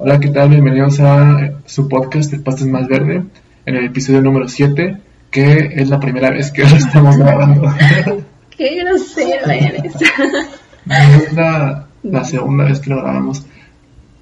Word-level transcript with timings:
Hola, 0.00 0.20
¿qué 0.20 0.28
tal? 0.28 0.50
Bienvenidos 0.50 1.00
a 1.00 1.54
su 1.66 1.88
podcast 1.88 2.32
El 2.32 2.40
Pasto 2.44 2.62
es 2.62 2.70
Más 2.70 2.86
Verde, 2.86 3.24
en 3.66 3.74
el 3.74 3.86
episodio 3.86 4.22
número 4.22 4.46
7, 4.46 4.96
que 5.28 5.72
es 5.74 5.88
la 5.88 5.98
primera 5.98 6.30
vez 6.30 6.52
que 6.52 6.62
lo 6.62 6.76
estamos 6.76 7.16
grabando. 7.16 7.62
¡Qué 8.56 8.76
grosero 8.76 9.50
eres! 9.50 9.92
es 9.96 11.32
la, 11.32 11.88
la 12.04 12.24
segunda 12.24 12.66
vez 12.66 12.78
que 12.78 12.90
lo 12.90 13.02
grabamos. 13.02 13.44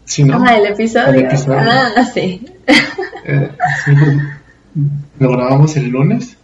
¿Sí, 0.06 0.24
no? 0.24 0.42
Ah, 0.42 0.56
el 0.56 0.64
episodio. 0.64 1.08
El 1.08 1.26
episodio. 1.26 1.60
Ah, 1.60 2.04
sí. 2.06 2.46
Eh, 3.26 3.50
sí, 3.84 3.92
lo 5.18 5.30
grabamos 5.32 5.76
el 5.76 5.90
lunes. 5.90 6.38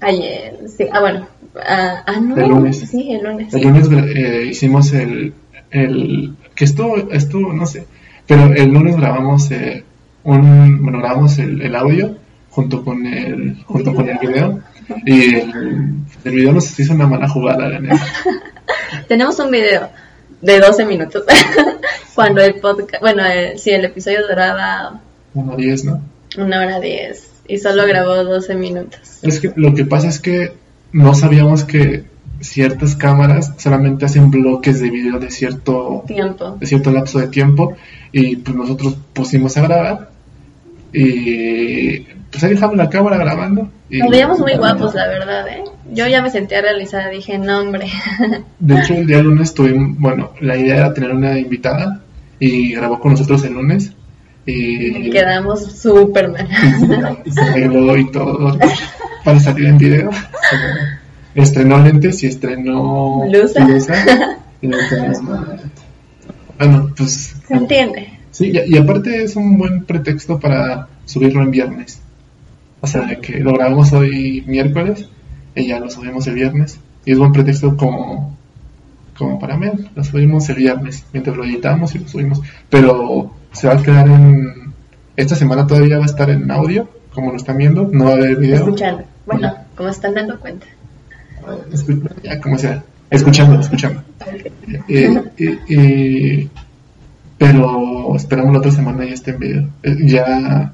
Ayer, 0.00 0.60
sí. 0.66 0.86
Ah, 0.90 1.00
bueno. 1.00 1.28
Ah, 1.62 2.04
ah, 2.06 2.20
no. 2.20 2.38
El 2.38 2.48
lunes. 2.48 2.78
Sí, 2.88 3.12
el 3.12 3.22
lunes. 3.22 3.52
El 3.52 3.62
lunes 3.64 3.88
eh, 4.16 4.46
hicimos 4.50 4.94
el, 4.94 5.34
el... 5.70 6.36
que 6.54 6.64
estuvo, 6.64 6.96
estuvo, 7.12 7.52
no 7.52 7.66
sé, 7.66 7.86
pero 8.28 8.52
el 8.54 8.70
lunes 8.70 8.96
grabamos 8.96 9.50
eh, 9.50 9.82
un... 10.22 10.82
bueno, 10.82 11.00
grabamos 11.00 11.38
el, 11.38 11.60
el 11.60 11.74
audio 11.74 12.16
junto 12.50 12.84
con 12.84 13.04
el, 13.04 13.56
junto 13.64 13.92
con 13.92 14.08
el 14.08 14.18
video 14.18 14.60
y 15.04 15.34
el, 15.34 15.94
el 16.24 16.32
video 16.32 16.52
nos 16.52 16.78
hizo 16.78 16.94
una 16.94 17.08
mala 17.08 17.28
jugada, 17.28 17.68
la 17.68 17.80
neta. 17.80 18.06
Tenemos 19.08 19.38
un 19.40 19.50
video 19.50 19.88
de 20.40 20.60
12 20.60 20.84
minutos. 20.84 21.24
Cuando 22.14 22.40
el 22.40 22.54
podcast. 22.54 23.00
Bueno, 23.00 23.24
el, 23.24 23.58
sí, 23.58 23.70
el 23.70 23.84
episodio 23.84 24.26
duraba 24.28 25.00
Uno 25.34 25.56
10, 25.56 25.84
¿no? 25.84 26.02
una 26.36 26.60
hora 26.60 26.78
10 26.78 27.30
y 27.48 27.58
solo 27.58 27.86
grabó 27.86 28.22
12 28.24 28.54
minutos. 28.54 29.00
Es 29.22 29.40
que 29.40 29.52
lo 29.56 29.74
que 29.74 29.84
pasa 29.84 30.08
es 30.08 30.20
que 30.20 30.52
no 30.92 31.14
sabíamos 31.14 31.64
que 31.64 32.04
ciertas 32.40 32.94
cámaras 32.94 33.54
solamente 33.56 34.04
hacen 34.04 34.30
bloques 34.30 34.80
de 34.80 34.90
video 34.90 35.18
de 35.18 35.30
cierto 35.30 36.04
Tiempo. 36.06 36.56
de 36.58 36.66
cierto 36.66 36.90
lapso 36.90 37.18
de 37.18 37.28
tiempo 37.28 37.76
y 38.12 38.36
pues 38.36 38.56
nosotros 38.56 38.96
pusimos 39.12 39.56
a 39.56 39.62
grabar 39.62 40.10
y 40.92 42.00
pues 42.30 42.44
ahí 42.44 42.50
dejamos 42.50 42.76
la 42.76 42.88
cámara 42.88 43.16
grabando 43.16 43.68
y 43.90 43.98
Nos 43.98 44.10
veíamos 44.10 44.38
muy 44.38 44.54
guapos, 44.54 44.94
la 44.94 45.08
verdad, 45.08 45.48
¿eh? 45.48 45.64
Yo 45.92 46.06
ya 46.06 46.20
me 46.20 46.30
sentía 46.30 46.60
realizada, 46.60 47.08
dije, 47.08 47.38
no, 47.38 47.60
hombre. 47.60 47.88
de 48.58 48.78
hecho 48.78 48.94
el 48.94 49.06
día 49.06 49.22
lunes 49.22 49.54
tuvimos 49.54 49.98
bueno 49.98 50.32
la 50.40 50.56
idea 50.56 50.76
era 50.76 50.94
tener 50.94 51.10
una 51.12 51.38
invitada 51.38 52.02
y 52.38 52.74
grabó 52.74 53.00
con 53.00 53.12
nosotros 53.12 53.44
el 53.44 53.54
lunes 53.54 53.92
y, 54.46 55.10
Quedamos 55.10 55.72
súper 55.78 56.28
mal. 56.30 56.48
y 57.24 57.30
se 57.30 57.40
arregló 57.40 57.96
y 57.96 58.10
todo 58.10 58.56
para 59.24 59.40
salir 59.40 59.66
en 59.66 59.78
video 59.78 60.10
estrenó 61.42 61.78
lentes 61.78 62.22
y 62.22 62.26
estrenó 62.26 63.20
Blusa. 63.28 63.66
y 64.60 64.68
bueno 66.58 66.92
pues 66.96 67.36
¿Se 67.46 67.54
entiende? 67.54 68.18
Sí, 68.30 68.52
y, 68.52 68.74
y 68.74 68.78
aparte 68.78 69.22
es 69.22 69.36
un 69.36 69.58
buen 69.58 69.84
pretexto 69.84 70.38
para 70.38 70.88
subirlo 71.04 71.42
en 71.42 71.50
viernes. 71.50 72.00
O 72.80 72.86
sea, 72.86 73.02
de 73.02 73.18
que 73.18 73.40
lo 73.40 73.52
grabamos 73.54 73.92
hoy 73.92 74.44
miércoles 74.46 75.08
y 75.54 75.66
ya 75.66 75.80
lo 75.80 75.90
subimos 75.90 76.26
el 76.26 76.34
viernes. 76.34 76.78
Y 77.04 77.12
es 77.12 77.18
buen 77.18 77.32
pretexto 77.32 77.76
como, 77.76 78.36
como 79.16 79.38
para 79.38 79.56
mí. 79.56 79.68
Lo 79.94 80.04
subimos 80.04 80.48
el 80.50 80.56
viernes, 80.56 81.04
mientras 81.12 81.36
lo 81.36 81.44
editamos 81.44 81.94
y 81.94 81.98
lo 81.98 82.08
subimos. 82.08 82.40
Pero 82.70 83.32
se 83.52 83.66
va 83.66 83.74
a 83.74 83.82
quedar 83.82 84.08
en... 84.08 84.74
Esta 85.16 85.34
semana 85.34 85.66
todavía 85.66 85.98
va 85.98 86.04
a 86.04 86.06
estar 86.06 86.30
en 86.30 86.48
audio, 86.50 86.88
como 87.12 87.32
lo 87.32 87.36
están 87.36 87.56
viendo. 87.56 87.88
No 87.90 88.04
va 88.04 88.10
a 88.12 88.14
haber 88.14 88.36
video. 88.36 88.58
Escuchando. 88.58 89.02
Bueno, 89.26 89.52
como 89.74 89.88
están 89.88 90.14
dando 90.14 90.38
cuenta. 90.38 90.66
Como 92.42 92.58
sea. 92.58 92.82
Escuchando, 93.10 93.60
escuchando. 93.60 94.02
Eh, 94.88 95.22
eh, 95.38 95.58
eh, 95.68 96.48
pero 97.38 98.14
esperamos 98.16 98.52
la 98.52 98.58
otra 98.58 98.70
semana 98.70 99.04
ya 99.04 99.14
esté 99.14 99.30
en 99.30 99.38
video. 99.38 99.68
Ya 100.04 100.72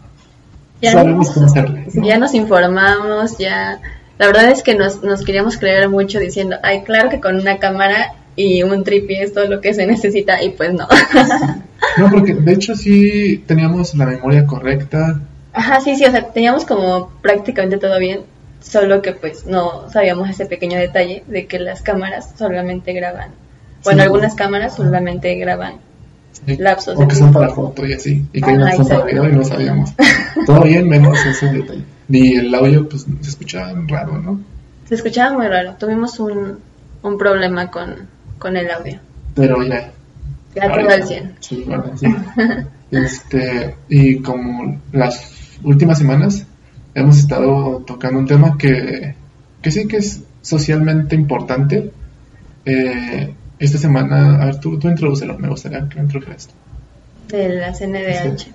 Ya, 0.80 0.92
sabemos 0.92 1.30
cómo 1.30 1.46
hacerle. 1.46 1.86
¿no? 1.94 2.04
ya 2.06 2.18
nos 2.18 2.34
informamos, 2.34 3.38
ya... 3.38 3.80
La 4.18 4.26
verdad 4.28 4.50
es 4.50 4.62
que 4.62 4.74
nos, 4.74 5.02
nos 5.02 5.24
queríamos 5.24 5.56
creer 5.58 5.88
mucho 5.88 6.20
diciendo, 6.20 6.56
ay, 6.62 6.82
claro 6.82 7.08
que 7.08 7.20
con 7.20 7.36
una 7.36 7.58
cámara 7.58 8.14
y 8.36 8.62
un 8.62 8.84
tripié 8.84 9.22
es 9.22 9.32
todo 9.32 9.46
lo 9.48 9.60
que 9.60 9.74
se 9.74 9.86
necesita, 9.86 10.42
y 10.42 10.50
pues 10.50 10.72
no. 10.72 10.88
No, 11.98 12.10
porque 12.10 12.34
de 12.34 12.52
hecho 12.52 12.74
sí 12.74 13.44
teníamos 13.46 13.94
la 13.94 14.06
memoria 14.06 14.46
correcta. 14.46 15.20
Ajá, 15.52 15.80
sí, 15.80 15.94
sí, 15.96 16.04
o 16.04 16.10
sea, 16.10 16.28
teníamos 16.32 16.64
como 16.64 17.10
prácticamente 17.20 17.76
todo 17.78 17.98
bien, 17.98 18.22
solo 18.64 19.02
que 19.02 19.12
pues 19.12 19.46
no 19.46 19.88
sabíamos 19.90 20.28
ese 20.30 20.46
pequeño 20.46 20.78
detalle 20.78 21.22
de 21.26 21.46
que 21.46 21.58
las 21.58 21.82
cámaras 21.82 22.32
solamente 22.36 22.92
graban. 22.92 23.30
Bueno, 23.84 24.00
Sí. 24.00 24.04
algunas 24.04 24.34
cámaras 24.34 24.76
solamente 24.76 25.34
graban 25.34 25.74
sí, 26.46 26.56
Lapsos 26.56 26.98
O 26.98 27.06
que 27.06 27.14
son 27.14 27.32
para 27.32 27.50
foto 27.50 27.86
y 27.86 27.92
así. 27.92 28.24
Y 28.32 28.40
que 28.40 28.50
Ajá, 28.50 28.56
no 28.56 28.76
son 28.76 28.88
para 28.88 29.04
video 29.04 29.28
y 29.28 29.32
no 29.32 29.44
sabíamos. 29.44 29.92
Todo 30.46 30.62
bien, 30.62 30.88
menos 30.88 31.24
ese 31.26 31.46
detalle. 31.52 31.84
Y 32.08 32.36
el 32.36 32.54
audio, 32.54 32.88
pues 32.88 33.06
se 33.20 33.28
escuchaba 33.30 33.72
raro, 33.86 34.18
¿no? 34.18 34.40
Se 34.88 34.94
escuchaba 34.94 35.34
muy 35.34 35.46
raro, 35.46 35.74
tuvimos 35.78 36.18
un, 36.18 36.58
un 37.02 37.18
problema 37.18 37.70
con, 37.70 38.08
con 38.38 38.56
el 38.56 38.70
audio. 38.70 38.98
Pero 39.34 39.62
ya. 39.62 39.90
Ya 40.54 40.72
todo 40.72 40.88
al 40.88 41.04
100. 41.04 41.36
Sí, 41.40 41.64
bueno, 41.66 41.84
sí. 41.96 42.06
Este, 42.90 43.74
y 43.88 44.20
como 44.20 44.80
las 44.92 45.32
últimas 45.64 45.98
semanas 45.98 46.46
hemos 46.94 47.18
estado 47.18 47.82
tocando 47.86 48.20
un 48.20 48.26
tema 48.26 48.56
que, 48.58 49.14
que 49.60 49.70
sí 49.70 49.88
que 49.88 49.98
es 49.98 50.22
socialmente 50.42 51.14
importante. 51.14 51.90
Eh, 52.64 53.34
esta 53.58 53.78
semana, 53.78 54.42
a 54.42 54.46
ver, 54.46 54.60
tú, 54.60 54.78
tú 54.78 54.88
introdúcelo, 54.88 55.38
me 55.38 55.48
gustaría 55.48 55.88
que 55.88 55.98
introdujeras. 55.98 56.48
De 57.28 57.48
la 57.48 57.72
CNDH. 57.72 58.48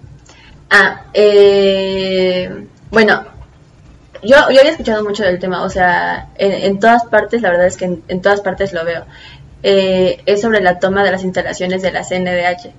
Ah, 0.70 1.06
eh, 1.14 2.66
bueno, 2.92 3.24
yo, 4.22 4.36
yo 4.52 4.60
había 4.60 4.72
escuchado 4.72 5.04
mucho 5.04 5.24
del 5.24 5.40
tema, 5.40 5.64
o 5.64 5.70
sea, 5.70 6.30
en, 6.38 6.52
en 6.52 6.80
todas 6.80 7.06
partes, 7.06 7.42
la 7.42 7.50
verdad 7.50 7.68
es 7.68 7.78
que 7.78 7.86
en, 7.86 8.04
en 8.08 8.22
todas 8.22 8.42
partes 8.42 8.74
lo 8.74 8.86
veo. 8.86 9.06
Eh, 9.64 10.22
es 10.26 10.42
sobre 10.42 10.62
la 10.62 10.80
toma 10.80 11.04
de 11.04 11.12
las 11.12 11.24
instalaciones 11.24 11.82
de 11.82 11.92
la 11.92 12.04
CNDH, 12.04 12.72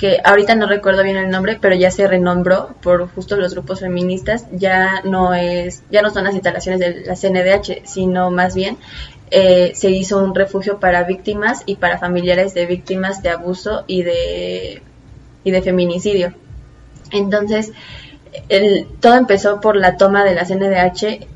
que 0.00 0.18
ahorita 0.24 0.54
no 0.56 0.66
recuerdo 0.66 1.02
bien 1.04 1.18
el 1.18 1.28
nombre, 1.30 1.58
pero 1.60 1.74
ya 1.76 1.90
se 1.90 2.08
renombró 2.08 2.74
por 2.82 3.06
justo 3.14 3.36
los 3.36 3.52
grupos 3.54 3.80
feministas, 3.80 4.46
ya 4.50 5.02
no 5.04 5.34
es, 5.34 5.82
ya 5.90 6.00
no 6.02 6.10
son 6.10 6.24
las 6.24 6.34
instalaciones 6.34 6.80
de 6.80 7.04
la 7.04 7.16
CNDH, 7.16 7.82
sino 7.84 8.30
más 8.30 8.54
bien 8.54 8.78
eh, 9.30 9.72
se 9.74 9.90
hizo 9.90 10.24
un 10.24 10.34
refugio 10.34 10.80
para 10.80 11.04
víctimas 11.04 11.62
y 11.66 11.76
para 11.76 11.98
familiares 11.98 12.54
de 12.54 12.64
víctimas 12.66 13.22
de 13.22 13.28
abuso 13.30 13.84
y 13.86 14.02
de 14.02 14.82
y 15.44 15.50
de 15.50 15.62
feminicidio. 15.62 16.34
Entonces, 17.12 17.72
el, 18.48 18.86
todo 19.00 19.14
empezó 19.16 19.60
por 19.60 19.76
la 19.76 19.96
toma 19.98 20.24
de 20.24 20.34
la 20.34 20.44
CNDH. 20.46 21.26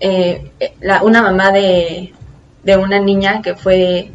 eh, 0.00 0.50
la- 0.80 1.02
una 1.02 1.22
mamá 1.22 1.52
de, 1.52 2.12
de 2.64 2.76
una 2.76 2.98
niña 2.98 3.42
que 3.42 3.54
fue 3.54 4.10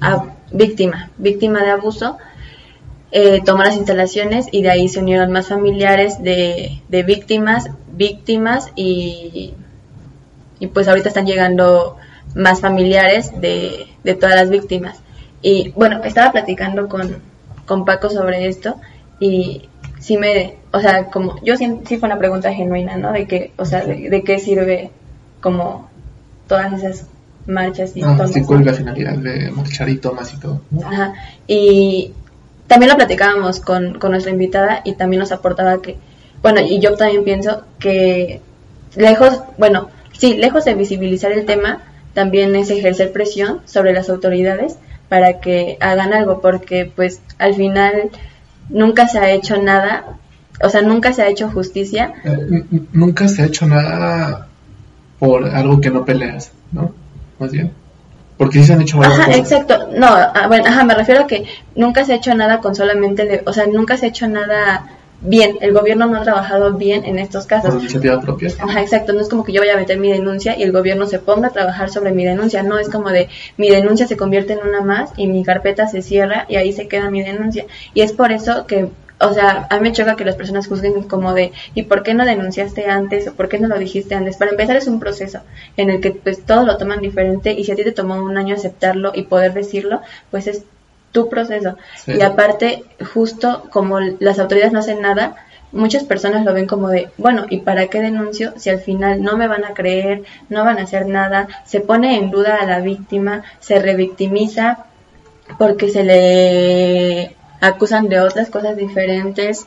a- 0.00 0.24
víctima, 0.52 1.10
víctima 1.18 1.62
de 1.62 1.70
abuso, 1.70 2.18
eh, 3.12 3.40
tomó 3.44 3.62
las 3.62 3.76
instalaciones 3.76 4.46
y 4.50 4.62
de 4.62 4.70
ahí 4.70 4.88
se 4.88 4.98
unieron 5.00 5.30
más 5.30 5.48
familiares 5.48 6.22
de, 6.22 6.80
de 6.88 7.02
víctimas, 7.02 7.68
víctimas 7.92 8.72
y, 8.74 9.54
y 10.58 10.66
pues 10.68 10.88
ahorita 10.88 11.08
están 11.08 11.26
llegando 11.26 11.96
más 12.34 12.60
familiares 12.60 13.30
de, 13.40 13.86
de 14.02 14.14
todas 14.14 14.34
las 14.36 14.48
víctimas. 14.50 14.98
Y 15.42 15.70
bueno, 15.70 16.02
estaba 16.04 16.32
platicando 16.32 16.88
con, 16.88 17.16
con 17.66 17.84
Paco 17.84 18.08
sobre 18.10 18.46
esto 18.48 18.76
y 19.20 19.68
sí 20.00 20.16
me, 20.16 20.56
o 20.72 20.80
sea, 20.80 21.06
como, 21.06 21.36
yo 21.44 21.56
sí, 21.56 21.80
sí 21.86 21.98
fue 21.98 22.08
una 22.08 22.18
pregunta 22.18 22.52
genuina, 22.52 22.96
¿no? 22.96 23.12
De 23.12 23.26
que, 23.26 23.52
o 23.58 23.64
sea, 23.64 23.84
de, 23.84 24.08
de 24.08 24.22
qué 24.24 24.38
sirve 24.38 24.90
como 25.40 25.90
todas 26.48 26.72
esas 26.72 27.06
marchas 27.46 27.96
y 27.96 28.02
Ah, 28.02 28.14
tomas. 28.16 28.32
sí, 28.32 28.42
cuál 28.42 28.60
es 28.60 28.66
la 28.66 28.72
finalidad 28.74 29.14
de 29.18 29.50
marchar 29.50 29.88
y 29.88 29.98
tomas 29.98 30.32
y 30.32 30.38
todo. 30.38 30.60
¿no? 30.70 30.86
Ajá. 30.86 31.12
Y 31.46 32.12
también 32.72 32.88
lo 32.88 32.96
platicábamos 32.96 33.60
con, 33.60 33.98
con 33.98 34.12
nuestra 34.12 34.32
invitada 34.32 34.80
y 34.82 34.94
también 34.94 35.20
nos 35.20 35.30
aportaba 35.30 35.82
que, 35.82 35.98
bueno, 36.40 36.62
y 36.62 36.80
yo 36.80 36.94
también 36.96 37.22
pienso 37.22 37.64
que 37.78 38.40
lejos, 38.96 39.42
bueno, 39.58 39.90
sí, 40.14 40.38
lejos 40.38 40.64
de 40.64 40.74
visibilizar 40.74 41.32
el 41.32 41.44
tema, 41.44 41.82
también 42.14 42.56
es 42.56 42.70
ejercer 42.70 43.12
presión 43.12 43.60
sobre 43.66 43.92
las 43.92 44.08
autoridades 44.08 44.78
para 45.10 45.38
que 45.38 45.76
hagan 45.80 46.14
algo, 46.14 46.40
porque 46.40 46.90
pues 46.96 47.20
al 47.36 47.54
final 47.56 48.08
nunca 48.70 49.06
se 49.06 49.18
ha 49.18 49.30
hecho 49.32 49.60
nada, 49.60 50.06
o 50.62 50.70
sea, 50.70 50.80
nunca 50.80 51.12
se 51.12 51.20
ha 51.20 51.28
hecho 51.28 51.50
justicia. 51.50 52.14
Eh, 52.24 52.64
nunca 52.94 53.28
se 53.28 53.42
ha 53.42 53.46
hecho 53.48 53.66
nada 53.66 54.48
por 55.18 55.44
algo 55.46 55.78
que 55.78 55.90
no 55.90 56.06
peleas, 56.06 56.52
¿no? 56.72 56.94
Más 57.38 57.52
bien. 57.52 57.81
Porque 58.42 58.58
sí 58.60 58.64
se 58.66 58.72
han 58.74 58.82
hecho 58.82 58.98
varias 58.98 59.18
Ajá, 59.18 59.26
cosas. 59.26 59.40
exacto. 59.40 59.88
No, 59.96 60.06
ah, 60.08 60.44
bueno, 60.48 60.64
ajá, 60.68 60.84
me 60.84 60.94
refiero 60.94 61.22
a 61.22 61.26
que 61.26 61.44
nunca 61.74 62.04
se 62.04 62.12
ha 62.12 62.16
hecho 62.16 62.34
nada 62.34 62.58
con 62.58 62.74
solamente, 62.74 63.24
le- 63.24 63.42
o 63.46 63.52
sea, 63.52 63.66
nunca 63.66 63.96
se 63.96 64.06
ha 64.06 64.08
hecho 64.08 64.26
nada 64.28 64.86
bien. 65.24 65.56
El 65.60 65.72
gobierno 65.72 66.06
no 66.06 66.18
ha 66.18 66.22
trabajado 66.22 66.72
bien 66.72 67.04
en 67.04 67.18
estos 67.20 67.44
Por 67.46 67.62
casos. 67.62 67.74
iniciativa 67.80 68.20
propia. 68.20 68.50
Ajá, 68.58 68.80
exacto. 68.80 69.12
No 69.12 69.20
es 69.20 69.28
como 69.28 69.44
que 69.44 69.52
yo 69.52 69.60
vaya 69.60 69.74
a 69.74 69.76
meter 69.76 69.98
mi 69.98 70.10
denuncia 70.10 70.58
y 70.58 70.64
el 70.64 70.72
gobierno 70.72 71.06
se 71.06 71.20
ponga 71.20 71.48
a 71.48 71.52
trabajar 71.52 71.90
sobre 71.90 72.10
mi 72.10 72.24
denuncia. 72.24 72.64
No, 72.64 72.76
es 72.78 72.88
como 72.88 73.08
de 73.10 73.28
mi 73.56 73.70
denuncia 73.70 74.08
se 74.08 74.16
convierte 74.16 74.54
en 74.54 74.66
una 74.68 74.80
más 74.80 75.10
y 75.16 75.28
mi 75.28 75.44
carpeta 75.44 75.86
se 75.86 76.02
cierra 76.02 76.44
y 76.48 76.56
ahí 76.56 76.72
se 76.72 76.88
queda 76.88 77.08
mi 77.08 77.22
denuncia. 77.22 77.66
Y 77.94 78.00
es 78.00 78.12
por 78.12 78.32
eso 78.32 78.66
que 78.66 78.88
o 79.22 79.32
sea, 79.32 79.66
a 79.70 79.76
mí 79.76 79.82
me 79.82 79.92
choca 79.92 80.16
que 80.16 80.24
las 80.24 80.36
personas 80.36 80.66
juzguen 80.66 81.04
como 81.04 81.32
de, 81.32 81.52
¿y 81.74 81.84
por 81.84 82.02
qué 82.02 82.12
no 82.12 82.24
denunciaste 82.24 82.86
antes? 82.86 83.28
¿O 83.28 83.34
por 83.34 83.48
qué 83.48 83.58
no 83.58 83.68
lo 83.68 83.78
dijiste 83.78 84.14
antes? 84.14 84.36
Para 84.36 84.50
empezar 84.50 84.76
es 84.76 84.88
un 84.88 84.98
proceso 84.98 85.40
en 85.76 85.90
el 85.90 86.00
que 86.00 86.10
pues 86.10 86.44
todos 86.44 86.66
lo 86.66 86.76
toman 86.76 87.00
diferente 87.00 87.52
y 87.52 87.64
si 87.64 87.72
a 87.72 87.76
ti 87.76 87.84
te 87.84 87.92
tomó 87.92 88.16
un 88.16 88.36
año 88.36 88.54
aceptarlo 88.54 89.12
y 89.14 89.22
poder 89.22 89.54
decirlo, 89.54 90.00
pues 90.30 90.48
es 90.48 90.64
tu 91.12 91.28
proceso. 91.28 91.76
Y 92.06 92.22
aparte, 92.22 92.84
justo 93.12 93.64
como 93.70 94.00
las 94.00 94.38
autoridades 94.38 94.72
no 94.72 94.80
hacen 94.80 95.00
nada, 95.02 95.36
muchas 95.70 96.04
personas 96.04 96.44
lo 96.44 96.52
ven 96.52 96.66
como 96.66 96.88
de, 96.88 97.10
bueno, 97.16 97.46
¿y 97.48 97.58
para 97.58 97.86
qué 97.86 98.00
denuncio 98.00 98.54
si 98.56 98.70
al 98.70 98.80
final 98.80 99.22
no 99.22 99.36
me 99.36 99.46
van 99.46 99.64
a 99.64 99.74
creer, 99.74 100.22
no 100.48 100.64
van 100.64 100.78
a 100.78 100.82
hacer 100.82 101.06
nada? 101.06 101.48
Se 101.64 101.80
pone 101.80 102.16
en 102.16 102.30
duda 102.30 102.56
a 102.56 102.66
la 102.66 102.80
víctima, 102.80 103.44
se 103.60 103.78
revictimiza 103.78 104.86
porque 105.58 105.90
se 105.90 106.02
le 106.02 107.36
acusan 107.62 108.08
de 108.08 108.20
otras 108.20 108.50
cosas 108.50 108.76
diferentes. 108.76 109.66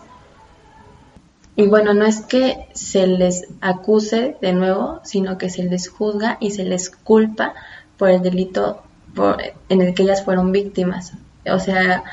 Y 1.56 1.68
bueno, 1.68 1.94
no 1.94 2.06
es 2.06 2.20
que 2.20 2.68
se 2.74 3.08
les 3.08 3.48
acuse 3.62 4.36
de 4.42 4.54
nuevo, 4.54 5.00
sino 5.04 5.38
que 5.38 5.50
se 5.50 5.64
les 5.64 5.88
juzga 5.90 6.38
y 6.42 6.52
se 6.52 6.66
les 6.66 6.90
culpa 6.90 7.54
por 7.98 8.10
el 8.10 8.22
delito 8.22 8.84
por, 9.16 9.42
en 9.70 9.82
el 9.82 9.94
que 9.94 10.04
ellas 10.04 10.26
fueron 10.26 10.52
víctimas. 10.52 11.14
O 11.50 11.60
sea, 11.60 12.04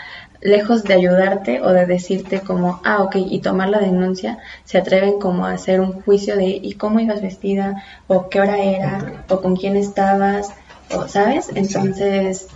lejos 0.40 0.84
de 0.84 0.94
ayudarte 0.94 1.60
o 1.60 1.70
de 1.70 1.86
decirte 1.86 2.40
como, 2.40 2.80
ah, 2.84 3.02
ok, 3.02 3.16
y 3.16 3.40
tomar 3.40 3.68
la 3.68 3.80
denuncia, 3.80 4.38
se 4.64 4.78
atreven 4.78 5.18
como 5.18 5.46
a 5.46 5.52
hacer 5.52 5.80
un 5.80 6.02
juicio 6.02 6.36
de, 6.36 6.46
¿y 6.46 6.74
cómo 6.74 7.00
ibas 7.00 7.22
vestida? 7.22 7.82
¿O 8.06 8.28
qué 8.28 8.40
hora 8.40 8.58
era? 8.58 9.24
¿O 9.28 9.40
con 9.40 9.56
quién 9.56 9.76
estabas? 9.76 10.52
¿O, 10.94 11.08
¿Sabes? 11.08 11.50
Entonces, 11.56 12.46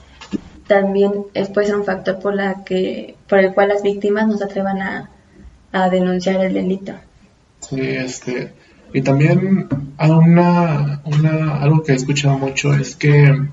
también 0.67 1.13
es, 1.35 1.49
puede 1.49 1.69
ser 1.69 1.77
un 1.77 1.85
factor 1.85 2.19
por, 2.19 2.35
la 2.35 2.65
que, 2.65 3.17
por 3.29 3.39
el 3.39 3.55
cual 3.55 3.69
las 3.69 3.83
víctimas 3.83 4.27
no 4.27 4.37
se 4.37 4.45
atrevan 4.45 4.83
a, 4.83 5.11
denunciar 5.91 6.43
el 6.43 6.55
delito. 6.55 6.95
Sí, 7.61 7.79
este, 7.79 8.55
y 8.95 9.03
también 9.03 9.69
una, 9.99 11.03
una, 11.05 11.61
algo 11.61 11.83
que 11.83 11.93
he 11.93 11.97
escuchado 11.97 12.39
mucho 12.39 12.73
es 12.73 12.97
que 12.97 13.47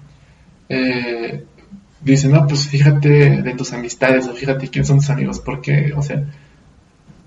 eh, 0.69 1.43
dicen, 2.01 2.31
no, 2.31 2.47
pues 2.47 2.67
fíjate 2.67 3.41
de 3.41 3.53
tus 3.55 3.73
amistades 3.73 4.27
o 4.27 4.33
fíjate 4.33 4.69
quién 4.69 4.85
son 4.85 4.99
tus 4.99 5.09
amigos, 5.09 5.41
porque, 5.41 5.93
o 5.97 6.01
sea, 6.01 6.23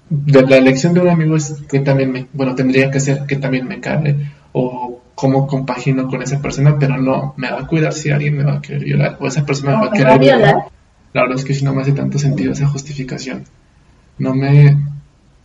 de 0.08 0.42
la 0.42 0.56
elección 0.56 0.94
de 0.94 1.00
un 1.00 1.08
amigo 1.08 1.36
es 1.36 1.56
que 1.68 1.80
también 1.80 2.12
me, 2.12 2.26
bueno, 2.32 2.54
tendría 2.54 2.90
que 2.90 3.00
ser 3.00 3.26
que 3.26 3.36
también 3.36 3.66
me 3.68 3.80
cabe, 3.80 4.16
o 4.52 4.95
cómo 5.16 5.46
compagino 5.46 6.08
con 6.08 6.22
esa 6.22 6.40
persona, 6.40 6.78
pero 6.78 6.98
no, 6.98 7.34
me 7.38 7.50
va 7.50 7.60
a 7.60 7.66
cuidar 7.66 7.92
si 7.94 8.10
alguien 8.10 8.36
me 8.36 8.44
va 8.44 8.58
a 8.58 8.62
querer 8.62 8.84
violar 8.84 9.16
o 9.18 9.26
esa 9.26 9.44
persona 9.44 9.72
me 9.72 9.86
va 9.86 9.88
a 9.88 9.90
querer 9.90 10.18
violar. 10.20 10.56
La 11.14 11.22
verdad 11.22 11.38
es 11.38 11.44
que 11.44 11.54
si 11.54 11.64
no 11.64 11.74
me 11.74 11.82
hace 11.82 11.92
tanto 11.92 12.18
sentido 12.18 12.52
esa 12.52 12.68
justificación. 12.68 13.44
No 14.18 14.34
me, 14.34 14.76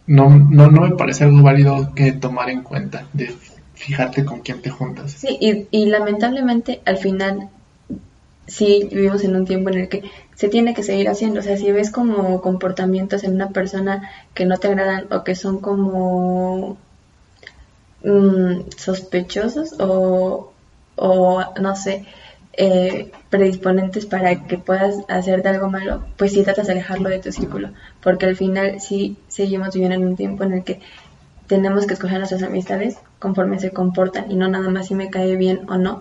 no, 0.08 0.30
no, 0.30 0.70
no 0.70 0.82
me 0.82 0.96
parece 0.96 1.24
algo 1.24 1.42
válido 1.42 1.96
que 1.96 2.12
tomar 2.12 2.50
en 2.50 2.64
cuenta 2.64 3.08
de 3.14 3.34
fijarte 3.74 4.26
con 4.26 4.42
quién 4.42 4.62
te 4.62 4.70
juntas. 4.70 5.14
Sí, 5.14 5.38
y, 5.40 5.68
y 5.72 5.86
lamentablemente 5.86 6.82
al 6.86 6.98
final 6.98 7.50
sí 8.48 8.90
vivimos 8.92 9.24
en 9.24 9.38
un 9.38 9.46
tiempo 9.46 9.70
en 9.70 9.78
el 9.78 9.88
que 9.88 10.04
se 10.36 10.50
tiene 10.50 10.74
que 10.74 10.84
seguir 10.84 11.08
haciendo. 11.08 11.40
O 11.40 11.44
sea, 11.44 11.56
si 11.56 11.72
ves 11.72 11.92
como 11.92 12.42
comportamientos 12.42 13.24
en 13.24 13.36
una 13.36 13.52
persona 13.52 14.10
que 14.34 14.46
no 14.46 14.58
te 14.58 14.68
agradan 14.68 15.06
o 15.12 15.24
que 15.24 15.36
son 15.36 15.60
como 15.60 16.78
Mm, 18.03 18.71
sospechosos 18.77 19.80
o, 19.80 20.51
o, 20.95 21.44
no 21.59 21.75
sé, 21.75 22.03
eh, 22.53 23.12
predisponentes 23.30 24.07
para 24.07 24.48
que 24.48 24.57
puedas 24.57 24.95
hacerte 25.07 25.50
algo 25.50 25.69
malo, 25.69 26.03
pues 26.18 26.33
sí 26.33 26.44
tratas 26.44 26.65
de 26.68 26.74
alejarlo 26.74 27.09
de 27.09 27.19
tu 27.19 27.31
círculo, 27.31 27.69
porque 28.01 28.25
al 28.25 28.36
final 28.36 28.81
sí 28.81 29.18
seguimos 29.27 29.74
viviendo 29.74 29.95
en 29.98 30.07
un 30.07 30.15
tiempo 30.15 30.44
en 30.44 30.53
el 30.53 30.63
que 30.63 30.80
tenemos 31.45 31.86
que 31.86 31.94
escoger 31.94 32.18
nuestras 32.18 32.44
amistades 32.44 32.98
conforme 33.19 33.59
se 33.59 33.71
comportan 33.71 34.31
y 34.31 34.36
no 34.36 34.48
nada 34.48 34.69
más 34.69 34.88
si 34.88 34.95
me 34.95 35.12
cae 35.12 35.36
bien 35.36 35.69
o 35.69 35.77
no, 35.77 36.00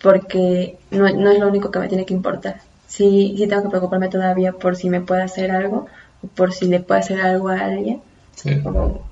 porque 0.00 0.76
no, 0.90 1.08
no 1.10 1.30
es 1.30 1.38
lo 1.38 1.48
único 1.48 1.70
que 1.70 1.80
me 1.80 1.88
tiene 1.88 2.06
que 2.06 2.14
importar. 2.14 2.60
Sí, 2.86 3.34
sí 3.36 3.46
tengo 3.46 3.62
que 3.62 3.68
preocuparme 3.68 4.08
todavía 4.08 4.52
por 4.52 4.76
si 4.76 4.88
me 4.88 5.00
puede 5.02 5.22
hacer 5.22 5.50
algo 5.50 5.86
o 6.22 6.26
por 6.28 6.52
si 6.52 6.66
le 6.66 6.80
puede 6.80 7.00
hacer 7.00 7.20
algo 7.20 7.48
a 7.48 7.58
alguien. 7.58 8.00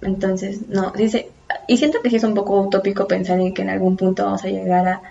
entonces, 0.02 0.68
no, 0.68 0.92
dice, 0.92 1.28
y 1.70 1.76
siento 1.76 2.02
que 2.02 2.10
sí 2.10 2.16
es 2.16 2.24
un 2.24 2.34
poco 2.34 2.60
utópico 2.62 3.06
pensar 3.06 3.38
en 3.38 3.54
que 3.54 3.62
en 3.62 3.70
algún 3.70 3.96
punto 3.96 4.24
vamos 4.24 4.42
a 4.42 4.48
llegar 4.48 4.88
a, 4.88 5.02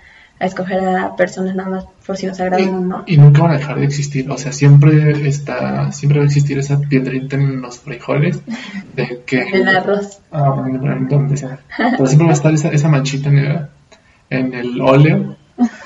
escoger 0.42 0.86
a 0.86 1.16
personas 1.16 1.56
nada 1.56 1.70
más 1.70 1.86
por 2.06 2.18
si 2.18 2.26
nos 2.28 2.38
agradan 2.42 2.76
o 2.76 2.82
no. 2.82 3.04
Y 3.08 3.16
nunca 3.16 3.44
van 3.44 3.52
a 3.52 3.58
dejar 3.58 3.80
de 3.80 3.86
existir, 3.86 4.30
o 4.30 4.38
sea, 4.38 4.52
siempre 4.52 5.26
está, 5.26 5.94
siempre 5.94 6.20
va 6.20 6.26
a 6.26 6.28
existir 6.28 6.60
esa 6.60 6.82
piedrita 6.82 7.38
en 7.38 7.62
los 7.62 7.80
frijoles 7.80 8.42
de 8.94 9.22
que... 9.26 9.42
el 9.54 9.70
arroz. 9.70 10.20
Ah, 10.34 10.50
bueno, 10.50 11.08
donde 11.10 11.38
sea. 11.38 11.60
Pero 11.78 12.06
siempre 12.06 12.26
va 12.26 12.32
a 12.32 12.36
estar 12.36 12.54
esa, 12.54 12.68
esa 12.70 12.90
manchita 12.90 13.30
negra 13.30 13.70
en 14.30 14.54
el 14.54 14.82
óleo 14.82 15.38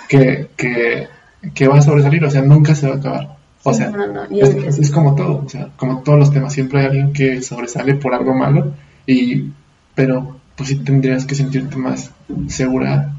que, 0.09 0.49
que, 0.57 1.07
que 1.53 1.67
va 1.67 1.77
a 1.77 1.81
sobresalir, 1.83 2.25
o 2.25 2.31
sea, 2.31 2.41
nunca 2.41 2.73
se 2.73 2.87
va 2.87 2.95
a 2.95 2.97
acabar. 2.97 3.37
O 3.61 3.73
sea, 3.75 3.91
es, 4.31 4.79
es, 4.79 4.89
como 4.89 5.13
todo, 5.13 5.43
o 5.45 5.49
sea, 5.49 5.69
como 5.77 6.01
todos 6.01 6.17
los 6.17 6.31
temas, 6.31 6.51
siempre 6.51 6.79
hay 6.79 6.85
alguien 6.87 7.13
que 7.13 7.43
sobresale 7.43 7.93
por 7.93 8.15
algo 8.15 8.33
malo, 8.33 8.73
y, 9.05 9.51
pero 9.93 10.41
pues 10.55 10.69
sí 10.69 10.75
tendrías 10.77 11.25
que 11.25 11.35
sentirte 11.35 11.75
más 11.75 12.11
segura 12.47 13.13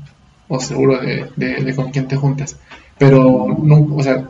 o 0.48 0.60
seguro 0.60 1.00
de, 1.00 1.30
de, 1.36 1.74
con 1.74 1.90
quién 1.90 2.06
te 2.06 2.16
juntas. 2.16 2.56
Pero, 2.98 3.56
no, 3.62 3.94
o 3.94 4.02
sea, 4.02 4.28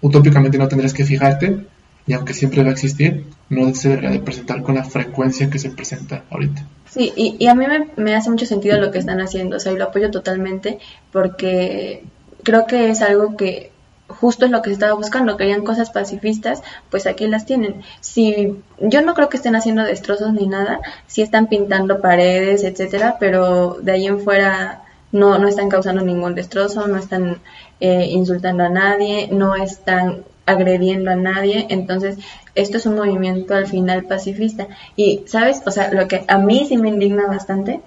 utópicamente 0.00 0.58
no 0.58 0.68
tendrías 0.68 0.92
que 0.92 1.04
fijarte 1.04 1.66
y 2.06 2.12
aunque 2.12 2.34
siempre 2.34 2.62
va 2.62 2.68
a 2.68 2.72
existir, 2.72 3.24
no 3.48 3.74
se 3.74 3.88
debería 3.88 4.10
de 4.10 4.20
presentar 4.20 4.62
con 4.62 4.74
la 4.74 4.84
frecuencia 4.84 5.50
que 5.50 5.58
se 5.58 5.70
presenta 5.70 6.24
ahorita. 6.30 6.66
Sí, 6.90 7.12
y, 7.16 7.36
y 7.38 7.46
a 7.48 7.54
mí 7.54 7.66
me, 7.66 7.88
me, 8.02 8.14
hace 8.14 8.30
mucho 8.30 8.46
sentido 8.46 8.78
lo 8.78 8.90
que 8.90 8.98
están 8.98 9.20
haciendo, 9.20 9.56
o 9.56 9.60
sea, 9.60 9.72
y 9.72 9.76
lo 9.76 9.84
apoyo 9.84 10.10
totalmente 10.10 10.78
porque 11.10 12.04
creo 12.44 12.66
que 12.66 12.90
es 12.90 13.02
algo 13.02 13.36
que 13.36 13.72
justo 14.08 14.44
es 14.44 14.50
lo 14.50 14.62
que 14.62 14.70
se 14.70 14.74
estaba 14.74 14.94
buscando, 14.94 15.36
querían 15.36 15.64
cosas 15.64 15.90
pacifistas, 15.90 16.62
pues 16.90 17.06
aquí 17.06 17.26
las 17.26 17.46
tienen. 17.46 17.82
Si 18.00 18.62
yo 18.80 19.02
no 19.02 19.14
creo 19.14 19.28
que 19.28 19.36
estén 19.36 19.56
haciendo 19.56 19.82
destrozos 19.82 20.32
ni 20.32 20.46
nada, 20.46 20.80
si 21.06 21.22
están 21.22 21.48
pintando 21.48 22.00
paredes, 22.00 22.64
etcétera, 22.64 23.16
pero 23.18 23.78
de 23.80 23.92
ahí 23.92 24.06
en 24.06 24.20
fuera 24.20 24.82
no, 25.12 25.38
no 25.38 25.48
están 25.48 25.68
causando 25.68 26.02
ningún 26.02 26.34
destrozo, 26.34 26.86
no 26.86 26.98
están 26.98 27.38
eh, 27.80 28.06
insultando 28.10 28.64
a 28.64 28.68
nadie, 28.68 29.28
no 29.30 29.56
están 29.56 30.24
agrediendo 30.46 31.10
a 31.10 31.16
nadie, 31.16 31.66
entonces 31.70 32.18
esto 32.54 32.76
es 32.76 32.86
un 32.86 32.94
movimiento 32.94 33.54
al 33.54 33.66
final 33.66 34.04
pacifista. 34.04 34.68
Y, 34.94 35.22
¿sabes? 35.26 35.62
O 35.66 35.70
sea, 35.70 35.92
lo 35.92 36.06
que 36.08 36.24
a 36.28 36.38
mí 36.38 36.64
sí 36.68 36.76
me 36.76 36.88
indigna 36.88 37.26
bastante, 37.26 37.80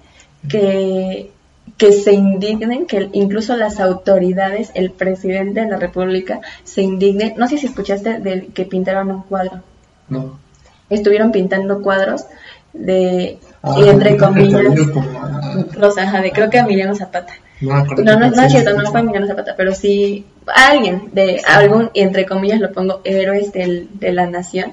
que 0.48 1.30
que 1.76 1.92
se 1.92 2.12
indignen, 2.12 2.86
que 2.86 3.08
incluso 3.12 3.56
las 3.56 3.80
autoridades, 3.80 4.70
el 4.74 4.90
presidente 4.90 5.60
de 5.60 5.66
la 5.66 5.78
República, 5.78 6.40
se 6.64 6.82
indignen. 6.82 7.34
No 7.36 7.48
sé 7.48 7.58
si 7.58 7.66
escuchaste 7.66 8.18
del 8.18 8.48
que 8.52 8.66
pintaron 8.66 9.10
un 9.10 9.22
cuadro. 9.22 9.62
No. 10.08 10.38
Estuvieron 10.90 11.32
pintando 11.32 11.80
cuadros 11.80 12.26
de, 12.72 13.38
ah, 13.62 13.76
y 13.78 13.88
entre 13.88 14.16
comillas, 14.16 14.62
los, 15.76 15.98
ajá, 15.98 16.20
de 16.20 16.32
creo 16.32 16.50
que 16.50 16.58
Emiliano 16.58 16.94
Zapata. 16.94 17.32
No, 17.60 17.84
no, 17.84 18.18
no, 18.18 18.42
es 18.42 18.52
cierto, 18.52 18.72
no 18.76 18.90
fue 18.90 19.00
Emiliano 19.00 19.26
Zapata, 19.26 19.54
pero 19.56 19.74
sí 19.74 20.26
alguien 20.46 21.10
de 21.12 21.40
algún, 21.46 21.90
y 21.92 22.00
entre 22.00 22.26
comillas 22.26 22.60
lo 22.60 22.72
pongo, 22.72 23.00
héroes 23.04 23.52
del, 23.52 23.88
de 23.94 24.12
la 24.12 24.26
nación, 24.26 24.72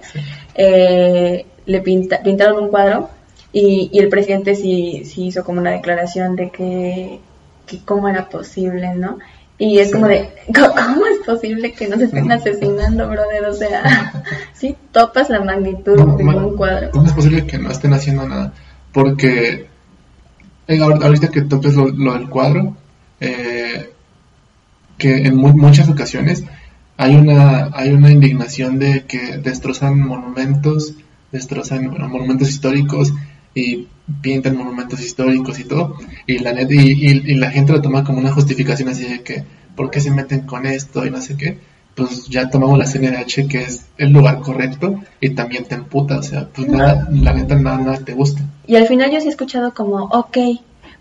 eh, 0.56 1.46
le 1.66 1.82
pinta, 1.82 2.22
pintaron 2.22 2.64
un 2.64 2.70
cuadro 2.70 3.10
y, 3.52 3.90
y 3.92 4.00
el 4.00 4.10
presidente 4.10 4.56
sí, 4.56 5.04
sí 5.06 5.28
hizo 5.28 5.44
como 5.44 5.62
una 5.62 5.72
declaración 5.72 6.36
de 6.36 6.50
que, 6.52 7.20
que 7.66 7.80
cómo 7.84 8.10
era 8.10 8.30
posible, 8.30 8.94
¿no? 8.96 9.18
Y 9.60 9.80
es 9.80 9.92
como 9.92 10.08
de, 10.08 10.30
¿cómo 10.54 11.06
es 11.08 11.26
posible 11.26 11.74
que 11.74 11.88
nos 11.88 12.00
estén 12.02 12.32
asesinando, 12.32 13.08
brother? 13.10 13.46
O 13.46 13.54
sea, 13.54 14.24
sí 14.54 14.76
topas 14.92 15.30
la 15.30 15.42
magnitud 15.42 15.96
de 15.96 16.24
un 16.24 16.56
cuadro. 16.56 16.92
¿Cómo 16.92 17.08
es 17.08 17.14
posible 17.14 17.46
que 17.46 17.58
no 17.58 17.72
estén 17.72 17.94
haciendo 17.94 18.28
nada? 18.28 18.54
Porque 18.92 19.68
eh, 20.68 20.80
ahorita 20.80 21.30
que 21.30 21.42
topes 21.42 21.76
lo, 21.76 22.14
del 22.14 22.30
cuadro, 22.30 22.76
eh, 23.20 23.92
que 24.98 25.28
en 25.28 25.36
muchas 25.36 25.90
ocasiones 25.90 26.44
hay 26.98 27.16
una, 27.16 27.70
hay 27.74 27.92
una 27.92 28.12
indignación 28.12 28.80
de 28.80 29.06
que 29.06 29.38
destrozan 29.38 30.00
monumentos, 30.00 30.96
destrozan 31.32 31.88
monumentos 31.88 32.50
históricos 32.50 33.14
y 33.58 33.88
pintan 34.22 34.56
monumentos 34.56 35.02
históricos 35.02 35.60
y 35.60 35.64
todo, 35.64 35.98
y 36.28 36.40
la, 36.40 36.54
y, 36.62 37.36
la 37.36 37.50
gente 37.52 37.74
lo 37.74 37.82
toma 37.82 38.04
como 38.04 38.20
una 38.20 38.32
justificación 38.32 38.90
así 38.90 39.06
de 39.06 39.24
que, 39.24 39.44
¿por 39.76 39.90
qué 39.90 40.00
se 40.00 40.12
meten 40.12 40.42
con 40.42 40.66
esto 40.66 41.06
y 41.06 41.10
no 41.10 41.20
sé 41.22 41.36
qué? 41.36 41.58
Pues 41.96 42.28
ya 42.28 42.50
tomamos 42.52 42.78
la 42.78 42.86
CNDH 42.86 43.48
que 43.50 43.64
es 43.64 43.88
el 43.98 44.12
lugar 44.12 44.40
correcto 44.42 45.02
y 45.20 45.32
también 45.32 45.66
te 45.66 45.74
emputa, 45.74 46.20
o 46.20 46.24
sea, 46.24 46.48
pues 46.54 46.68
nada, 46.68 47.08
la 47.12 47.34
neta 47.34 47.56
nada, 47.56 47.80
nada 47.80 47.98
te 47.98 48.14
gusta. 48.14 48.42
Y 48.68 48.76
al 48.76 48.88
final 48.88 49.12
yo 49.12 49.20
sí 49.20 49.28
he 49.28 49.32
escuchado 49.32 49.74
como, 49.74 50.04
ok, 50.06 50.38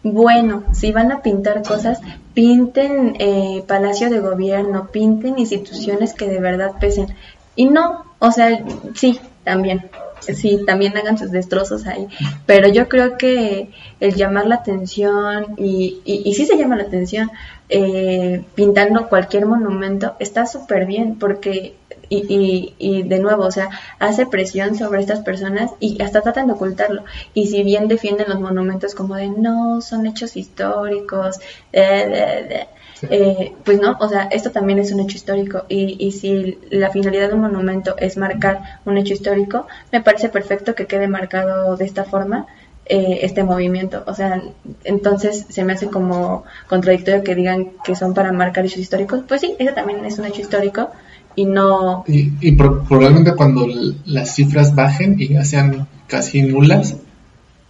bueno, 0.02 0.64
si 0.72 0.92
van 0.92 1.12
a 1.12 1.20
pintar 1.20 1.62
cosas, 1.62 2.00
pinten 2.32 3.16
eh, 3.18 3.62
palacio 3.66 4.08
de 4.08 4.20
gobierno, 4.20 4.88
pinten 4.90 5.38
instituciones 5.38 6.14
que 6.14 6.28
de 6.28 6.40
verdad 6.40 6.72
pesen. 6.80 7.08
Y 7.54 7.66
no, 7.66 8.04
o 8.18 8.30
sea, 8.30 8.64
sí, 8.94 9.20
también, 9.44 9.90
sí, 10.20 10.60
también 10.66 10.96
hagan 10.96 11.18
sus 11.18 11.30
destrozos 11.30 11.86
ahí. 11.86 12.08
Pero 12.46 12.68
yo 12.68 12.88
creo 12.88 13.16
que 13.16 13.70
el 14.00 14.14
llamar 14.14 14.46
la 14.46 14.56
atención, 14.56 15.54
y, 15.56 16.00
y, 16.04 16.22
y 16.24 16.34
sí 16.34 16.46
se 16.46 16.56
llama 16.56 16.76
la 16.76 16.84
atención, 16.84 17.30
eh, 17.68 18.44
pintando 18.54 19.08
cualquier 19.08 19.46
monumento, 19.46 20.14
está 20.18 20.46
súper 20.46 20.86
bien, 20.86 21.16
porque, 21.18 21.74
y, 22.08 22.26
y, 22.28 22.74
y 22.78 23.02
de 23.02 23.18
nuevo, 23.18 23.44
o 23.44 23.50
sea, 23.50 23.70
hace 23.98 24.26
presión 24.26 24.76
sobre 24.76 25.00
estas 25.00 25.20
personas 25.20 25.72
y 25.80 26.00
hasta 26.02 26.22
tratan 26.22 26.46
de 26.46 26.54
ocultarlo. 26.54 27.04
Y 27.34 27.46
si 27.48 27.62
bien 27.62 27.88
defienden 27.88 28.28
los 28.28 28.40
monumentos 28.40 28.94
como 28.94 29.16
de 29.16 29.28
no, 29.28 29.80
son 29.80 30.06
hechos 30.06 30.36
históricos, 30.36 31.38
eh, 31.72 32.66
eh, 33.10 33.52
pues 33.64 33.80
no, 33.80 33.96
o 34.00 34.08
sea, 34.08 34.24
esto 34.30 34.50
también 34.50 34.78
es 34.78 34.92
un 34.92 35.00
hecho 35.00 35.16
histórico 35.16 35.64
y, 35.68 35.96
y 35.98 36.12
si 36.12 36.58
la 36.70 36.90
finalidad 36.90 37.28
de 37.28 37.34
un 37.34 37.42
monumento 37.42 37.94
es 37.98 38.16
marcar 38.16 38.80
un 38.86 38.96
hecho 38.96 39.12
histórico, 39.12 39.66
me 39.92 40.00
parece 40.00 40.28
perfecto 40.28 40.74
que 40.74 40.86
quede 40.86 41.06
marcado 41.08 41.76
de 41.76 41.84
esta 41.84 42.04
forma 42.04 42.46
eh, 42.86 43.20
este 43.22 43.42
movimiento. 43.42 44.04
O 44.06 44.14
sea, 44.14 44.40
entonces 44.84 45.46
se 45.48 45.64
me 45.64 45.72
hace 45.72 45.88
como 45.88 46.44
contradictorio 46.68 47.24
que 47.24 47.34
digan 47.34 47.72
que 47.84 47.96
son 47.96 48.14
para 48.14 48.32
marcar 48.32 48.64
hechos 48.64 48.78
históricos. 48.78 49.24
Pues 49.26 49.40
sí, 49.40 49.56
eso 49.58 49.74
también 49.74 50.04
es 50.04 50.18
un 50.18 50.24
hecho 50.24 50.40
histórico 50.40 50.90
y 51.36 51.44
no... 51.44 52.04
Y, 52.08 52.32
y 52.40 52.52
pro- 52.52 52.82
probablemente 52.82 53.34
cuando 53.34 53.66
las 54.06 54.34
cifras 54.34 54.74
bajen 54.74 55.16
y 55.20 55.28
ya 55.28 55.44
sean 55.44 55.86
casi 56.08 56.42
nulas, 56.42 56.96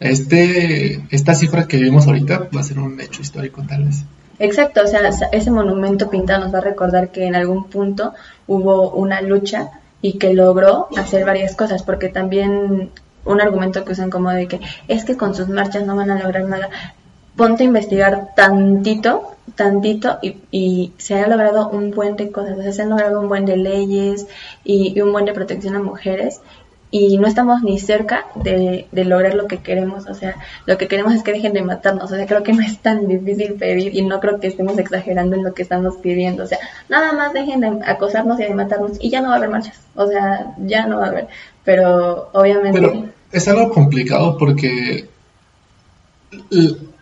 este, 0.00 1.02
esta 1.10 1.34
cifra 1.34 1.66
que 1.66 1.76
vivimos 1.76 2.06
ahorita 2.06 2.48
va 2.54 2.60
a 2.60 2.64
ser 2.64 2.78
un 2.78 3.00
hecho 3.00 3.22
histórico 3.22 3.62
tal 3.68 3.84
vez. 3.84 4.04
Exacto, 4.38 4.82
o 4.84 4.86
sea, 4.86 5.00
ese 5.32 5.50
monumento 5.50 6.10
pintado 6.10 6.44
nos 6.44 6.54
va 6.54 6.58
a 6.58 6.62
recordar 6.62 7.10
que 7.10 7.26
en 7.26 7.34
algún 7.34 7.64
punto 7.64 8.12
hubo 8.46 8.90
una 8.90 9.20
lucha 9.22 9.70
y 10.02 10.18
que 10.18 10.34
logró 10.34 10.88
hacer 10.96 11.24
varias 11.24 11.56
cosas, 11.56 11.82
porque 11.82 12.08
también 12.08 12.90
un 13.24 13.40
argumento 13.40 13.84
que 13.84 13.92
usan 13.92 14.10
como 14.10 14.30
de 14.30 14.46
que 14.46 14.60
es 14.88 15.04
que 15.04 15.16
con 15.16 15.34
sus 15.34 15.48
marchas 15.48 15.86
no 15.86 15.96
van 15.96 16.10
a 16.10 16.22
lograr 16.22 16.44
nada. 16.44 16.68
Ponte 17.36 17.64
a 17.64 17.66
investigar 17.66 18.34
tantito, 18.34 19.34
tantito, 19.54 20.18
y, 20.22 20.92
se 20.98 21.14
ha 21.14 21.28
logrado 21.28 21.68
un 21.68 21.90
buen 21.90 22.16
de 22.16 22.30
cosas, 22.30 22.58
o 22.58 22.62
sea, 22.62 22.72
se 22.72 22.82
han 22.82 22.90
logrado 22.90 23.20
un 23.20 23.28
buen 23.28 23.44
de 23.44 23.56
leyes 23.56 24.26
y, 24.64 25.00
un 25.00 25.12
buen 25.12 25.24
de 25.26 25.32
protección 25.32 25.76
a 25.76 25.80
mujeres, 25.80 26.40
y 26.90 27.18
no 27.18 27.26
estamos 27.26 27.62
ni 27.62 27.78
cerca 27.78 28.26
de, 28.36 28.86
de 28.92 29.04
lograr 29.04 29.34
lo 29.34 29.48
que 29.48 29.58
queremos, 29.58 30.06
o 30.06 30.14
sea, 30.14 30.36
lo 30.66 30.78
que 30.78 30.88
queremos 30.88 31.14
es 31.14 31.22
que 31.22 31.32
dejen 31.32 31.52
de 31.52 31.62
matarnos, 31.62 32.10
o 32.10 32.16
sea, 32.16 32.26
creo 32.26 32.42
que 32.42 32.52
no 32.52 32.62
es 32.62 32.78
tan 32.78 33.06
difícil 33.08 33.54
pedir 33.54 33.94
y 33.94 34.02
no 34.02 34.20
creo 34.20 34.40
que 34.40 34.46
estemos 34.46 34.78
exagerando 34.78 35.36
en 35.36 35.44
lo 35.44 35.52
que 35.52 35.62
estamos 35.62 35.96
pidiendo, 35.96 36.44
o 36.44 36.46
sea, 36.46 36.58
nada 36.88 37.12
más 37.12 37.32
dejen 37.32 37.60
de 37.60 37.80
acosarnos 37.84 38.38
y 38.40 38.44
de 38.44 38.54
matarnos 38.54 38.92
y 39.00 39.10
ya 39.10 39.20
no 39.20 39.28
va 39.28 39.34
a 39.34 39.36
haber 39.38 39.50
marchas, 39.50 39.80
o 39.94 40.06
sea, 40.06 40.54
ya 40.64 40.86
no 40.86 40.98
va 40.98 41.06
a 41.06 41.08
haber, 41.08 41.28
pero 41.64 42.30
obviamente... 42.32 42.80
Pero 42.80 43.04
es 43.32 43.48
algo 43.48 43.70
complicado 43.70 44.38
porque 44.38 45.08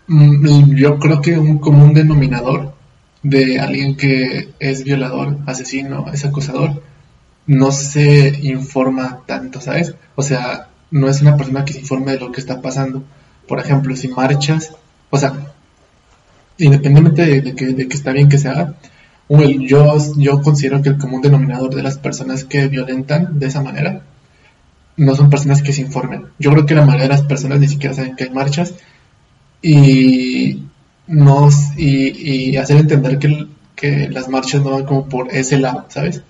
yo 0.06 0.98
creo 0.98 1.20
que 1.20 1.38
un 1.38 1.58
común 1.58 1.94
denominador 1.94 2.74
de 3.22 3.58
alguien 3.58 3.96
que 3.96 4.52
es 4.58 4.84
violador, 4.84 5.38
asesino, 5.46 6.06
es 6.12 6.24
acosador, 6.24 6.82
no 7.46 7.72
se 7.72 8.28
informa 8.42 9.22
tanto, 9.26 9.60
¿sabes? 9.60 9.94
O 10.14 10.22
sea, 10.22 10.68
no 10.90 11.08
es 11.08 11.22
una 11.22 11.36
persona 11.36 11.64
que 11.64 11.72
se 11.72 11.80
informe 11.80 12.12
de 12.12 12.20
lo 12.20 12.32
que 12.32 12.40
está 12.40 12.60
pasando. 12.60 13.02
Por 13.48 13.60
ejemplo, 13.60 13.96
si 13.96 14.08
marchas, 14.08 14.74
o 15.10 15.18
sea, 15.18 15.54
independientemente 16.58 17.40
de, 17.40 17.54
que, 17.54 17.66
de 17.66 17.88
que 17.88 17.96
está 17.96 18.12
bien 18.12 18.28
que 18.28 18.38
se 18.38 18.48
haga, 18.48 18.74
yo, 19.28 19.96
yo 20.16 20.42
considero 20.42 20.82
que 20.82 20.90
el 20.90 20.98
común 20.98 21.22
denominador 21.22 21.74
de 21.74 21.82
las 21.82 21.98
personas 21.98 22.44
que 22.44 22.68
violentan 22.68 23.38
de 23.38 23.46
esa 23.46 23.62
manera 23.62 24.02
no 24.96 25.14
son 25.16 25.30
personas 25.30 25.62
que 25.62 25.72
se 25.72 25.80
informen. 25.82 26.26
Yo 26.38 26.52
creo 26.52 26.66
que 26.66 26.74
la 26.74 26.84
mayoría 26.84 27.08
de 27.08 27.14
las 27.14 27.22
personas 27.22 27.58
ni 27.58 27.68
siquiera 27.68 27.94
saben 27.94 28.16
que 28.16 28.24
hay 28.24 28.30
marchas 28.30 28.74
y, 29.66 30.62
nos, 31.06 31.54
y, 31.78 32.50
y 32.50 32.56
hacer 32.58 32.76
entender 32.76 33.18
que, 33.18 33.46
que 33.74 34.10
las 34.10 34.28
marchas 34.28 34.62
no 34.62 34.72
van 34.72 34.84
como 34.84 35.08
por 35.08 35.34
ese 35.34 35.56
lado, 35.56 35.86
¿sabes? 35.88 36.20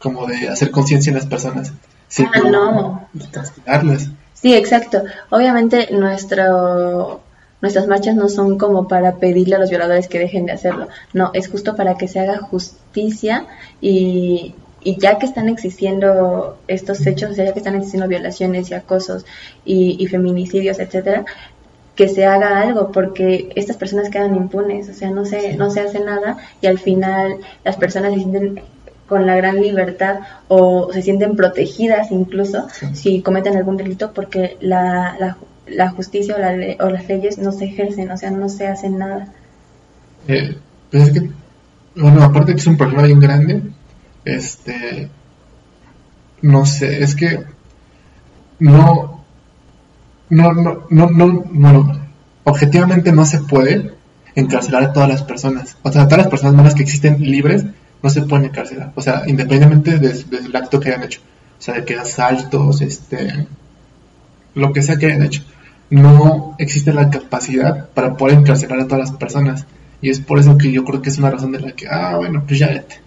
Como 0.00 0.26
de 0.26 0.48
hacer 0.48 0.72
conciencia 0.72 1.10
en 1.10 1.16
las 1.16 1.26
personas. 1.26 1.72
sino 2.08 2.30
Ah, 2.34 2.40
no. 2.50 3.08
castigarlas. 3.30 4.08
Sí, 4.34 4.54
exacto. 4.54 5.04
Obviamente 5.30 5.88
nuestro, 5.92 7.20
nuestras 7.60 7.86
marchas 7.86 8.16
no 8.16 8.28
son 8.28 8.58
como 8.58 8.88
para 8.88 9.18
pedirle 9.18 9.54
a 9.54 9.58
los 9.60 9.70
violadores 9.70 10.08
que 10.08 10.18
dejen 10.18 10.46
de 10.46 10.52
hacerlo. 10.52 10.88
No, 11.12 11.30
es 11.32 11.48
justo 11.48 11.76
para 11.76 11.94
que 11.96 12.08
se 12.08 12.18
haga 12.18 12.38
justicia 12.38 13.46
y, 13.80 14.56
y 14.82 14.98
ya 14.98 15.16
que 15.18 15.26
están 15.26 15.48
existiendo 15.48 16.58
estos 16.66 17.06
hechos, 17.06 17.30
o 17.30 17.34
sea, 17.34 17.44
ya 17.44 17.52
que 17.52 17.60
están 17.60 17.76
existiendo 17.76 18.08
violaciones 18.08 18.68
y 18.70 18.74
acosos 18.74 19.24
y, 19.64 19.96
y 20.02 20.06
feminicidios, 20.08 20.80
etcétera, 20.80 21.24
que 22.00 22.08
se 22.08 22.24
haga 22.24 22.62
algo 22.62 22.92
porque 22.92 23.52
estas 23.56 23.76
personas 23.76 24.08
quedan 24.08 24.34
impunes, 24.34 24.88
o 24.88 24.94
sea, 24.94 25.10
no 25.10 25.26
se, 25.26 25.54
no 25.58 25.68
se 25.70 25.80
hace 25.80 26.00
nada 26.00 26.38
y 26.62 26.66
al 26.66 26.78
final 26.78 27.36
las 27.62 27.76
personas 27.76 28.14
se 28.14 28.20
sienten 28.20 28.62
con 29.06 29.26
la 29.26 29.36
gran 29.36 29.60
libertad 29.60 30.20
o 30.48 30.90
se 30.94 31.02
sienten 31.02 31.36
protegidas 31.36 32.10
incluso 32.10 32.68
Sí. 32.72 32.86
si 32.94 33.20
cometen 33.20 33.54
algún 33.54 33.76
delito 33.76 34.12
porque 34.14 34.56
la, 34.62 35.14
la, 35.20 35.36
la 35.66 35.90
justicia 35.90 36.36
o, 36.36 36.38
la 36.38 36.52
le- 36.54 36.78
o 36.80 36.88
las 36.88 37.06
leyes 37.06 37.36
no 37.36 37.52
se 37.52 37.66
ejercen, 37.66 38.10
o 38.10 38.16
sea, 38.16 38.30
no 38.30 38.48
se 38.48 38.66
hacen 38.66 38.96
nada. 38.96 39.28
Eh, 40.26 40.56
pues 40.90 41.02
es 41.08 41.10
que, 41.12 41.30
bueno, 41.96 42.22
aparte 42.24 42.52
que 42.54 42.60
es 42.60 42.66
un 42.66 42.78
problema 42.78 43.02
bien 43.02 43.20
grande, 43.20 43.60
este, 44.24 45.10
no 46.40 46.64
sé, 46.64 47.02
es 47.02 47.14
que 47.14 47.44
no, 48.58 49.19
no, 50.30 50.52
no, 50.52 50.84
no, 50.90 51.06
no, 51.10 51.44
bueno, 51.50 52.00
objetivamente 52.44 53.12
no 53.12 53.24
se 53.26 53.40
puede 53.40 53.92
encarcelar 54.34 54.84
a 54.84 54.92
todas 54.92 55.08
las 55.08 55.22
personas, 55.22 55.76
o 55.82 55.92
sea, 55.92 56.02
a 56.02 56.04
todas 56.08 56.18
las 56.18 56.28
personas 56.28 56.54
malas 56.54 56.74
que 56.74 56.82
existen 56.82 57.20
libres 57.20 57.64
no 58.02 58.08
se 58.10 58.22
pueden 58.22 58.46
encarcelar, 58.46 58.92
o 58.94 59.02
sea, 59.02 59.24
independientemente 59.26 59.98
de- 59.98 60.24
del 60.24 60.56
acto 60.56 60.80
que 60.80 60.88
hayan 60.90 61.02
hecho, 61.04 61.20
o 61.58 61.62
sea, 61.62 61.74
de 61.74 61.84
que 61.84 61.96
asaltos, 61.96 62.80
este, 62.80 63.46
lo 64.54 64.72
que 64.72 64.82
sea 64.82 64.96
que 64.96 65.06
hayan 65.06 65.22
hecho, 65.22 65.42
no 65.90 66.54
existe 66.58 66.92
la 66.92 67.10
capacidad 67.10 67.88
para 67.90 68.16
poder 68.16 68.38
encarcelar 68.38 68.80
a 68.80 68.84
todas 68.86 69.10
las 69.10 69.18
personas. 69.18 69.66
Y 70.00 70.08
es 70.08 70.20
por 70.20 70.38
eso 70.38 70.56
que 70.56 70.70
yo 70.72 70.84
creo 70.84 71.02
que 71.02 71.10
es 71.10 71.18
una 71.18 71.30
razón 71.30 71.52
de 71.52 71.60
la 71.60 71.72
que, 71.72 71.88
ah, 71.88 72.16
bueno, 72.16 72.42
pues 72.46 72.58
ya 72.60 72.68
vete. 72.68 73.00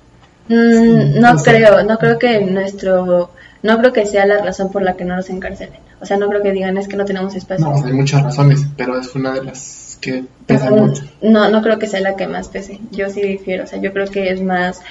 Mm, 0.50 1.20
no 1.20 1.32
o 1.34 1.40
sea- 1.40 1.54
creo, 1.54 1.84
no 1.84 1.98
creo 1.98 2.20
que 2.20 2.42
nuestro, 2.42 3.32
no 3.64 3.78
creo 3.80 3.94
que 3.94 4.06
sea 4.06 4.26
la 4.26 4.44
razón 4.44 4.72
por 4.72 4.82
la 4.84 4.96
que 4.96 5.06
no 5.06 5.16
nos 5.16 5.30
encarcelen. 5.30 5.80
O 6.04 6.06
sea, 6.06 6.18
no 6.18 6.28
creo 6.28 6.44
que 6.44 6.52
digan 6.52 6.78
es 6.78 6.88
que 6.88 6.98
no 6.98 7.06
tenemos 7.06 7.34
espacio. 7.34 7.66
No, 7.66 7.84
hay 7.84 7.94
muchas 7.94 8.22
razones, 8.22 8.66
pero 8.78 9.00
es 9.00 9.16
una 9.16 9.34
de 9.34 9.44
las 9.44 9.98
que 10.02 10.26
pesan 10.46 10.76
Mm, 10.76 10.80
mucho. 10.80 11.04
No, 11.22 11.50
no 11.50 11.62
creo 11.62 11.80
que 11.80 11.88
sea 11.88 12.02
la 12.02 12.16
que 12.18 12.28
más 12.28 12.50
pese. 12.50 12.80
Yo 12.92 13.10
sí 13.10 13.22
difiero. 13.22 13.64
O 13.64 13.68
sea, 13.68 13.80
yo 13.80 13.94
creo 13.94 14.08
que 14.08 14.30
es 14.30 14.42
más 14.42 14.82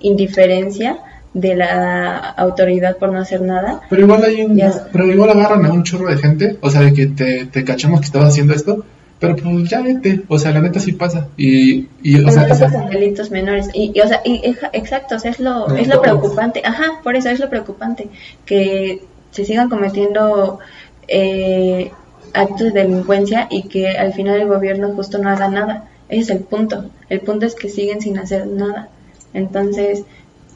indiferencia 0.00 0.98
de 1.32 1.56
la 1.56 2.18
autoridad 2.18 2.98
por 2.98 3.10
no 3.12 3.18
hacer 3.20 3.40
nada. 3.40 3.80
Pero 3.88 4.02
igual 4.02 4.22
hay 4.24 4.42
un, 4.42 4.60
pero 4.92 5.06
igual 5.06 5.30
agarran 5.30 5.64
a 5.64 5.72
un 5.72 5.84
chorro 5.84 6.08
de 6.10 6.18
gente, 6.18 6.58
o 6.60 6.70
sea, 6.70 6.82
de 6.82 6.92
que 6.92 7.06
te, 7.06 7.46
te 7.46 7.64
cachamos 7.64 8.00
que 8.00 8.06
estabas 8.06 8.28
haciendo 8.28 8.54
esto, 8.54 8.84
pero 9.18 9.36
pues 9.36 9.68
ya 9.68 9.80
vete, 9.80 10.22
o 10.28 10.38
sea, 10.38 10.52
la 10.52 10.60
neta 10.60 10.80
sí 10.80 10.92
pasa. 10.92 11.28
Y, 11.36 11.88
y 12.02 12.22
o 12.22 12.30
sea, 12.30 12.42
no 12.42 12.48
pasan 12.48 12.90
delitos 12.90 13.30
menores. 13.30 13.68
Y, 13.72 13.92
y, 13.94 14.00
o 14.00 14.06
sea, 14.06 14.20
y, 14.24 14.54
exacto, 14.72 15.16
o 15.16 15.18
sea, 15.18 15.30
es 15.30 15.40
lo, 15.40 15.68
No, 15.68 15.76
es 15.76 15.88
lo 15.88 16.00
preocupante. 16.00 16.62
Ajá, 16.64 17.00
por 17.02 17.16
eso 17.16 17.28
es 17.30 17.40
lo 17.40 17.48
preocupante. 17.48 18.08
Que 18.44 19.02
se 19.30 19.44
sigan 19.44 19.68
cometiendo 19.68 20.58
eh, 21.06 21.90
actos 22.34 22.72
de 22.72 22.82
delincuencia 22.82 23.46
y 23.50 23.64
que 23.64 23.90
al 23.90 24.12
final 24.12 24.40
el 24.40 24.48
gobierno 24.48 24.94
justo 24.94 25.18
no 25.18 25.30
haga 25.30 25.48
nada. 25.48 25.88
Ese 26.08 26.20
es 26.20 26.30
el 26.30 26.40
punto. 26.40 26.90
El 27.08 27.20
punto 27.20 27.46
es 27.46 27.54
que 27.54 27.68
siguen 27.68 28.00
sin 28.00 28.18
hacer 28.18 28.46
nada. 28.46 28.88
Entonces, 29.34 30.04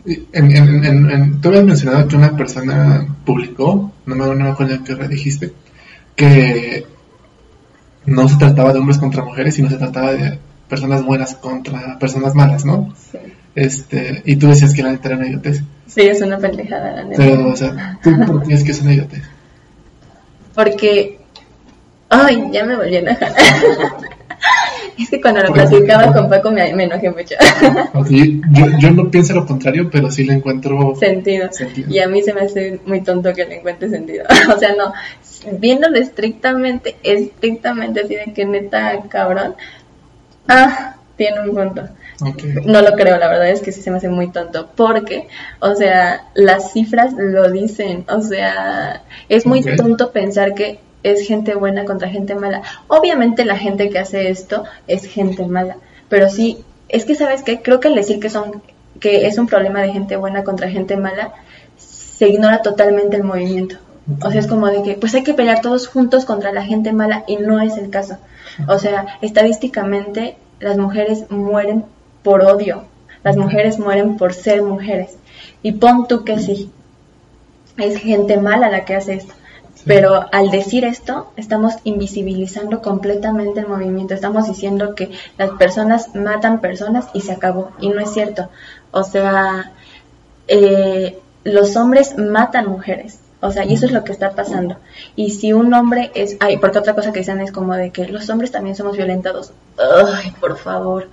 En, 0.05 0.50
en, 0.50 1.11
en, 1.11 1.41
tú 1.41 1.49
habías 1.49 1.64
mencionado 1.64 2.09
que 2.09 2.17
una 2.17 2.37
persona 2.37 3.07
publicó, 3.25 3.93
no 4.07 4.14
me, 4.17 4.26
no 4.26 4.35
me 4.35 4.50
acuerdo 4.50 4.75
en 4.75 4.85
qué 4.85 4.95
red 4.95 5.09
dijiste, 5.09 5.52
que 6.17 6.87
no 8.07 8.29
se 8.29 8.37
trataba 8.37 8.73
de 8.73 8.81
hombres 8.81 8.99
contra 8.99 9.25
mujeres, 9.25 9.55
sino 9.55 9.69
se 9.71 9.76
trataba 9.76 10.12
de 10.12 10.38
personas 10.69 11.05
buenas 11.05 11.35
contra 11.37 11.99
personas 11.99 12.35
malas, 12.35 12.64
¿no? 12.64 12.93
sí, 12.97 13.19
Este, 13.55 14.23
y 14.25 14.37
tú 14.37 14.49
decías 14.49 14.75
que 14.75 14.83
la 14.83 14.93
neta 14.93 15.09
era 15.09 15.19
una 15.19 15.29
idiotez. 15.29 15.63
sí, 15.87 16.03
es 16.03 16.23
una 16.23 16.39
pendejada, 16.39 16.93
la 16.93 17.05
neta. 17.05 17.23
Pero, 17.23 17.49
o 17.49 17.57
sea, 17.57 17.99
¿tú 18.03 18.17
por 18.27 18.43
qué 18.43 18.49
dices 18.49 18.65
que 18.65 18.71
es 18.73 18.81
una 18.81 18.95
idiotez? 18.95 19.23
Porque, 20.55 21.19
ay, 22.09 22.49
ya 22.53 22.65
me 22.65 22.77
volví 22.77 22.97
a 22.97 23.01
enojar. 23.01 23.33
es 24.99 25.11
que 25.11 25.21
cuando 25.21 25.43
lo 25.43 25.53
platicaba 25.53 26.13
con 26.13 26.29
Paco 26.29 26.51
me, 26.51 26.75
me 26.75 26.85
enojé 26.85 27.11
mucho. 27.11 27.35
Yo, 28.11 28.67
yo 28.79 28.91
no 28.91 29.11
pienso 29.11 29.35
lo 29.35 29.47
contrario, 29.47 29.89
pero 29.91 30.11
sí 30.11 30.25
le 30.25 30.35
encuentro 30.35 30.95
sentido. 30.97 31.51
sentido. 31.53 31.91
Y 31.91 31.99
a 31.99 32.09
mí 32.09 32.23
se 32.23 32.35
me 32.35 32.43
hace 32.43 32.81
muy 32.85 33.03
tonto 33.03 33.33
que 33.33 33.45
le 33.45 33.57
encuentre 33.57 33.89
sentido. 33.89 34.25
o 34.55 34.59
sea, 34.59 34.75
no, 34.75 34.93
viéndolo 35.59 35.97
estrictamente, 35.99 36.97
estrictamente 37.03 38.01
así 38.01 38.15
de 38.15 38.33
que 38.35 38.45
neta, 38.45 39.03
cabrón, 39.09 39.55
ah, 40.49 40.97
tiene 41.23 41.49
un 41.49 41.55
punto. 41.55 41.88
No 42.64 42.83
lo 42.83 42.93
creo, 42.93 43.17
la 43.17 43.29
verdad 43.29 43.49
es 43.49 43.62
que 43.62 43.71
sí 43.71 43.81
se 43.81 43.91
me 43.91 43.99
hace 43.99 44.09
muy 44.09 44.31
tonto, 44.33 44.71
porque, 44.75 45.29
o 45.61 45.75
sea, 45.75 46.26
las 46.35 46.73
cifras 46.73 47.12
lo 47.17 47.49
dicen, 47.50 48.05
o 48.09 48.21
sea, 48.21 49.02
es 49.29 49.47
muy 49.47 49.62
tonto 49.62 50.11
pensar 50.11 50.55
que 50.55 50.81
es 51.05 51.26
gente 51.26 51.55
buena 51.55 51.85
contra 51.85 52.09
gente 52.09 52.35
mala. 52.35 52.62
Obviamente 52.88 53.45
la 53.45 53.57
gente 53.57 53.88
que 53.88 54.00
hace 54.00 54.31
esto 54.31 54.64
es 54.88 55.05
gente 55.05 55.47
mala, 55.47 55.76
pero 56.09 56.29
sí, 56.29 56.64
es 56.88 57.05
que 57.05 57.14
sabes 57.14 57.43
que 57.43 57.62
creo 57.62 57.79
que 57.79 57.88
el 57.88 57.95
decir 57.95 58.19
que 58.19 58.31
son 58.31 58.62
que 59.00 59.26
es 59.26 59.38
un 59.38 59.47
problema 59.47 59.81
de 59.81 59.93
gente 59.93 60.17
buena 60.17 60.45
contra 60.45 60.69
gente 60.69 60.97
mala 60.97 61.33
se 61.76 62.29
ignora 62.29 62.62
totalmente 62.62 63.17
el 63.17 63.25
movimiento. 63.25 63.76
O 64.23 64.31
sea, 64.31 64.41
es 64.41 64.47
como 64.47 64.67
de 64.67 64.83
que 64.83 64.95
pues 64.95 65.14
hay 65.14 65.23
que 65.23 65.35
pelear 65.35 65.61
todos 65.61 65.88
juntos 65.88 66.25
contra 66.25 66.52
la 66.52 66.62
gente 66.62 66.93
mala 66.93 67.25
y 67.26 67.37
no 67.37 67.61
es 67.61 67.76
el 67.79 67.91
caso. 67.91 68.19
O 68.69 68.79
sea, 68.79 69.19
estadísticamente 69.23 70.37
las 70.62 70.78
mujeres 70.78 71.31
mueren 71.31 71.85
por 72.23 72.42
odio, 72.42 72.85
las 73.23 73.37
mujeres 73.37 73.78
mueren 73.78 74.16
por 74.16 74.33
ser 74.33 74.62
mujeres. 74.62 75.16
Y 75.62 75.73
pon 75.73 76.07
tú 76.09 76.25
que 76.25 76.38
sí, 76.38 76.71
es 77.76 77.99
gente 77.99 78.37
mala 78.37 78.71
la 78.71 78.85
que 78.85 78.95
hace 78.95 79.14
esto. 79.14 79.35
Pero 79.85 80.26
al 80.33 80.50
decir 80.50 80.85
esto, 80.85 81.33
estamos 81.37 81.75
invisibilizando 81.83 82.83
completamente 82.83 83.61
el 83.61 83.69
movimiento. 83.69 84.14
Estamos 84.14 84.47
diciendo 84.47 84.95
que 84.95 85.11
las 85.38 85.50
personas 85.50 86.14
matan 86.14 86.61
personas 86.61 87.09
y 87.14 87.23
se 87.23 87.33
acabó. 87.33 87.73
Y 87.81 87.88
no 87.88 87.99
es 87.99 88.12
cierto. 88.12 88.49
O 88.92 89.02
sea, 89.02 89.73
eh, 90.47 91.19
los 91.42 91.75
hombres 91.76 92.16
matan 92.16 92.69
mujeres. 92.69 93.19
O 93.43 93.51
sea, 93.51 93.65
y 93.65 93.75
eso 93.75 93.87
es 93.87 93.93
lo 93.93 94.05
que 94.05 94.13
está 94.13 94.31
pasando. 94.31 94.77
Y 95.17 95.31
si 95.31 95.53
un 95.53 95.75
hombre 95.75 96.13
es... 96.15 96.37
Ay, 96.41 96.59
porque 96.59 96.79
otra 96.79 96.95
cosa 96.95 97.13
que 97.13 97.19
dicen 97.19 97.41
es 97.41 97.51
como 97.51 97.75
de 97.75 97.91
que 97.91 98.07
los 98.07 98.31
hombres 98.31 98.53
también 98.53 98.77
somos 98.77 98.97
violentados. 98.97 99.53
Ay, 99.79 100.33
por 100.41 100.57
favor 100.57 101.09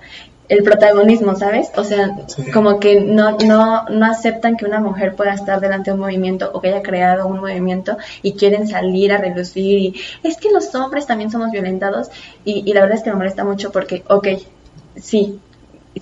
el 0.50 0.64
protagonismo, 0.64 1.36
¿sabes? 1.36 1.70
O 1.76 1.84
sea, 1.84 2.10
como 2.52 2.80
que 2.80 3.00
no, 3.00 3.38
no, 3.38 3.84
no 3.84 4.06
aceptan 4.06 4.56
que 4.56 4.64
una 4.64 4.80
mujer 4.80 5.14
pueda 5.14 5.32
estar 5.32 5.60
delante 5.60 5.90
de 5.90 5.94
un 5.94 6.00
movimiento 6.00 6.50
o 6.52 6.60
que 6.60 6.68
haya 6.68 6.82
creado 6.82 7.28
un 7.28 7.38
movimiento 7.38 7.96
y 8.20 8.32
quieren 8.32 8.66
salir 8.66 9.12
a 9.12 9.18
reducir 9.18 9.78
y 9.78 10.00
es 10.24 10.38
que 10.38 10.50
los 10.50 10.74
hombres 10.74 11.06
también 11.06 11.30
somos 11.30 11.52
violentados 11.52 12.10
y, 12.44 12.68
y 12.68 12.72
la 12.72 12.80
verdad 12.80 12.98
es 12.98 13.04
que 13.04 13.10
me 13.10 13.16
molesta 13.16 13.44
mucho 13.44 13.70
porque, 13.70 14.02
ok, 14.08 14.26
sí, 14.96 15.38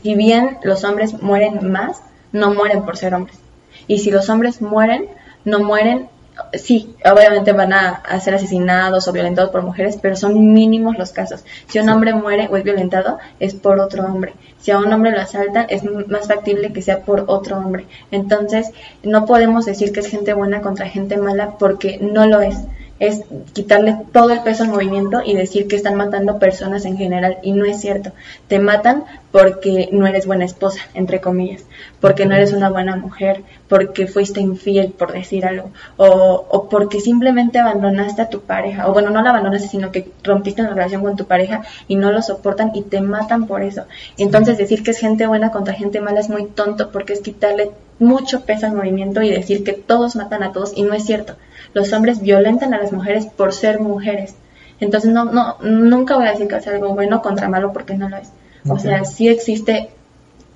si 0.03 0.15
bien 0.15 0.57
los 0.63 0.83
hombres 0.83 1.23
mueren 1.23 1.71
más, 1.71 2.01
no 2.33 2.55
mueren 2.55 2.87
por 2.87 2.97
ser 2.97 3.15
hombres. 3.15 3.39
Y 3.87 3.99
si 3.99 4.11
los 4.11 4.31
hombres 4.31 4.63
mueren, 4.63 5.09
no 5.45 5.61
mueren 5.61 6.09
sí, 6.53 6.95
obviamente 7.05 7.53
van 7.53 7.73
a, 7.73 8.21
ser 8.21 8.35
asesinados 8.35 9.09
o 9.09 9.13
violentados 9.13 9.51
por 9.51 9.63
mujeres, 9.63 9.99
pero 10.01 10.17
son 10.17 10.53
mínimos 10.53 10.99
los 10.99 11.13
casos. 11.13 11.45
Si 11.67 11.79
un 11.79 11.89
hombre 11.89 12.15
muere 12.15 12.49
o 12.51 12.57
es 12.57 12.65
violentado, 12.65 13.19
es 13.41 13.55
por 13.55 13.81
otro 13.81 14.05
hombre. 14.05 14.35
Si 14.59 14.71
a 14.71 14.79
un 14.79 14.93
hombre 14.93 15.13
lo 15.13 15.21
asaltan, 15.21 15.67
es 15.69 15.83
más 15.85 16.29
factible 16.29 16.73
que 16.73 16.83
sea 16.83 17.01
por 17.01 17.25
otro 17.29 17.57
hombre. 17.59 17.87
Entonces, 18.11 18.71
no 19.03 19.25
podemos 19.25 19.67
decir 19.67 19.93
que 19.93 20.01
es 20.01 20.09
gente 20.09 20.33
buena 20.33 20.61
contra 20.61 20.89
gente 20.89 21.17
mala 21.17 21.59
porque 21.59 21.99
no 22.01 22.27
lo 22.27 22.41
es 22.41 22.57
es 22.99 23.23
quitarle 23.53 23.97
todo 24.13 24.31
el 24.31 24.41
peso 24.43 24.65
al 24.65 24.71
movimiento 24.71 25.23
y 25.25 25.35
decir 25.35 25.69
que 25.69 25.77
están 25.77 25.97
matando 25.97 26.39
personas 26.39 26.85
en 26.85 26.97
general. 26.97 27.39
Y 27.43 27.53
no 27.53 27.65
es 27.65 27.81
cierto. 27.81 28.13
Te 28.49 28.59
matan 28.59 29.05
porque 29.31 29.89
no 29.93 30.07
eres 30.07 30.27
buena 30.27 30.45
esposa, 30.45 30.81
entre 30.95 31.21
comillas, 31.21 31.65
porque 32.01 32.25
no 32.27 32.35
eres 32.35 32.53
una 32.53 32.71
buena 32.71 32.97
mujer, 32.97 33.43
porque 33.69 34.07
fuiste 34.07 34.41
infiel, 34.41 34.93
por 34.93 35.13
decir 35.13 35.45
algo, 35.45 35.71
o, 35.99 36.47
o 36.49 36.69
porque 36.69 37.01
simplemente 37.01 37.59
abandonaste 37.59 38.23
a 38.23 38.31
tu 38.31 38.41
pareja, 38.41 38.89
o 38.89 38.95
bueno, 38.95 39.11
no 39.11 39.23
la 39.23 39.31
abandonaste, 39.31 39.69
sino 39.69 39.93
que 39.93 40.11
rompiste 40.25 40.63
la 40.63 40.71
relación 40.71 41.03
con 41.03 41.17
tu 41.17 41.27
pareja 41.27 41.63
y 41.89 41.97
no 41.97 42.11
lo 42.11 42.23
soportan 42.23 42.73
y 42.75 42.83
te 42.83 43.03
matan 43.03 43.47
por 43.47 43.63
eso. 43.63 43.85
Entonces 44.17 44.57
decir 44.57 44.83
que 44.83 44.93
es 44.93 44.99
gente 44.99 45.27
buena 45.27 45.51
contra 45.51 45.75
gente 45.75 46.01
mala 46.01 46.21
es 46.21 46.31
muy 46.31 46.47
tonto 46.47 46.91
porque 46.91 47.13
es 47.13 47.21
quitarle 47.21 47.71
mucho 47.99 48.47
peso 48.47 48.67
al 48.67 48.75
movimiento 48.75 49.23
y 49.23 49.31
decir 49.31 49.63
que 49.63 49.73
todos 49.73 50.17
matan 50.17 50.43
a 50.43 50.53
todos 50.53 50.73
y 50.75 50.83
no 50.83 50.95
es 50.95 51.05
cierto 51.05 51.35
los 51.75 51.93
hombres 51.93 52.21
violentan 52.21 52.75
a 52.75 52.79
las 52.79 52.93
mujeres 52.93 53.27
por 53.27 53.53
ser 53.53 53.81
mujeres. 53.81 54.35
Entonces 54.81 55.11
no, 55.11 55.25
no, 55.25 55.57
nunca 55.61 56.17
voy 56.17 56.27
a 56.27 56.33
decir 56.33 56.49
que 56.49 56.57
es 56.57 56.67
algo 56.69 56.95
bueno 56.95 57.23
contra 57.23 57.49
malo 57.49 57.73
porque 57.73 57.95
no 57.95 58.09
lo 58.09 58.17
es. 58.17 58.29
O 58.69 58.79
sea, 58.79 59.05
sí 59.05 59.29
existe 59.29 59.91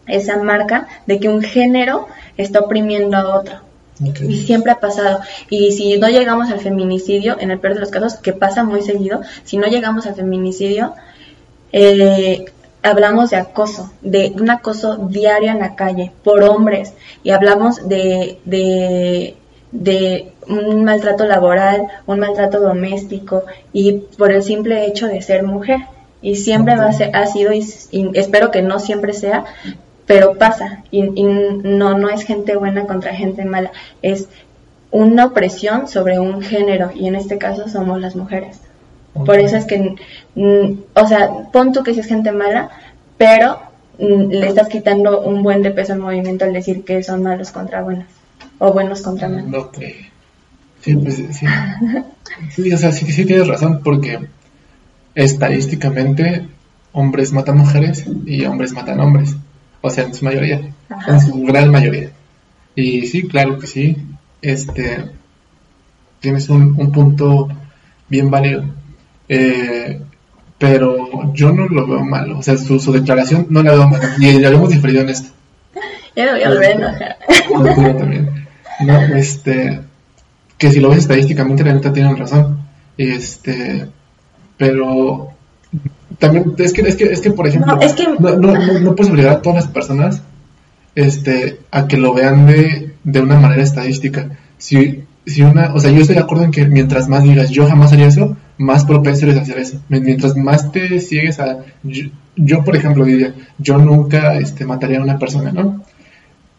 esa 0.07 0.37
marca 0.43 0.89
de 1.07 1.19
que 1.19 1.29
un 1.29 1.43
género 1.43 2.07
está 2.37 2.61
oprimiendo 2.61 3.17
a 3.17 3.39
otro. 3.39 3.61
Y 4.29 4.43
siempre 4.43 4.73
ha 4.73 4.81
pasado. 4.81 5.21
Y 5.49 5.73
si 5.73 5.99
no 5.99 6.09
llegamos 6.09 6.51
al 6.51 6.59
feminicidio, 6.61 7.37
en 7.39 7.51
el 7.51 7.61
peor 7.61 7.75
de 7.75 7.81
los 7.81 7.91
casos, 7.91 8.15
que 8.15 8.33
pasa 8.33 8.65
muy 8.65 8.83
seguido, 8.83 9.21
si 9.45 9.59
no 9.59 9.69
llegamos 9.69 10.07
al 10.07 10.15
feminicidio, 10.15 10.95
eh, 11.73 12.47
hablamos 12.83 13.31
de 13.31 13.37
acoso, 13.37 13.93
de 14.01 14.33
un 14.35 14.51
acoso 14.51 14.97
diario 14.97 15.53
en 15.53 15.61
la 15.61 15.77
calle 15.77 16.11
por 16.25 16.43
hombres. 16.43 16.95
Y 17.23 17.31
hablamos 17.31 17.89
de, 17.89 18.41
de 18.45 19.37
de 19.73 20.33
un 20.47 20.85
maltrato 20.85 21.25
laboral, 21.25 21.89
un 22.07 22.21
maltrato 22.21 22.61
doméstico 22.61 23.45
y 23.73 23.93
por 24.19 24.31
el 24.31 24.43
simple 24.43 24.87
hecho 24.87 25.09
de 25.09 25.23
ser 25.23 25.43
mujer. 25.43 25.81
Y 26.21 26.37
siempre 26.37 26.77
va 26.77 26.87
a 26.87 26.93
ser, 26.93 27.17
ha 27.17 27.27
sido 27.27 27.53
y, 27.53 27.67
espero 28.15 28.53
que 28.53 28.63
no 28.63 28.79
siempre 28.79 29.13
sea, 29.13 29.45
pero 30.07 30.39
pasa. 30.39 30.85
Y, 30.93 31.03
no, 31.03 31.99
no 31.99 32.11
es 32.11 32.23
gente 32.23 32.55
buena 32.55 32.87
contra 32.87 33.15
gente 33.15 33.45
mala, 33.45 33.73
es 34.03 34.29
una 34.93 35.25
opresión 35.25 35.89
sobre 35.89 36.21
un 36.21 36.43
género 36.43 36.91
y 36.95 37.09
en 37.09 37.17
este 37.17 37.39
caso 37.39 37.69
somos 37.69 38.01
las 38.01 38.15
mujeres. 38.15 38.61
Por 39.27 39.41
eso 39.41 39.57
es 39.57 39.65
que, 39.65 39.97
o 40.95 41.07
sea, 41.07 41.31
pon 41.53 41.73
tú 41.73 41.83
que 41.83 41.95
si 41.95 42.01
es 42.01 42.07
gente 42.07 42.31
mala, 42.31 42.71
pero 43.19 43.59
le 43.99 44.47
estás 44.47 44.69
quitando 44.69 45.23
un 45.23 45.43
buen 45.43 45.63
de 45.63 45.71
peso 45.71 45.93
al 45.93 45.99
movimiento 45.99 46.45
al 46.45 46.53
decir 46.53 46.85
que 46.85 47.03
son 47.03 47.23
malos 47.23 47.51
contra 47.51 47.83
buenas 47.83 48.22
o 48.63 48.73
buenos 48.73 49.03
contra 49.03 49.29
malos. 49.29 49.71
Sí, 50.81 50.95
pues 50.95 51.17
sí. 51.17 51.47
sí, 52.51 52.73
o 52.73 52.79
sea, 52.79 52.93
sí, 52.93 53.11
sí 53.11 53.25
tienes 53.25 53.49
razón, 53.49 53.81
porque 53.83 54.21
estadísticamente 55.17 56.47
hombres 56.93 57.33
matan 57.33 57.59
mujeres 57.59 58.05
y 58.25 58.45
hombres 58.45 58.73
matan 58.73 59.01
hombres. 59.01 59.35
O 59.81 59.91
sea, 59.91 60.05
en 60.05 60.15
su 60.15 60.25
mayoría, 60.25 60.61
en 61.09 61.21
su 61.21 61.43
gran 61.43 61.73
mayoría. 61.73 62.11
Y 62.77 63.07
sí, 63.07 63.27
claro 63.27 63.59
que 63.59 63.67
sí. 63.67 63.97
Este, 64.41 65.11
tienes 66.21 66.49
un, 66.49 66.93
punto 66.93 67.49
bien 68.09 68.31
válido. 68.31 68.63
Eh, 69.29 70.01
pero 70.57 71.33
yo 71.35 71.53
no 71.53 71.67
lo 71.67 71.85
veo 71.89 72.05
malo. 72.05 72.39
O 72.39 72.43
sea, 72.45 72.57
su, 72.57 72.79
su 72.79 72.93
declaración 72.93 73.49
no 73.51 73.61
la 73.65 73.73
veo 73.73 73.89
mal. 73.89 74.01
Y 74.21 74.41
ya 74.41 74.47
habíamos 74.47 74.71
diferido 74.71 75.01
en 75.03 75.09
esto. 75.09 75.31
Ya 76.15 76.27
lo 76.27 76.33
voy 76.33 76.43
a 76.43 76.51
ver 76.51 77.97
también. 77.97 78.22
No, 78.85 79.01
este, 79.17 79.81
que 80.59 80.71
si 80.71 80.81
lo 80.81 80.91
ves 80.91 80.99
estadísticamente, 80.99 81.65
la 81.65 81.75
neta 81.75 81.93
tienen 81.93 82.17
razón. 82.17 82.59
Este, 82.97 83.89
pero 84.57 85.33
también 86.19 86.55
es 86.59 86.73
que, 86.73 86.83
es 86.83 86.97
que, 86.97 87.05
es 87.05 87.21
que 87.21 87.31
por 87.31 87.47
ejemplo, 87.47 87.79
no, 88.21 88.37
no, 88.37 88.79
no, 88.81 88.95
puedes 88.95 89.11
obligar 89.11 89.33
a 89.33 89.43
todas 89.43 89.65
las 89.65 89.73
personas 89.73 90.23
este, 90.95 91.59
a 91.71 91.89
que 91.89 91.97
lo 91.97 92.15
vean 92.15 92.47
de, 92.47 92.95
de 93.03 93.21
una 93.21 93.39
manera 93.41 93.63
estadística. 93.63 94.39
Si, 94.59 95.05
si 95.27 95.43
una, 95.43 95.75
o 95.75 95.81
sea, 95.81 95.91
yo 95.91 96.01
estoy 96.01 96.17
de 96.17 96.23
acuerdo 96.23 96.45
en 96.45 96.51
que 96.51 96.67
mientras 96.67 97.09
más 97.09 97.23
digas 97.23 97.51
yo 97.51 97.67
jamás 97.67 97.93
haría 97.93 98.07
eso, 98.07 98.37
más 98.59 98.85
propenso 98.85 99.25
eres 99.27 99.39
a 99.39 99.43
hacer 99.43 99.59
eso. 99.59 99.81
Mientras 99.89 100.37
más 100.37 100.71
te 100.71 101.01
sigues 101.01 101.41
a, 101.41 101.59
yo, 101.83 102.11
yo 102.37 102.65
por 102.65 102.77
ejemplo 102.77 103.05
diría, 103.05 103.35
yo 103.59 103.79
nunca 103.79 104.35
este, 104.35 104.65
mataría 104.65 104.99
a 104.99 105.03
una 105.03 105.19
persona, 105.19 105.51
¿no? 105.53 105.83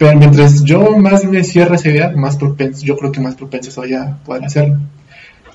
Pero 0.04 0.20
mientras 0.20 0.66
yo 0.66 0.98
más 0.98 1.24
me 1.24 1.46
cierre 1.46 1.76
esa 1.76 1.88
idea, 1.88 2.10
más 2.10 2.36
propenso, 2.36 2.84
yo 2.84 2.98
creo 2.98 3.10
que 3.10 3.22
más 3.22 3.36
propenso 3.36 3.72
soy 3.72 3.94
a 3.94 4.18
poder 4.26 4.44
hacerlo. 4.44 4.80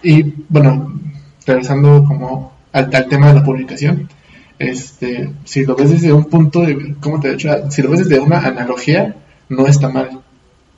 Y 0.02 0.22
bueno, 0.48 0.98
regresando 1.44 2.02
como 2.08 2.54
al, 2.72 2.88
tema 2.88 3.28
de 3.28 3.34
la 3.34 3.44
publicación, 3.44 4.08
este, 4.58 5.30
si 5.44 5.66
lo 5.66 5.76
ves 5.76 5.90
desde 5.90 6.14
un 6.14 6.24
punto 6.24 6.62
de, 6.62 6.96
¿cómo 6.98 7.20
te 7.20 7.28
he 7.28 7.32
dicho? 7.32 7.50
Si 7.70 7.82
lo 7.82 7.90
ves 7.90 8.08
desde 8.08 8.20
una 8.20 8.38
analogía, 8.38 9.16
no 9.50 9.66
está 9.66 9.90
mal. 9.90 10.22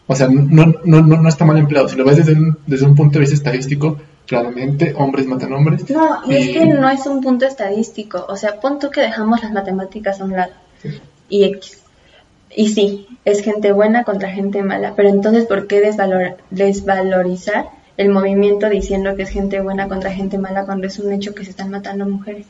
O 0.08 0.16
sea, 0.16 0.26
no, 0.26 0.74
no, 0.84 1.02
no, 1.02 1.16
no 1.18 1.28
está 1.28 1.44
mal 1.44 1.56
empleado. 1.56 1.88
Si 1.88 1.96
lo 1.96 2.04
ves 2.04 2.16
desde 2.16 2.32
un, 2.32 2.58
desde 2.66 2.86
un 2.86 2.96
punto 2.96 3.14
de 3.14 3.20
vista 3.20 3.36
estadístico, 3.36 3.98
claramente 4.26 4.94
hombres 4.96 5.26
matan 5.26 5.52
hombres. 5.52 5.88
No, 5.90 6.22
y, 6.26 6.34
es 6.34 6.48
que 6.48 6.66
no 6.66 6.90
es 6.90 7.06
un 7.06 7.20
punto 7.20 7.46
estadístico. 7.46 8.26
O 8.28 8.36
sea, 8.36 8.58
punto 8.58 8.90
que 8.90 9.02
dejamos 9.02 9.40
las 9.44 9.52
matemáticas 9.52 10.20
a 10.20 10.24
un 10.24 10.32
lado. 10.32 10.54
Y 11.28 11.44
X. 11.44 11.79
Y 12.54 12.68
sí, 12.68 13.06
es 13.24 13.42
gente 13.42 13.72
buena 13.72 14.04
contra 14.04 14.30
gente 14.30 14.62
mala, 14.62 14.94
pero 14.96 15.08
entonces 15.08 15.46
¿por 15.46 15.66
qué 15.66 15.80
desvalorizar 16.50 17.68
el 17.96 18.08
movimiento 18.08 18.68
diciendo 18.68 19.14
que 19.14 19.22
es 19.22 19.30
gente 19.30 19.60
buena 19.60 19.88
contra 19.88 20.10
gente 20.10 20.38
mala 20.38 20.64
cuando 20.64 20.86
es 20.86 20.98
un 20.98 21.12
hecho 21.12 21.34
que 21.34 21.44
se 21.44 21.50
están 21.50 21.70
matando 21.70 22.06
mujeres? 22.06 22.46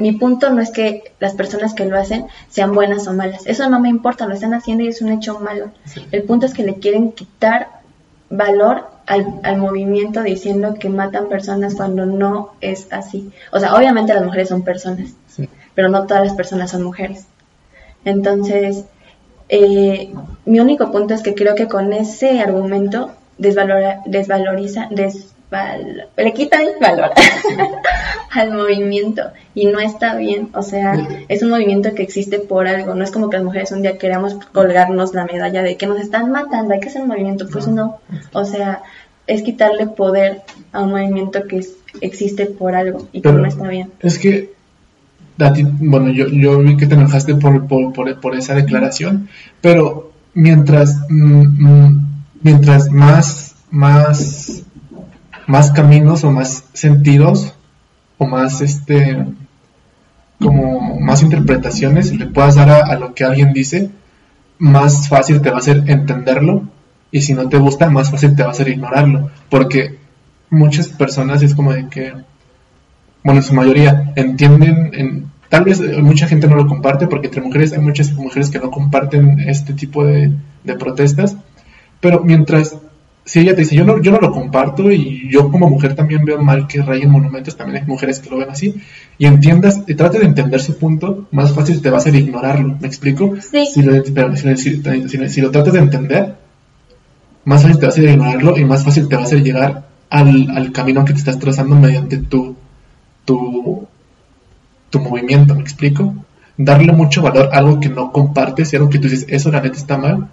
mi 0.00 0.12
punto 0.12 0.50
no 0.50 0.62
es 0.62 0.70
que 0.70 1.12
las 1.20 1.34
personas 1.34 1.74
que 1.74 1.84
lo 1.84 1.98
hacen 1.98 2.26
sean 2.48 2.72
buenas 2.72 3.06
o 3.06 3.12
malas, 3.12 3.46
eso 3.46 3.68
no 3.68 3.80
me 3.80 3.88
importa, 3.88 4.26
lo 4.26 4.34
están 4.34 4.54
haciendo 4.54 4.84
y 4.84 4.88
es 4.88 5.02
un 5.02 5.12
hecho 5.12 5.38
malo. 5.40 5.70
El 6.10 6.22
punto 6.22 6.46
es 6.46 6.54
que 6.54 6.62
le 6.62 6.76
quieren 6.76 7.12
quitar 7.12 7.68
valor 8.30 8.86
al, 9.06 9.40
al, 9.42 9.58
movimiento 9.58 10.22
diciendo 10.22 10.74
que 10.74 10.88
matan 10.88 11.28
personas 11.28 11.74
cuando 11.74 12.06
no 12.06 12.52
es 12.60 12.88
así. 12.92 13.30
O 13.52 13.60
sea, 13.60 13.74
obviamente 13.74 14.14
las 14.14 14.24
mujeres 14.24 14.48
son 14.48 14.62
personas, 14.62 15.14
pero 15.74 15.88
no 15.88 16.06
todas 16.06 16.24
las 16.24 16.34
personas 16.34 16.70
son 16.70 16.82
mujeres. 16.82 17.26
Entonces, 18.04 18.84
eh, 19.48 20.12
mi 20.44 20.60
único 20.60 20.90
punto 20.90 21.14
es 21.14 21.22
que 21.22 21.34
creo 21.34 21.54
que 21.54 21.68
con 21.68 21.92
ese 21.92 22.40
argumento 22.40 23.12
desvalora, 23.38 24.02
desvaloriza, 24.04 24.88
le 24.90 26.32
quita 26.34 26.62
el 26.62 26.72
valor 26.80 27.10
al 28.30 28.52
movimiento 28.52 29.22
y 29.54 29.66
no 29.66 29.80
está 29.80 30.14
bien, 30.16 30.50
o 30.54 30.62
sea, 30.62 30.94
es 31.28 31.42
un 31.42 31.50
movimiento 31.50 31.94
que 31.94 32.02
existe 32.02 32.38
por 32.38 32.66
algo, 32.66 32.94
no 32.94 33.04
es 33.04 33.10
como 33.10 33.30
que 33.30 33.38
las 33.38 33.44
mujeres 33.44 33.72
un 33.72 33.82
día 33.82 33.96
queramos 33.96 34.34
colgarnos 34.52 35.14
la 35.14 35.24
medalla 35.24 35.62
de 35.62 35.76
que 35.76 35.86
nos 35.86 36.00
están 36.00 36.30
matando, 36.30 36.74
hay 36.74 36.80
que 36.80 36.88
hacer 36.88 37.02
un 37.02 37.08
movimiento, 37.08 37.46
pues 37.50 37.68
no, 37.68 38.00
o 38.32 38.44
sea, 38.44 38.82
es 39.26 39.42
quitarle 39.42 39.86
poder 39.86 40.42
a 40.72 40.82
un 40.82 40.90
movimiento 40.90 41.46
que 41.46 41.64
existe 42.00 42.46
por 42.46 42.74
algo 42.74 43.08
y 43.12 43.20
que 43.20 43.32
no 43.32 43.46
está 43.46 43.68
bien. 43.68 43.90
Es 44.00 44.18
que, 44.18 44.52
bueno, 45.80 46.10
yo, 46.10 46.26
yo 46.28 46.58
vi 46.58 46.76
que 46.76 46.86
te 46.86 46.94
enojaste 46.94 47.34
por, 47.36 48.34
esa 48.36 48.54
declaración, 48.54 49.28
pero 49.60 50.12
mientras, 50.34 50.98
mm, 51.08 51.66
mm, 51.66 52.06
mientras 52.42 52.90
más, 52.90 53.54
más 53.70 54.64
más 55.48 55.72
caminos 55.72 56.24
o 56.24 56.30
más 56.30 56.64
sentidos 56.74 57.54
o 58.18 58.26
más 58.26 58.60
este 58.60 59.26
como 60.38 61.00
más 61.00 61.22
interpretaciones 61.22 62.14
le 62.14 62.26
puedas 62.26 62.54
dar 62.54 62.70
a, 62.70 62.94
lo 62.96 63.14
que 63.14 63.24
alguien 63.24 63.52
dice, 63.52 63.90
más 64.58 65.08
fácil 65.08 65.40
te 65.40 65.50
va 65.50 65.58
a 65.58 65.62
ser 65.62 65.84
entenderlo 65.86 66.64
y 67.10 67.22
si 67.22 67.32
no 67.32 67.48
te 67.48 67.56
gusta, 67.56 67.90
más 67.90 68.10
fácil 68.10 68.36
te 68.36 68.44
va 68.44 68.50
a 68.50 68.54
ser 68.54 68.68
ignorarlo. 68.68 69.30
Porque 69.48 69.98
muchas 70.50 70.88
personas 70.88 71.42
es 71.42 71.54
como 71.54 71.72
de 71.72 71.88
que, 71.88 72.12
bueno, 73.28 73.40
en 73.40 73.46
su 73.46 73.52
mayoría 73.52 74.14
entienden, 74.16 74.90
en, 74.94 75.26
tal 75.50 75.64
vez 75.64 75.82
mucha 75.98 76.26
gente 76.26 76.48
no 76.48 76.56
lo 76.56 76.66
comparte 76.66 77.06
porque 77.08 77.26
entre 77.26 77.42
mujeres 77.42 77.74
hay 77.74 77.80
muchas 77.80 78.10
mujeres 78.14 78.48
que 78.48 78.58
no 78.58 78.70
comparten 78.70 79.40
este 79.40 79.74
tipo 79.74 80.02
de, 80.02 80.32
de 80.64 80.74
protestas, 80.76 81.36
pero 82.00 82.24
mientras 82.24 82.78
si 83.26 83.40
ella 83.40 83.54
te 83.54 83.60
dice, 83.60 83.76
yo 83.76 83.84
no, 83.84 84.00
yo 84.00 84.12
no 84.12 84.18
lo 84.18 84.32
comparto 84.32 84.90
y 84.90 85.28
yo 85.30 85.50
como 85.50 85.68
mujer 85.68 85.94
también 85.94 86.24
veo 86.24 86.40
mal 86.42 86.66
que 86.66 86.80
rayen 86.80 87.10
monumentos, 87.10 87.54
también 87.54 87.82
hay 87.82 87.86
mujeres 87.86 88.18
que 88.20 88.30
lo 88.30 88.38
ven 88.38 88.48
así, 88.48 88.76
y 89.18 89.26
entiendas, 89.26 89.82
y 89.86 89.94
trate 89.94 90.20
de 90.20 90.24
entender 90.24 90.62
su 90.62 90.78
punto, 90.78 91.28
más 91.30 91.52
fácil 91.52 91.82
te 91.82 91.90
va 91.90 91.98
a 91.98 92.00
ser 92.00 92.14
ignorarlo, 92.14 92.78
¿me 92.80 92.86
explico? 92.86 93.34
Sí. 93.42 93.66
Si 93.66 93.82
lo, 93.82 93.92
si, 94.02 95.40
lo 95.42 95.50
tratas 95.50 95.74
de 95.74 95.80
entender, 95.80 96.34
más 97.44 97.60
fácil 97.60 97.78
te 97.78 97.84
va 97.84 97.92
a 97.92 97.94
ser 97.94 98.04
ignorarlo 98.08 98.56
y 98.56 98.64
más 98.64 98.82
fácil 98.82 99.06
te 99.06 99.16
va 99.16 99.20
a 99.20 99.24
hacer 99.26 99.42
llegar 99.42 99.86
al, 100.08 100.48
al 100.48 100.72
camino 100.72 101.04
que 101.04 101.12
te 101.12 101.18
estás 101.18 101.38
trazando 101.38 101.76
mediante 101.76 102.16
tu, 102.16 102.56
tu, 103.28 103.86
tu 104.88 105.00
movimiento, 105.00 105.54
¿me 105.54 105.60
explico? 105.60 106.14
Darle 106.56 106.92
mucho 106.92 107.20
valor 107.20 107.50
a 107.52 107.58
algo 107.58 107.78
que 107.78 107.90
no 107.90 108.10
compartes 108.10 108.72
y 108.72 108.76
algo 108.76 108.88
que 108.88 108.98
tú 108.98 109.06
dices, 109.06 109.26
eso 109.28 109.52
la 109.52 109.60
neta 109.60 109.76
está 109.76 109.98
mal, 109.98 110.28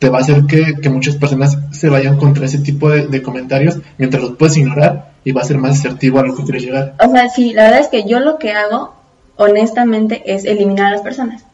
te 0.00 0.08
va 0.10 0.18
a 0.18 0.22
hacer 0.22 0.42
que, 0.46 0.90
muchas 0.90 1.14
personas 1.14 1.56
se 1.70 1.88
vayan 1.88 2.16
contra 2.16 2.46
ese 2.46 2.58
tipo 2.58 2.90
de, 2.90 3.22
comentarios 3.22 3.78
mientras 3.98 4.20
los 4.20 4.32
puedes 4.32 4.56
ignorar 4.56 5.12
y 5.22 5.30
va 5.30 5.42
a 5.42 5.44
ser 5.44 5.58
más 5.58 5.78
asertivo 5.78 6.18
a 6.18 6.24
lo 6.24 6.34
que 6.34 6.42
quieres 6.42 6.64
llegar. 6.64 6.94
O 6.98 7.08
sea, 7.08 7.28
sí, 7.28 7.52
la 7.52 7.64
verdad 7.64 7.80
es 7.80 7.88
que 7.88 8.02
yo 8.02 8.18
lo 8.18 8.38
que 8.38 8.50
hago, 8.50 8.94
honestamente, 9.36 10.22
es 10.26 10.44
eliminar 10.44 10.88
a 10.88 10.90
las 10.90 11.02
personas. 11.02 11.44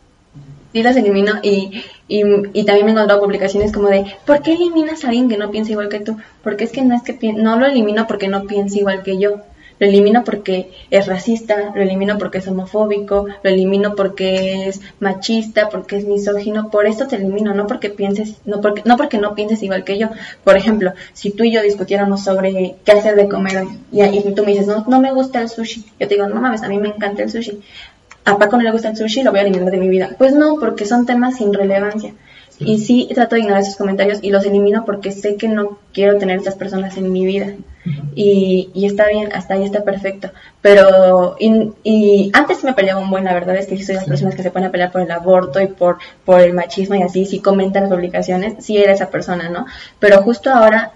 Sí 0.72 0.82
las 0.82 0.96
elimino 0.96 1.34
y, 1.42 1.82
y, 2.08 2.22
y 2.54 2.64
también 2.64 2.86
me 2.86 2.92
he 2.92 2.94
encontrado 2.94 3.20
publicaciones 3.20 3.70
como 3.70 3.88
de, 3.88 4.06
¿por 4.24 4.40
qué 4.40 4.54
eliminas 4.54 5.04
a 5.04 5.08
alguien 5.08 5.28
que 5.28 5.36
no 5.36 5.50
piensa 5.50 5.72
igual 5.72 5.90
que 5.90 6.00
tú? 6.00 6.16
Porque 6.42 6.64
es 6.64 6.72
que 6.72 6.82
no 6.82 6.94
es 6.94 7.02
que 7.02 7.32
no 7.34 7.58
lo 7.58 7.66
elimino 7.66 8.06
porque 8.06 8.28
no 8.28 8.44
piensa 8.44 8.78
igual 8.78 9.02
que 9.02 9.18
yo 9.18 9.40
lo 9.80 9.86
elimino 9.86 10.22
porque 10.24 10.70
es 10.90 11.06
racista, 11.06 11.72
lo 11.74 11.82
elimino 11.82 12.18
porque 12.18 12.38
es 12.38 12.46
homofóbico, 12.46 13.26
lo 13.42 13.50
elimino 13.50 13.96
porque 13.96 14.68
es 14.68 14.80
machista, 15.00 15.70
porque 15.70 15.96
es 15.96 16.04
misógino, 16.04 16.70
por 16.70 16.86
esto 16.86 17.08
te 17.08 17.16
elimino, 17.16 17.54
no 17.54 17.66
porque 17.66 17.88
pienses, 17.88 18.36
no 18.44 18.60
porque, 18.60 18.82
no 18.84 18.98
porque 18.98 19.18
no 19.18 19.34
pienses 19.34 19.62
igual 19.62 19.82
que 19.82 19.98
yo. 19.98 20.10
Por 20.44 20.56
ejemplo, 20.56 20.92
si 21.14 21.30
tú 21.30 21.44
y 21.44 21.52
yo 21.52 21.62
discutiéramos 21.62 22.22
sobre 22.22 22.76
qué 22.84 22.92
hacer 22.92 23.16
de 23.16 23.28
comer 23.28 23.56
hoy, 23.56 23.78
y, 23.90 24.34
tú 24.34 24.44
me 24.44 24.52
dices, 24.52 24.66
no, 24.66 24.84
no 24.86 25.00
me 25.00 25.12
gusta 25.12 25.40
el 25.40 25.48
sushi, 25.48 25.86
yo 25.98 26.06
te 26.06 26.14
digo, 26.14 26.28
no 26.28 26.40
mames, 26.40 26.62
a 26.62 26.68
mí 26.68 26.76
me 26.76 26.88
encanta 26.88 27.22
el 27.22 27.30
sushi. 27.30 27.60
A 28.26 28.36
Paco 28.36 28.58
no 28.58 28.62
le 28.62 28.72
gusta 28.72 28.90
el 28.90 28.96
sushi, 28.98 29.22
lo 29.22 29.30
voy 29.30 29.40
a 29.40 29.42
eliminar 29.44 29.70
de 29.70 29.78
mi 29.78 29.88
vida. 29.88 30.14
Pues 30.18 30.34
no, 30.34 30.56
porque 30.60 30.84
son 30.84 31.06
temas 31.06 31.38
sin 31.38 31.54
relevancia. 31.54 32.12
Y 32.58 32.78
sí 32.80 33.08
trato 33.14 33.36
de 33.36 33.40
ignorar 33.40 33.62
esos 33.62 33.76
comentarios 33.76 34.18
y 34.20 34.28
los 34.28 34.44
elimino 34.44 34.84
porque 34.84 35.10
sé 35.10 35.36
que 35.36 35.48
no 35.48 35.78
quiero 35.94 36.18
tener 36.18 36.36
estas 36.36 36.56
personas 36.56 36.98
en 36.98 37.10
mi 37.10 37.24
vida. 37.24 37.54
Y, 38.14 38.70
y 38.74 38.86
está 38.86 39.08
bien, 39.08 39.32
hasta 39.32 39.54
ahí 39.54 39.64
está 39.64 39.84
perfecto. 39.84 40.30
Pero, 40.60 41.36
y, 41.38 42.30
antes 42.34 42.62
me 42.64 42.74
peleaba 42.74 43.00
un 43.00 43.10
buen, 43.10 43.24
la 43.24 43.34
verdad 43.34 43.56
es 43.56 43.66
que 43.66 43.76
si 43.76 43.84
soy 43.84 43.94
de 43.94 44.00
las 44.00 44.08
personas 44.08 44.34
que 44.34 44.42
se 44.42 44.50
ponen 44.50 44.68
a 44.68 44.72
pelear 44.72 44.92
por 44.92 45.00
el 45.00 45.10
aborto 45.10 45.60
y 45.60 45.66
por, 45.66 45.98
por 46.24 46.40
el 46.40 46.52
machismo 46.52 46.94
y 46.94 47.02
así, 47.02 47.24
si 47.24 47.40
comentan 47.40 47.84
las 47.84 47.92
publicaciones, 47.92 48.64
sí 48.64 48.78
era 48.78 48.92
esa 48.92 49.10
persona, 49.10 49.48
¿no? 49.48 49.66
Pero 49.98 50.22
justo 50.22 50.50
ahora, 50.50 50.92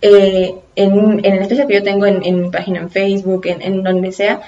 eh, 0.00 0.54
en, 0.76 1.24
en 1.24 1.34
el 1.34 1.42
espacio 1.42 1.66
que 1.66 1.74
yo 1.74 1.82
tengo 1.82 2.06
en, 2.06 2.24
en 2.24 2.42
mi 2.42 2.50
página 2.50 2.80
en 2.80 2.90
Facebook, 2.90 3.46
en, 3.46 3.62
en 3.62 3.82
donde 3.82 4.12
sea, 4.12 4.40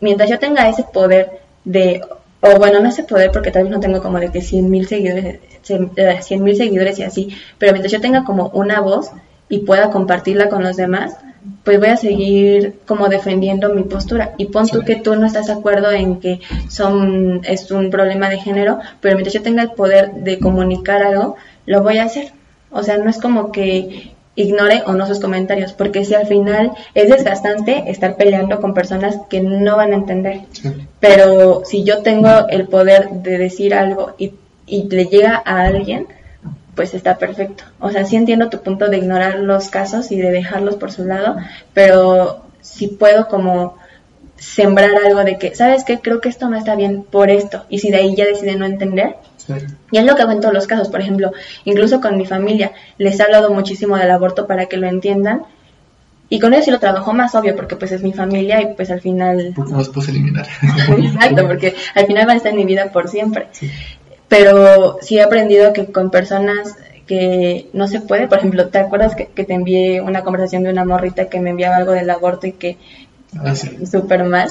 mientras 0.00 0.28
yo 0.28 0.38
tenga 0.38 0.68
ese 0.68 0.82
poder 0.82 1.40
de 1.64 2.02
o 2.40 2.58
bueno, 2.58 2.80
no 2.80 2.88
ese 2.88 3.02
poder 3.02 3.30
porque 3.32 3.50
tal 3.50 3.64
vez 3.64 3.72
no 3.72 3.80
tengo 3.80 4.02
como 4.02 4.20
de 4.20 4.30
que 4.30 4.42
100 4.42 4.70
mil 4.70 4.86
seguidores, 4.86 5.40
100 5.62 6.44
mil 6.44 6.56
seguidores 6.56 6.98
y 6.98 7.02
así, 7.02 7.36
pero 7.58 7.72
mientras 7.72 7.92
yo 7.92 8.00
tenga 8.00 8.24
como 8.24 8.48
una 8.48 8.80
voz 8.80 9.10
y 9.48 9.60
pueda 9.60 9.90
compartirla 9.90 10.48
con 10.48 10.62
los 10.62 10.76
demás, 10.76 11.16
pues 11.64 11.78
voy 11.78 11.88
a 11.88 11.96
seguir 11.96 12.80
como 12.86 13.08
defendiendo 13.08 13.74
mi 13.74 13.82
postura. 13.82 14.34
Y 14.38 14.46
pon 14.46 14.68
tú 14.68 14.82
que 14.82 14.96
tú 14.96 15.16
no 15.16 15.26
estás 15.26 15.46
de 15.46 15.52
acuerdo 15.52 15.90
en 15.90 16.20
que 16.20 16.40
son, 16.68 17.40
es 17.44 17.70
un 17.70 17.90
problema 17.90 18.28
de 18.28 18.38
género, 18.38 18.78
pero 19.00 19.14
mientras 19.14 19.34
yo 19.34 19.42
tenga 19.42 19.62
el 19.62 19.72
poder 19.72 20.12
de 20.14 20.38
comunicar 20.38 21.02
algo, 21.02 21.36
lo 21.66 21.82
voy 21.82 21.98
a 21.98 22.04
hacer. 22.04 22.32
O 22.70 22.82
sea, 22.82 22.98
no 22.98 23.08
es 23.10 23.18
como 23.18 23.52
que 23.52 24.12
ignore 24.36 24.82
o 24.86 24.92
no 24.92 25.06
sus 25.06 25.18
comentarios, 25.18 25.72
porque 25.72 26.04
si 26.04 26.14
al 26.14 26.26
final 26.26 26.72
es 26.94 27.08
desgastante 27.08 27.84
estar 27.90 28.16
peleando 28.16 28.60
con 28.60 28.74
personas 28.74 29.18
que 29.30 29.40
no 29.40 29.76
van 29.76 29.92
a 29.92 29.96
entender. 29.96 30.42
Pero 31.00 31.62
si 31.64 31.84
yo 31.84 32.02
tengo 32.02 32.48
el 32.48 32.68
poder 32.68 33.08
de 33.10 33.38
decir 33.38 33.74
algo 33.74 34.14
y, 34.18 34.34
y 34.66 34.88
le 34.88 35.06
llega 35.06 35.42
a 35.44 35.62
alguien, 35.62 36.06
pues 36.76 36.94
está 36.94 37.18
perfecto. 37.18 37.64
O 37.80 37.90
sea, 37.90 38.04
sí 38.04 38.14
entiendo 38.14 38.50
tu 38.50 38.60
punto 38.60 38.88
de 38.88 38.98
ignorar 38.98 39.40
los 39.40 39.70
casos 39.70 40.12
y 40.12 40.18
de 40.18 40.30
dejarlos 40.30 40.76
por 40.76 40.92
su 40.92 41.04
lado, 41.04 41.36
pero 41.74 42.42
si 42.60 42.86
puedo 42.86 43.26
como 43.26 43.78
sembrar 44.36 44.90
algo 45.04 45.24
de 45.24 45.38
que, 45.38 45.54
¿sabes 45.54 45.82
qué? 45.82 46.00
Creo 46.00 46.20
que 46.20 46.28
esto 46.28 46.48
no 46.48 46.56
está 46.56 46.76
bien 46.76 47.02
por 47.02 47.30
esto. 47.30 47.64
Y 47.70 47.78
si 47.78 47.90
de 47.90 47.96
ahí 47.96 48.14
ya 48.14 48.26
decide 48.26 48.54
no 48.56 48.66
entender, 48.66 49.16
y 49.90 49.98
es 49.98 50.04
lo 50.04 50.14
que 50.14 50.22
hago 50.22 50.32
en 50.32 50.40
todos 50.40 50.54
los 50.54 50.66
casos, 50.66 50.88
por 50.88 51.00
ejemplo, 51.00 51.32
incluso 51.64 52.00
con 52.00 52.16
mi 52.16 52.26
familia, 52.26 52.72
les 52.98 53.18
he 53.18 53.22
hablado 53.22 53.50
muchísimo 53.50 53.96
del 53.96 54.10
aborto 54.10 54.46
para 54.46 54.66
que 54.66 54.76
lo 54.76 54.86
entiendan. 54.86 55.42
Y 56.28 56.40
con 56.40 56.52
ellos 56.52 56.64
sí 56.64 56.72
lo 56.72 56.80
trabajo 56.80 57.12
más, 57.12 57.36
obvio, 57.36 57.54
porque 57.54 57.76
pues 57.76 57.92
es 57.92 58.02
mi 58.02 58.12
familia 58.12 58.60
y 58.60 58.74
pues 58.74 58.90
al 58.90 59.00
final... 59.00 59.52
Porque 59.54 59.70
no 59.70 59.78
los 59.78 59.90
puedes 59.90 60.10
eliminar. 60.10 60.46
Exacto, 60.98 61.46
porque 61.46 61.74
al 61.94 62.06
final 62.06 62.26
van 62.26 62.34
a 62.34 62.36
estar 62.38 62.50
en 62.50 62.58
mi 62.58 62.64
vida 62.64 62.90
por 62.90 63.08
siempre. 63.08 63.46
Pero 64.28 64.98
sí 65.02 65.18
he 65.18 65.22
aprendido 65.22 65.72
que 65.72 65.86
con 65.86 66.10
personas 66.10 66.76
que 67.06 67.68
no 67.72 67.86
se 67.86 68.00
puede, 68.00 68.26
por 68.26 68.38
ejemplo, 68.38 68.68
¿te 68.68 68.78
acuerdas 68.78 69.14
que, 69.14 69.26
te 69.26 69.54
envié 69.54 70.00
una 70.00 70.22
conversación 70.22 70.64
de 70.64 70.70
una 70.70 70.84
morrita 70.84 71.28
que 71.28 71.40
me 71.40 71.50
enviaba 71.50 71.76
algo 71.76 71.92
del 71.92 72.10
aborto 72.10 72.46
y 72.46 72.52
que... 72.52 72.76
Ah, 73.38 73.54
súper 73.54 74.24
mal 74.24 74.48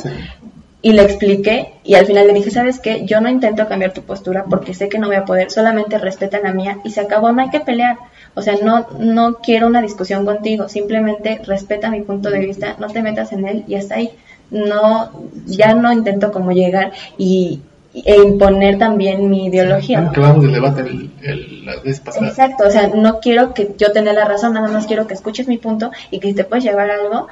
y 0.85 0.91
le 0.91 1.01
expliqué 1.01 1.73
y 1.83 1.95
al 1.95 2.05
final 2.05 2.27
le 2.27 2.33
dije, 2.33 2.51
¿sabes 2.51 2.77
qué? 2.77 3.07
Yo 3.07 3.19
no 3.19 3.27
intento 3.27 3.67
cambiar 3.67 3.91
tu 3.91 4.03
postura 4.03 4.45
porque 4.47 4.75
sé 4.75 4.87
que 4.87 4.99
no 4.99 5.07
voy 5.07 5.15
a 5.15 5.25
poder, 5.25 5.49
solamente 5.49 5.97
respeta 5.97 6.39
la 6.39 6.53
mía 6.53 6.77
y 6.83 6.91
se 6.91 7.01
acabó, 7.01 7.31
no 7.31 7.41
hay 7.41 7.49
que 7.49 7.59
pelear. 7.59 7.97
O 8.35 8.43
sea, 8.43 8.53
no, 8.61 8.85
no 8.99 9.37
quiero 9.37 9.65
una 9.65 9.81
discusión 9.81 10.25
contigo, 10.25 10.69
simplemente 10.69 11.41
respeta 11.43 11.89
mi 11.89 12.01
punto 12.01 12.29
de 12.29 12.37
vista, 12.37 12.75
no 12.77 12.85
te 12.85 13.01
metas 13.01 13.31
en 13.31 13.47
él 13.47 13.63
y 13.67 13.73
hasta 13.73 13.95
ahí. 13.95 14.11
No, 14.51 15.09
ya 15.47 15.73
no 15.73 15.91
intento 15.91 16.31
como 16.31 16.51
llegar 16.51 16.91
y, 17.17 17.61
e 18.03 18.15
imponer 18.15 18.77
también 18.77 19.29
mi 19.29 19.45
ideología. 19.45 20.09
Claro, 20.13 20.41
del 20.41 20.51
debate 20.51 20.81
el, 20.81 21.65
la 21.65 21.79
vez 21.81 21.99
pasada. 21.99 22.27
Exacto, 22.27 22.65
o 22.67 22.71
sea, 22.71 22.87
no 22.87 23.19
quiero 23.19 23.53
que 23.53 23.73
yo 23.77 23.91
tenga 23.91 24.11
la 24.13 24.25
razón, 24.25 24.53
nada 24.53 24.67
más 24.67 24.85
quiero 24.85 25.07
que 25.07 25.13
escuches 25.13 25.47
mi 25.47 25.57
punto 25.57 25.91
y 26.11 26.19
que 26.19 26.29
si 26.29 26.33
te 26.33 26.43
puedes 26.43 26.63
llevar 26.63 26.89
algo, 26.91 27.27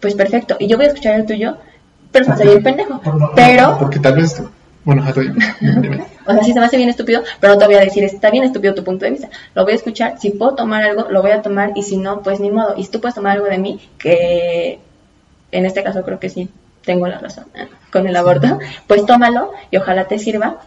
pues 0.00 0.14
perfecto. 0.14 0.56
Y 0.58 0.68
yo 0.68 0.76
voy 0.76 0.86
a 0.86 0.88
escuchar 0.88 1.14
el 1.14 1.26
tuyo 1.26 1.56
pero 2.16 2.36
se 2.36 2.44
me 2.44 2.50
bien 2.50 2.62
pendejo. 2.62 3.00
Pero. 3.34 3.76
Porque 3.78 3.98
tal 3.98 4.16
vez. 4.16 4.42
Bueno, 4.84 5.02
o 6.26 6.32
sea, 6.32 6.42
sí 6.44 6.52
se 6.52 6.60
me 6.60 6.66
hace 6.66 6.76
bien 6.76 6.88
estúpido, 6.88 7.22
pero 7.40 7.54
no 7.54 7.58
te 7.58 7.66
voy 7.66 7.74
a 7.74 7.80
decir, 7.80 8.04
está 8.04 8.30
bien 8.30 8.44
estúpido 8.44 8.72
tu 8.72 8.84
punto 8.84 9.04
de 9.04 9.10
vista. 9.10 9.28
Lo 9.54 9.64
voy 9.64 9.72
a 9.72 9.76
escuchar. 9.76 10.14
Si 10.20 10.30
puedo 10.30 10.54
tomar 10.54 10.84
algo, 10.84 11.08
lo 11.10 11.22
voy 11.22 11.32
a 11.32 11.42
tomar. 11.42 11.72
Y 11.74 11.82
si 11.82 11.96
no, 11.96 12.22
pues 12.22 12.38
ni 12.38 12.50
modo. 12.50 12.74
Y 12.76 12.84
si 12.84 12.90
tú 12.90 13.00
puedes 13.00 13.16
tomar 13.16 13.36
algo 13.36 13.48
de 13.48 13.58
mí, 13.58 13.80
que 13.98 14.78
en 15.50 15.66
este 15.66 15.82
caso 15.82 16.04
creo 16.04 16.20
que 16.20 16.28
sí 16.28 16.48
tengo 16.86 17.06
la 17.08 17.18
razón 17.18 17.44
¿eh? 17.54 17.66
con 17.92 18.06
el 18.06 18.16
aborto, 18.16 18.58
pues 18.86 19.04
tómalo 19.04 19.52
y 19.70 19.76
ojalá 19.76 20.06
te 20.06 20.18
sirva. 20.18 20.60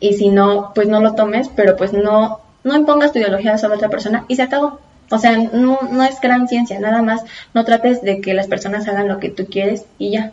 Y 0.00 0.14
si 0.14 0.28
no, 0.30 0.72
pues 0.74 0.88
no 0.88 1.00
lo 1.00 1.14
tomes, 1.14 1.48
pero 1.54 1.76
pues 1.76 1.92
no, 1.92 2.40
no 2.64 2.76
impongas 2.76 3.12
tu 3.12 3.18
ideología 3.20 3.56
sobre 3.58 3.76
otra 3.76 3.88
persona 3.88 4.24
y 4.28 4.34
se 4.36 4.42
acabó. 4.42 4.80
O 5.10 5.18
sea, 5.18 5.36
no, 5.38 5.78
no 5.92 6.02
es 6.02 6.20
gran 6.20 6.48
ciencia, 6.48 6.80
nada 6.80 7.00
más 7.02 7.22
no 7.54 7.64
trates 7.64 8.02
de 8.02 8.20
que 8.20 8.34
las 8.34 8.48
personas 8.48 8.88
hagan 8.88 9.06
lo 9.08 9.20
que 9.20 9.28
tú 9.28 9.46
quieres 9.46 9.84
y 9.98 10.10
ya. 10.12 10.32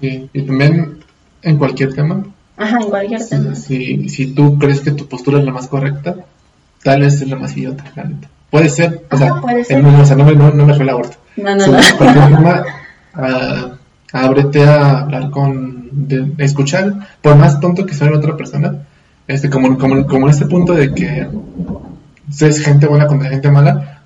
Y, 0.00 0.30
y 0.32 0.42
también 0.42 1.02
en 1.42 1.58
cualquier 1.58 1.92
tema. 1.94 2.24
Ajá, 2.56 2.78
en 2.80 2.88
cualquier 2.90 3.26
tema. 3.28 3.54
Si, 3.54 4.08
si 4.08 4.32
tú 4.32 4.58
crees 4.58 4.80
que 4.80 4.92
tu 4.92 5.06
postura 5.08 5.38
es 5.40 5.44
la 5.44 5.52
más 5.52 5.66
correcta, 5.68 6.14
tal 6.82 7.00
vez 7.00 7.20
es 7.20 7.28
la 7.28 7.36
más 7.36 7.56
idiota, 7.56 7.84
la 7.96 8.04
neta. 8.04 8.28
Puede 8.50 8.68
ser, 8.68 9.02
o 9.10 9.16
sea, 9.16 9.34
puede 9.40 9.64
ser. 9.64 9.78
en- 9.78 9.92
no, 9.92 10.00
o 10.00 10.04
sea, 10.04 10.16
no, 10.16 10.24
me- 10.24 10.34
no, 10.36 10.50
no 10.52 10.64
me 10.66 10.74
fue 10.74 10.84
el 10.84 10.90
aborto. 10.90 11.16
No, 11.36 11.54
no, 11.56 11.66
no. 11.66 11.78
tema, 11.98 12.64
ah, 13.14 13.72
ábrete 14.12 14.64
a 14.64 15.00
hablar 15.00 15.30
con, 15.30 15.88
de, 16.08 16.32
escuchar, 16.38 16.94
por 17.22 17.36
más 17.36 17.60
tonto 17.60 17.84
que 17.86 17.94
sea 17.94 18.10
la 18.10 18.18
otra 18.18 18.36
persona, 18.36 18.86
este, 19.26 19.50
como, 19.50 19.76
como, 19.78 20.06
como 20.06 20.26
en 20.26 20.30
este 20.32 20.46
punto 20.46 20.72
de 20.74 20.94
que 20.94 21.26
es 22.40 22.60
gente 22.60 22.86
buena 22.86 23.06
contra 23.06 23.28
gente 23.30 23.50
mala, 23.50 24.02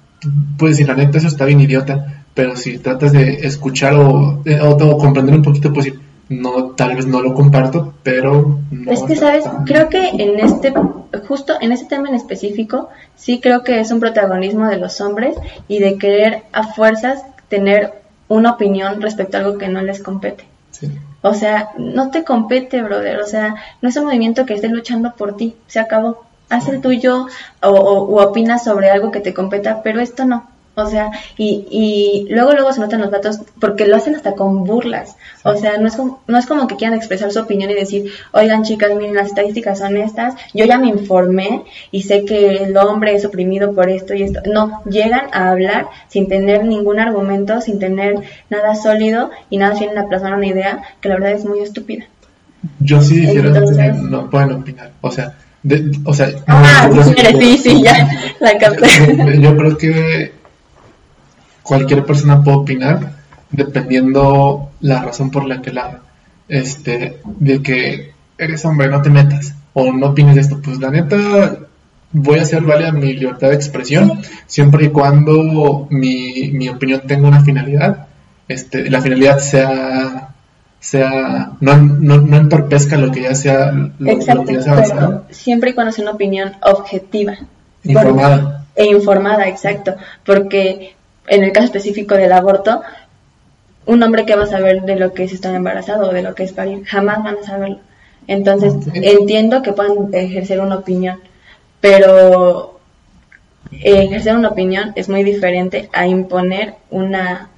puedes 0.59 0.77
decir, 0.77 0.89
la 0.89 0.97
neta, 1.03 1.19
eso 1.19 1.29
está 1.29 1.45
bien 1.45 1.61
idiota, 1.61 2.25
pero 2.35 2.57
si 2.57 2.79
tratas 2.79 3.13
de 3.13 3.47
escuchar 3.47 3.95
o, 3.95 4.43
eh, 4.45 4.61
o, 4.61 4.71
o 4.71 4.99
comprender 4.99 5.35
un 5.35 5.43
poquito, 5.43 5.73
pues 5.73 5.93
no, 6.29 6.71
tal 6.77 6.95
vez 6.95 7.07
no 7.07 7.21
lo 7.23 7.35
comparto, 7.35 7.95
pero 8.03 8.61
no 8.71 8.93
Es 8.93 9.03
que, 9.03 9.17
¿sabes? 9.17 9.45
tan- 9.45 9.65
Creo 9.65 9.89
que 9.89 10.09
en 10.11 10.39
este, 10.39 10.73
justo 11.27 11.55
en 11.61 11.73
este 11.73 11.87
tema 11.87 12.09
en 12.09 12.15
específico, 12.15 12.89
sí 13.17 13.41
creo 13.43 13.65
que 13.65 13.81
es 13.81 13.91
un 13.91 13.99
protagonismo 14.01 14.69
de 14.69 14.77
los 14.79 15.01
hombres 15.01 15.37
y 15.67 15.81
de 15.81 15.99
querer 15.99 16.45
a 16.53 16.63
fuerzas 16.69 17.23
tener 17.49 18.00
una 18.37 18.53
opinión 18.53 19.03
respecto 19.03 19.37
a 19.37 19.41
algo 19.41 19.59
que 19.59 19.69
no 19.69 19.83
les 19.83 20.03
compete. 20.03 20.45
Sí. 20.71 20.91
O 21.23 21.35
sea, 21.35 21.71
no 21.77 22.11
te 22.11 22.25
compete, 22.25 22.81
brother. 22.81 23.21
O 23.21 23.27
sea, 23.27 23.57
no 23.83 23.89
es 23.89 23.97
un 23.97 24.05
movimiento 24.05 24.47
que 24.47 24.55
esté 24.55 24.69
luchando 24.69 25.15
por 25.17 25.37
ti. 25.37 25.57
Se 25.67 25.81
acabó. 25.81 26.25
Haz 26.49 26.69
el 26.69 26.81
tuyo 26.81 27.27
o, 27.63 27.69
o, 27.69 28.05
o 28.05 28.23
opinas 28.23 28.65
sobre 28.65 28.91
algo 28.91 29.11
que 29.11 29.21
te 29.21 29.35
competa, 29.35 29.83
pero 29.83 30.01
esto 30.01 30.25
no. 30.25 30.49
O 30.77 30.87
sea, 30.87 31.11
y, 31.37 31.67
y 31.71 32.27
luego 32.33 32.53
luego 32.53 32.73
se 32.73 32.81
notan 32.81 33.01
los 33.01 33.11
datos 33.11 33.41
porque 33.59 33.87
lo 33.87 33.97
hacen 33.97 34.15
hasta 34.15 34.35
con 34.35 34.65
burlas. 34.65 35.17
O 35.45 35.55
sea, 35.57 35.77
no 35.79 35.89
es 35.89 35.97
como, 35.97 36.23
no 36.27 36.39
es 36.39 36.47
como 36.47 36.67
que 36.69 36.77
quieran 36.77 36.97
expresar 36.97 37.31
su 37.33 37.41
opinión 37.41 37.71
y 37.71 37.75
decir, 37.75 38.11
oigan 38.33 38.63
chicas, 38.63 38.91
miren, 38.97 39.15
las 39.17 39.27
estadísticas 39.29 39.79
son 39.81 39.97
estas, 39.97 40.35
yo 40.55 40.65
ya 40.65 40.79
me 40.79 40.89
informé 40.89 41.65
y 41.91 42.03
sé 42.03 42.25
que 42.25 42.63
el 42.65 42.77
hombre 42.77 43.15
es 43.15 43.25
oprimido 43.25 43.75
por 43.75 43.91
esto 43.91 44.15
y 44.15 44.23
esto. 44.23 44.41
No, 44.47 44.81
llegan 44.89 45.23
a 45.33 45.51
hablar 45.51 45.87
sin 46.09 46.29
tener 46.29 46.65
ningún 46.65 46.99
argumento, 47.01 47.61
sin 47.61 47.79
tener 47.79 48.15
nada 48.49 48.75
sólido 48.75 49.31
y 49.51 49.59
nada 49.59 49.75
vienen 49.79 49.99
a 49.99 50.09
plasmar 50.09 50.35
una 50.35 50.47
idea 50.47 50.83
que 51.01 51.09
la 51.09 51.17
verdad 51.17 51.33
es 51.33 51.45
muy 51.45 51.61
estúpida. 51.61 52.05
Yo 52.79 53.01
sí 53.03 53.27
Entonces- 53.29 53.97
no 53.97 54.31
pueden 54.31 54.53
opinar, 54.53 54.93
o 55.01 55.11
sea, 55.11 55.35
de, 55.63 55.91
o 56.05 56.15
sea, 56.15 56.31
Ah, 56.47 56.89
yo- 56.95 57.03
sí, 57.03 57.15
sí, 57.39 57.59
sí, 57.59 57.83
ya 57.83 58.09
la 58.39 58.57
capté. 58.57 58.87
Yo, 59.17 59.33
yo 59.41 59.57
creo 59.57 59.77
que 59.77 60.40
cualquier 61.71 62.05
persona 62.05 62.43
puede 62.43 62.57
opinar 62.57 63.13
dependiendo 63.53 64.71
la 64.81 65.03
razón 65.03 65.31
por 65.31 65.47
la 65.47 65.63
que 65.63 65.73
la 65.73 65.83
haga. 65.85 66.01
Este, 66.49 67.21
de 67.25 67.63
que 67.63 68.13
eres 68.37 68.65
hombre, 68.65 68.89
no 68.89 69.01
te 69.01 69.09
metas, 69.09 69.55
o 69.73 69.93
no 69.93 70.09
opines 70.09 70.35
de 70.35 70.41
esto. 70.41 70.61
Pues 70.61 70.81
la 70.81 70.91
neta, 70.91 71.59
voy 72.11 72.41
a 72.41 72.43
hacer 72.43 72.63
válida 72.63 72.91
mi 72.91 73.13
libertad 73.13 73.51
de 73.51 73.55
expresión, 73.55 74.21
siempre 74.47 74.87
y 74.87 74.89
cuando 74.89 75.87
mi, 75.91 76.51
mi 76.53 76.69
opinión 76.69 77.03
tenga 77.07 77.29
una 77.29 77.45
finalidad, 77.45 78.09
este, 78.49 78.91
la 78.91 79.01
finalidad 79.01 79.39
sea 79.39 80.27
sea 80.81 81.53
no, 81.61 81.77
no, 81.77 82.17
no 82.23 82.37
entorpezca 82.39 82.97
lo 82.97 83.13
que 83.13 83.21
ya 83.21 83.35
sea 83.35 83.71
lo, 83.71 83.93
lo 83.99 84.11
Exacto, 84.11 84.45
que 84.47 84.55
ya 84.55 84.63
sea 84.63 84.73
avanzado, 84.73 85.27
siempre 85.31 85.71
y 85.71 85.75
cuando 85.75 85.93
sea 85.93 86.03
una 86.03 86.13
opinión 86.15 86.53
objetiva. 86.63 87.37
informada. 87.85 88.67
E 88.75 88.87
informada, 88.87 89.47
exacto. 89.47 89.95
Porque 90.25 90.95
en 91.31 91.45
el 91.45 91.53
caso 91.53 91.67
específico 91.67 92.17
del 92.17 92.33
aborto, 92.33 92.83
un 93.87 94.03
hombre 94.03 94.27
que 94.27 94.35
va 94.35 94.45
a 94.45 94.47
saber 94.47 94.83
de 94.83 94.97
lo 94.97 95.15
que 95.15 95.25
es 95.25 95.33
estar 95.33 95.55
embarazado 95.55 96.11
o 96.11 96.13
de 96.13 96.23
lo 96.23 96.35
que 96.35 96.43
es 96.43 96.53
parir, 96.53 96.85
jamás 96.85 97.23
van 97.23 97.39
a 97.39 97.45
saberlo. 97.45 97.79
Entonces, 98.27 98.75
entiendo 98.95 99.63
que 99.63 99.73
puedan 99.73 100.13
ejercer 100.13 100.61
una 100.61 100.77
opinión, 100.77 101.21
pero 101.81 102.81
ejercer 103.71 104.37
una 104.37 104.49
opinión 104.49 104.93
es 104.97 105.09
muy 105.09 105.23
diferente 105.23 105.89
a 105.93 106.07
imponer 106.07 106.75
una, 106.91 107.49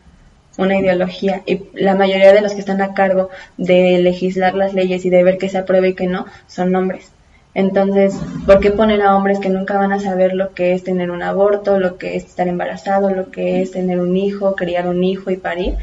una 0.59 0.79
ideología. 0.79 1.43
Y 1.47 1.63
la 1.73 1.95
mayoría 1.95 2.33
de 2.33 2.43
los 2.43 2.53
que 2.53 2.61
están 2.61 2.83
a 2.83 2.93
cargo 2.93 3.31
de 3.57 3.99
legislar 3.99 4.55
las 4.55 4.75
leyes 4.75 5.05
y 5.07 5.11
de 5.11 5.25
ver 5.25 5.39
que 5.39 5.49
se 5.49 5.59
apruebe 5.59 5.91
y 5.91 5.95
que 5.95 6.07
no, 6.07 6.27
son 6.47 6.75
hombres. 6.77 7.12
Entonces, 7.55 8.15
¿por 8.47 8.61
qué 8.61 8.71
poner 8.71 9.03
a 9.03 9.15
hombres 9.15 9.39
que 9.39 9.51
nunca 9.51 9.77
van 9.77 9.93
a 9.93 10.01
saber 10.01 10.35
lo 10.35 10.55
que 10.55 10.73
es 10.73 10.85
tener 10.85 11.11
un 11.11 11.23
aborto, 11.23 11.79
lo 11.79 11.99
que 11.99 12.17
es 12.17 12.25
estar 12.25 12.49
embarazado, 12.49 13.11
lo 13.11 13.31
que 13.31 13.61
es 13.61 13.73
tener 13.73 14.01
un 14.01 14.17
hijo, 14.17 14.55
criar 14.57 14.89
un 14.89 15.05
hijo 15.05 15.31
y 15.31 15.37
parir? 15.37 15.77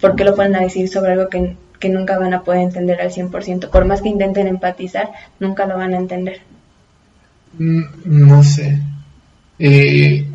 ¿Por 0.00 0.14
qué 0.16 0.24
lo 0.24 0.34
ponen 0.36 0.56
a 0.56 0.60
decir 0.60 0.88
sobre 0.88 1.12
algo 1.12 1.28
que, 1.28 1.56
que 1.80 1.88
nunca 1.88 2.18
van 2.18 2.34
a 2.34 2.42
poder 2.44 2.62
entender 2.62 3.00
al 3.00 3.10
100%? 3.10 3.68
Por 3.70 3.84
más 3.84 4.00
que 4.00 4.08
intenten 4.10 4.46
empatizar, 4.46 5.10
nunca 5.40 5.66
lo 5.66 5.76
van 5.76 5.94
a 5.94 5.98
entender. 5.98 6.40
Mm, 7.58 7.82
No 8.04 8.42
sé. 8.44 8.80
Eh, 9.58 10.26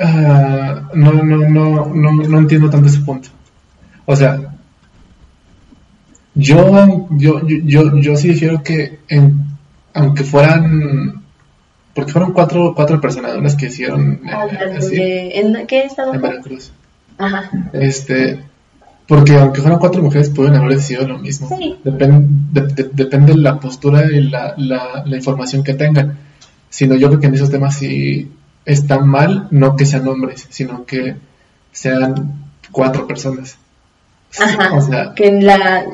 ah, 0.00 0.88
no, 0.94 1.12
no, 1.12 1.36
no, 1.48 1.86
no, 1.94 2.12
no 2.12 2.38
entiendo 2.38 2.70
tanto 2.70 2.88
ese 2.88 3.00
punto. 3.00 3.28
O 4.06 4.16
sea, 4.16 4.55
yo, 6.36 7.08
yo, 7.10 7.40
yo, 7.46 7.64
yo, 7.64 7.96
yo 7.98 8.16
sí 8.16 8.28
difiero 8.28 8.62
que 8.62 9.00
en, 9.08 9.46
aunque 9.94 10.22
fueran, 10.22 11.22
porque 11.94 12.12
fueron 12.12 12.32
cuatro, 12.32 12.72
cuatro 12.76 13.00
personas 13.00 13.54
que 13.56 13.66
hicieron 13.66 14.20
eh, 14.24 14.30
Ah, 14.30 14.46
las 14.52 14.84
así, 14.84 14.96
de- 14.96 15.38
¿En 15.40 15.66
qué 15.66 15.84
estado 15.84 16.14
en? 16.14 16.20
Veracruz. 16.22 16.70
Ajá. 17.18 17.50
Este, 17.72 18.40
porque 19.08 19.36
aunque 19.36 19.60
fueran 19.62 19.78
cuatro 19.78 20.02
mujeres, 20.02 20.28
pueden 20.30 20.54
haber 20.56 20.74
decidido 20.76 21.08
lo 21.08 21.18
mismo. 21.18 21.48
Sí. 21.58 21.76
Depen- 21.84 22.26
de- 22.52 22.66
de- 22.66 22.90
depende 22.92 23.32
de 23.32 23.38
la 23.38 23.58
postura 23.58 24.04
y 24.12 24.22
la, 24.24 24.54
la, 24.58 25.02
la 25.06 25.16
información 25.16 25.64
que 25.64 25.74
tengan. 25.74 26.18
Sino 26.68 26.94
yo 26.96 27.08
creo 27.08 27.20
que 27.20 27.26
en 27.28 27.34
esos 27.34 27.50
temas 27.50 27.76
sí 27.78 28.30
está 28.66 28.98
mal, 28.98 29.48
no 29.50 29.76
que 29.76 29.86
sean 29.86 30.06
hombres, 30.08 30.46
sino 30.50 30.84
que 30.84 31.16
sean 31.72 32.34
cuatro 32.70 33.06
personas. 33.06 33.56
Ajá. 34.38 34.74
O 34.76 34.80
sea, 34.80 35.12
que 35.14 35.30
la 35.30 35.84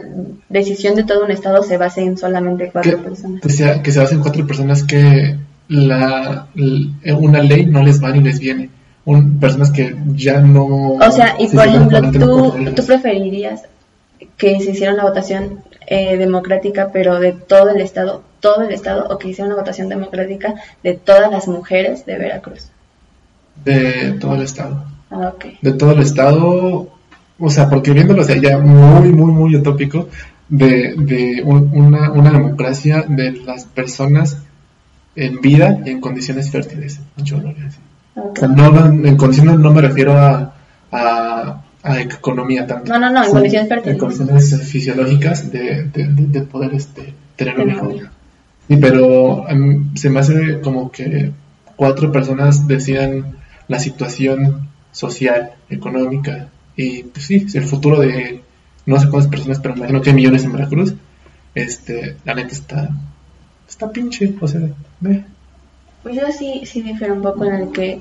decisión 0.48 0.94
de 0.94 1.04
todo 1.04 1.24
un 1.24 1.30
estado 1.30 1.62
se 1.62 1.76
base 1.76 2.02
en 2.02 2.18
solamente 2.18 2.70
cuatro 2.72 2.98
que, 2.98 3.02
personas. 3.02 3.40
que 3.40 3.48
sea, 3.48 3.82
que 3.82 3.92
se 3.92 4.00
hacen 4.00 4.20
cuatro 4.20 4.46
personas 4.46 4.84
que 4.84 5.36
la, 5.68 6.48
una 7.16 7.42
ley 7.42 7.66
no 7.66 7.82
les 7.82 8.02
va 8.02 8.10
ni 8.10 8.20
les 8.20 8.38
viene. 8.38 8.70
Un, 9.04 9.40
personas 9.40 9.70
que 9.70 9.96
ya 10.14 10.40
no... 10.40 10.94
O 10.94 11.10
sea, 11.10 11.34
y 11.38 11.48
se 11.48 11.56
por 11.56 11.66
ejemplo, 11.66 12.10
tú, 12.12 12.54
tú 12.74 12.86
preferirías 12.86 13.62
que 14.36 14.60
se 14.60 14.70
hiciera 14.70 14.94
una 14.94 15.04
votación 15.04 15.60
eh, 15.86 16.16
democrática, 16.16 16.90
pero 16.92 17.18
de 17.18 17.32
todo 17.32 17.70
el 17.70 17.80
estado, 17.80 18.22
todo 18.40 18.62
el 18.62 18.72
estado, 18.72 19.08
o 19.08 19.18
que 19.18 19.28
hiciera 19.28 19.48
una 19.48 19.60
votación 19.60 19.88
democrática 19.88 20.54
de 20.82 20.94
todas 20.94 21.30
las 21.30 21.48
mujeres 21.48 22.06
de 22.06 22.18
Veracruz. 22.18 22.68
de 23.64 24.16
todo 24.20 24.34
el 24.34 24.42
estado. 24.42 24.84
Ah, 25.10 25.32
ok. 25.34 25.44
de 25.60 25.72
todo 25.72 25.92
el 25.92 26.00
estado, 26.00 26.88
o 27.42 27.50
sea, 27.50 27.68
porque 27.68 27.92
viéndolo 27.92 28.24
sea, 28.24 28.36
ya 28.36 28.58
muy, 28.58 29.12
muy, 29.12 29.32
muy 29.32 29.56
utópico, 29.56 30.08
de, 30.48 30.94
de 30.96 31.42
un- 31.44 31.70
una, 31.72 32.10
una 32.12 32.30
democracia 32.30 33.04
de 33.08 33.32
las 33.32 33.64
personas 33.64 34.38
en 35.16 35.40
vida 35.40 35.78
y 35.84 35.90
en 35.90 36.00
condiciones 36.00 36.50
fértiles. 36.50 37.00
Yo 37.18 37.36
lo 37.38 37.52
veo 37.54 37.66
así. 37.66 37.78
O 38.14 38.20
ok. 38.22 38.38
sea, 38.38 38.48
no, 38.48 38.70
no, 38.70 39.08
en 39.08 39.16
condiciones 39.16 39.58
no 39.58 39.72
me 39.72 39.80
refiero 39.82 40.12
a, 40.18 40.54
a, 40.90 41.62
a 41.82 42.00
economía 42.00 42.66
tanto. 42.66 42.92
No, 42.92 42.98
no, 42.98 43.10
no, 43.10 43.24
en 43.24 43.30
condiciones 43.30 43.68
fértiles. 43.68 43.94
En 43.94 43.98
condiciones 43.98 44.62
fisiológicas 44.68 45.50
de, 45.50 45.84
de, 45.84 46.08
de- 46.08 46.26
de 46.26 46.40
poder 46.42 46.74
este, 46.74 47.14
tener 47.36 47.54
un 47.54 47.60
Tener 47.62 47.76
hijo. 47.76 47.86
un 47.88 47.94
hijo. 47.96 48.06
Sí, 48.68 48.76
pero 48.76 49.48
em, 49.48 49.94
se 49.96 50.08
me 50.10 50.20
hace 50.20 50.60
como 50.60 50.90
que 50.92 51.30
cuatro 51.76 52.12
personas 52.12 52.66
decidan 52.66 53.36
la 53.68 53.78
situación 53.78 54.68
social, 54.92 55.52
económica 55.70 56.48
y 56.76 57.02
pues 57.04 57.26
sí, 57.26 57.46
el 57.54 57.64
futuro 57.64 58.00
de 58.00 58.42
no 58.86 58.98
sé 58.98 59.08
cuántas 59.08 59.30
personas, 59.30 59.60
pero 59.60 59.76
imagino 59.76 60.00
que 60.00 60.10
hay 60.10 60.16
millones 60.16 60.44
en 60.44 60.52
Veracruz. 60.52 60.94
Este, 61.54 62.16
la 62.24 62.34
neta 62.34 62.52
está 62.52 62.90
está 63.68 63.90
pinche, 63.90 64.34
o 64.40 64.48
sea, 64.48 64.60
ve. 65.00 65.24
Pues 66.02 66.16
yo 66.16 66.22
sí, 66.36 66.62
sí 66.64 66.82
difiero 66.82 67.14
un 67.14 67.22
poco 67.22 67.44
en 67.44 67.54
el 67.54 67.68
que 67.72 68.00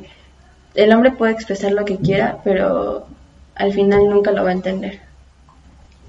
el 0.73 0.91
hombre 0.93 1.11
puede 1.11 1.33
expresar 1.33 1.71
lo 1.73 1.85
que 1.85 1.97
quiera, 1.97 2.37
pero 2.43 3.05
al 3.55 3.73
final 3.73 4.01
nunca 4.09 4.31
lo 4.31 4.43
va 4.43 4.49
a 4.49 4.53
entender. 4.53 4.99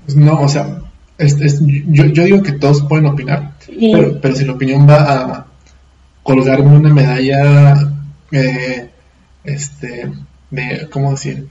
Pues 0.05 0.16
no, 0.16 0.40
o 0.40 0.48
sea, 0.48 0.79
es- 1.18 1.40
es- 1.40 1.61
yo, 1.66 2.07
yo 2.07 2.25
digo 2.25 2.42
que 2.42 2.53
todos 2.53 2.83
pueden 2.83 3.07
opinar, 3.07 3.53
pero, 3.66 4.20
pero 4.20 4.35
si 4.35 4.44
la 4.44 4.53
opinión 4.53 4.88
va 4.88 4.96
a 5.37 5.46
colgarme 6.22 6.77
una 6.77 6.92
medalla, 6.94 7.92
eh, 8.31 8.88
este, 9.44 10.11
de, 10.51 10.88
¿cómo 10.90 11.11
decir? 11.11 11.46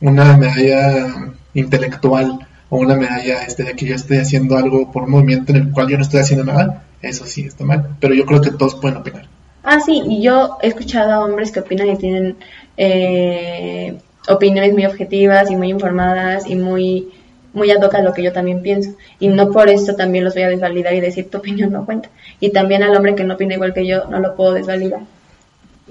Una 0.00 0.36
medalla 0.36 1.32
intelectual 1.54 2.46
o 2.70 2.78
una 2.78 2.94
medalla 2.94 3.42
este, 3.42 3.64
de 3.64 3.74
que 3.74 3.86
yo 3.86 3.94
estoy 3.94 4.18
haciendo 4.18 4.56
algo 4.56 4.92
por 4.92 5.04
un 5.04 5.10
movimiento 5.10 5.52
en 5.52 5.58
el 5.58 5.72
cual 5.72 5.88
yo 5.88 5.96
no 5.96 6.02
estoy 6.02 6.20
haciendo 6.20 6.44
nada, 6.44 6.84
eso 7.02 7.24
sí 7.24 7.42
está 7.42 7.64
mal, 7.64 7.96
pero 8.00 8.14
yo 8.14 8.26
creo 8.26 8.40
que 8.40 8.50
todos 8.50 8.74
pueden 8.74 8.98
opinar. 8.98 9.26
Ah, 9.62 9.80
sí, 9.80 10.02
y 10.06 10.22
yo 10.22 10.58
he 10.62 10.68
escuchado 10.68 11.12
a 11.12 11.24
hombres 11.24 11.50
que 11.50 11.60
opinan 11.60 11.88
y 11.88 11.96
tienen 11.96 12.36
eh, 12.76 13.98
opiniones 14.28 14.72
muy 14.72 14.86
objetivas 14.86 15.50
y 15.50 15.56
muy 15.56 15.70
informadas 15.70 16.48
y 16.48 16.54
muy 16.54 17.08
muy 17.54 17.70
ad 17.70 17.82
hoc 17.82 17.94
a 17.94 18.02
lo 18.02 18.12
que 18.12 18.22
yo 18.22 18.32
también 18.32 18.62
pienso. 18.62 18.92
Y 19.18 19.28
no 19.28 19.50
por 19.50 19.68
eso 19.68 19.94
también 19.94 20.24
los 20.24 20.34
voy 20.34 20.44
a 20.44 20.48
desvalidar 20.48 20.94
y 20.94 21.00
decir 21.00 21.30
tu 21.30 21.38
opinión 21.38 21.72
no 21.72 21.84
cuenta. 21.84 22.08
Y 22.40 22.50
también 22.50 22.82
al 22.82 22.94
hombre 22.96 23.14
que 23.14 23.24
no 23.24 23.34
opina 23.34 23.54
igual 23.54 23.74
que 23.74 23.86
yo 23.86 24.04
no 24.06 24.20
lo 24.20 24.36
puedo 24.36 24.52
desvalidar. 24.52 25.00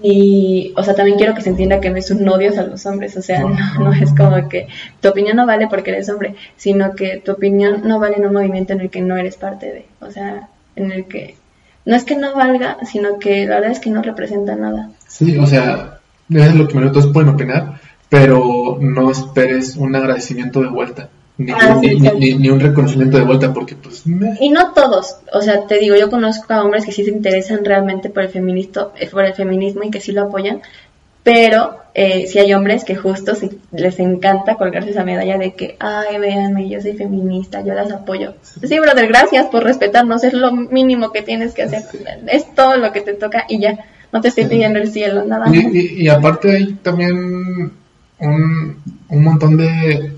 Y, 0.01 0.73
o 0.75 0.83
sea, 0.83 0.93
también 0.93 1.17
quiero 1.17 1.33
que 1.33 1.41
se 1.41 1.49
entienda 1.49 1.79
que 1.79 1.89
no 1.89 1.97
es 1.97 2.11
un 2.11 2.27
odio 2.29 2.51
a 2.57 2.63
los 2.63 2.85
hombres, 2.85 3.17
o 3.17 3.21
sea, 3.21 3.41
no, 3.41 3.79
no 3.79 3.93
es 3.93 4.13
como 4.13 4.47
que 4.47 4.67
tu 5.01 5.09
opinión 5.09 5.37
no 5.37 5.45
vale 5.47 5.67
porque 5.67 5.89
eres 5.89 6.09
hombre, 6.09 6.35
sino 6.55 6.93
que 6.93 7.17
tu 7.17 7.31
opinión 7.31 7.81
no 7.83 7.99
vale 7.99 8.17
en 8.17 8.25
un 8.25 8.33
movimiento 8.33 8.73
en 8.73 8.81
el 8.81 8.89
que 8.89 9.01
no 9.01 9.17
eres 9.17 9.37
parte 9.37 9.65
de, 9.67 9.85
o 9.99 10.11
sea, 10.11 10.49
en 10.75 10.91
el 10.91 11.05
que 11.05 11.35
no 11.85 11.95
es 11.95 12.03
que 12.03 12.17
no 12.17 12.35
valga, 12.35 12.77
sino 12.85 13.17
que 13.17 13.47
la 13.47 13.55
verdad 13.55 13.71
es 13.71 13.79
que 13.79 13.89
no 13.89 14.01
representa 14.01 14.55
nada. 14.55 14.89
Sí, 15.07 15.37
o 15.37 15.47
sea, 15.47 15.99
es 16.29 16.55
lo 16.55 16.67
que 16.67 16.79
todos 16.89 17.07
pueden 17.07 17.29
opinar, 17.29 17.79
pero 18.09 18.77
no 18.79 19.09
esperes 19.09 19.77
un 19.77 19.95
agradecimiento 19.95 20.61
de 20.61 20.67
vuelta. 20.67 21.09
Ni, 21.39 21.51
Ah, 21.51 21.79
ni- 21.79 21.99
ni- 21.99 22.33
ni 22.35 22.49
un 22.49 22.59
reconocimiento 22.59 23.17
de 23.17 23.23
vuelta, 23.23 23.53
porque 23.53 23.75
pues 23.75 24.07
me- 24.07 24.35
Y 24.39 24.49
no 24.49 24.73
todos, 24.73 25.17
o 25.31 25.41
sea, 25.41 25.67
te 25.67 25.77
digo, 25.77 25.95
yo 25.95 26.09
conozco 26.09 26.51
a 26.53 26.63
hombres 26.63 26.83
que 26.85 26.91
sí 26.91 27.03
se 27.05 27.11
interesan 27.11 27.63
realmente 27.63 28.09
por 28.09 28.23
el, 28.23 28.29
feministo, 28.29 28.91
eh, 28.99 29.07
por 29.07 29.23
el 29.23 29.33
feminismo 29.35 29.83
y 29.83 29.91
que 29.91 29.99
sí 30.01 30.11
lo 30.13 30.23
apoyan, 30.23 30.61
pero 31.23 31.77
eh, 31.93 32.25
sí 32.27 32.39
hay 32.39 32.53
hombres 32.53 32.83
que 32.83 32.95
justo 32.95 33.35
sí 33.35 33.49
les 33.71 33.99
encanta 33.99 34.55
colgarse 34.55 34.91
esa 34.91 35.03
medalla 35.03 35.37
de 35.37 35.53
que, 35.53 35.75
ay, 35.79 36.17
véanme, 36.19 36.69
yo 36.69 36.79
soy 36.81 36.93
feminista, 36.93 37.61
yo 37.63 37.73
las 37.73 37.91
apoyo. 37.91 38.33
Sí, 38.63 38.79
brother, 38.79 39.07
gracias 39.07 39.45
por 39.47 39.63
respetarnos, 39.63 40.23
es 40.23 40.33
lo 40.33 40.51
mínimo 40.53 41.11
que 41.11 41.21
tienes 41.21 41.53
que 41.53 41.63
hacer, 41.63 41.83
es 42.27 42.53
todo 42.55 42.77
lo 42.77 42.91
que 42.91 43.01
te 43.01 43.13
toca 43.13 43.43
y 43.49 43.59
ya, 43.59 43.77
no 44.11 44.21
te 44.21 44.29
estoy 44.29 44.45
pidiendo 44.45 44.79
el 44.79 44.89
cielo, 44.91 45.23
nada 45.25 45.45
Y, 45.53 45.63
más. 45.63 45.73
y- 45.75 46.03
y 46.03 46.07
aparte 46.07 46.49
hay 46.55 46.73
también 46.81 47.13
un, 48.19 48.81
un 49.09 49.23
montón 49.23 49.57
de, 49.57 50.13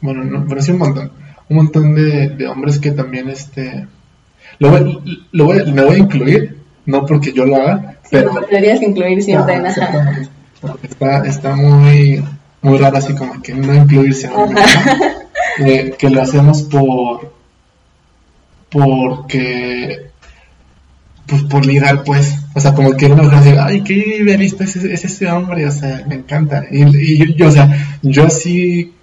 bueno, 0.00 0.24
no, 0.24 0.46
pero 0.48 0.62
sí 0.62 0.70
un 0.72 0.78
montón, 0.78 1.12
un 1.48 1.56
montón 1.56 1.94
de, 1.94 2.28
de 2.30 2.46
hombres 2.46 2.78
que 2.78 2.90
también, 2.92 3.28
este, 3.28 3.86
lo 4.58 4.70
voy, 4.70 5.26
lo 5.32 5.44
voy- 5.46 5.72
me 5.72 5.82
voy 5.84 5.94
a 5.96 5.98
incluir, 5.98 6.56
no 6.86 7.04
porque 7.06 7.32
yo 7.32 7.44
lo 7.46 7.56
haga, 7.56 7.96
pero 8.10 8.32
Pero 8.34 8.46
deberías 8.46 8.82
incluir 8.82 9.22
siempre, 9.22 9.54
Ajá, 9.56 9.68
ajá. 9.82 10.18
está, 10.82 11.26
está 11.26 11.54
muy, 11.56 12.24
muy 12.62 12.78
raro 12.78 12.96
así 12.98 13.14
como 13.14 13.40
que 13.42 13.54
no 13.54 13.74
incluirse, 13.74 14.28
¿no? 14.28 14.46
Eh, 15.58 15.94
que 15.98 16.08
lo 16.08 16.22
hacemos 16.22 16.62
por, 16.62 17.32
porque 18.70 20.10
pues 21.26 21.42
por 21.44 21.66
ligar 21.66 22.02
pues 22.04 22.34
o 22.54 22.60
sea 22.60 22.74
como 22.74 22.96
que 22.96 23.06
uno 23.06 23.28
dice 23.28 23.58
ay 23.58 23.82
qué 23.82 24.18
idealista 24.20 24.64
es, 24.64 24.76
ese- 24.76 24.92
es 24.92 25.04
ese 25.04 25.26
hombre 25.28 25.66
o 25.66 25.70
sea 25.70 26.04
me 26.08 26.16
encanta 26.16 26.64
y, 26.70 26.82
y 26.84 27.34
yo 27.34 27.48
o 27.48 27.50
sea 27.50 27.98
yo 28.02 28.28
sí 28.30 28.94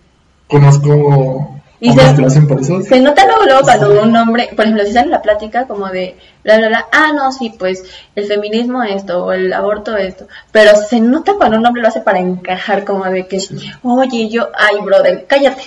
conozco 0.47 1.53
Y 1.79 1.91
se- 1.93 2.15
que 2.15 2.21
lo 2.21 2.27
hacen 2.27 2.47
por 2.47 2.59
eso 2.59 2.81
Se 2.81 2.99
nota 2.99 3.25
luego, 3.25 3.43
luego 3.45 3.61
cuando 3.61 4.01
un 4.01 4.15
hombre, 4.15 4.49
por 4.55 4.65
ejemplo, 4.65 4.85
si 4.85 4.93
sale 4.93 5.09
la 5.11 5.21
plática 5.21 5.67
como 5.67 5.87
de 5.89 6.17
bla, 6.43 6.57
bla, 6.57 6.67
bla, 6.69 6.85
ah, 6.91 7.11
no, 7.15 7.31
sí, 7.31 7.53
pues 7.57 7.83
el 8.15 8.25
feminismo 8.25 8.81
esto, 8.83 9.25
o 9.25 9.31
el 9.31 9.53
aborto 9.53 9.95
esto, 9.95 10.27
pero 10.51 10.71
se 10.75 10.99
nota 10.99 11.33
cuando 11.37 11.57
un 11.57 11.65
hombre 11.65 11.81
lo 11.83 11.89
hace 11.89 12.01
para 12.01 12.19
encajar, 12.19 12.83
como 12.83 13.05
de 13.05 13.27
que, 13.27 13.39
oye, 13.83 14.29
yo, 14.29 14.49
ay, 14.57 14.77
brother, 14.83 15.25
cállate, 15.27 15.63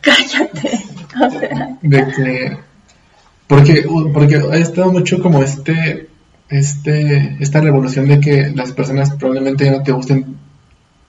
cállate, 0.00 0.80
o 1.20 1.30
sea, 1.30 1.76
de 1.82 2.06
que 2.06 2.58
porque 3.46 3.84
porque 4.14 4.36
ha 4.36 4.56
estado 4.56 4.90
mucho 4.90 5.20
como 5.20 5.42
este 5.42 6.08
este 6.48 7.36
esta 7.40 7.60
revolución 7.60 8.08
de 8.08 8.20
que 8.20 8.50
las 8.54 8.72
personas 8.72 9.10
probablemente 9.12 9.66
ya 9.66 9.72
no 9.72 9.82
te 9.82 9.92
gusten 9.92 10.38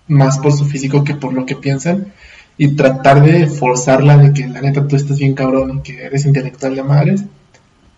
más 0.08 0.40
por 0.40 0.52
su 0.52 0.66
físico 0.66 1.06
que 1.06 1.16
por 1.16 1.32
lo 1.34 1.46
que 1.46 1.56
piensan 1.56 2.12
y 2.58 2.70
tratar 2.76 3.24
de 3.24 3.48
forzarla 3.48 4.18
de 4.18 4.34
que 4.34 4.48
la 4.48 4.62
neta 4.62 4.88
tú 4.88 4.96
estás 4.96 5.18
bien 5.18 5.34
cabrón 5.34 5.78
y 5.80 5.82
que 5.82 6.04
eres 6.04 6.26
intelectual 6.26 6.76
de 6.76 6.84
madres 6.84 7.24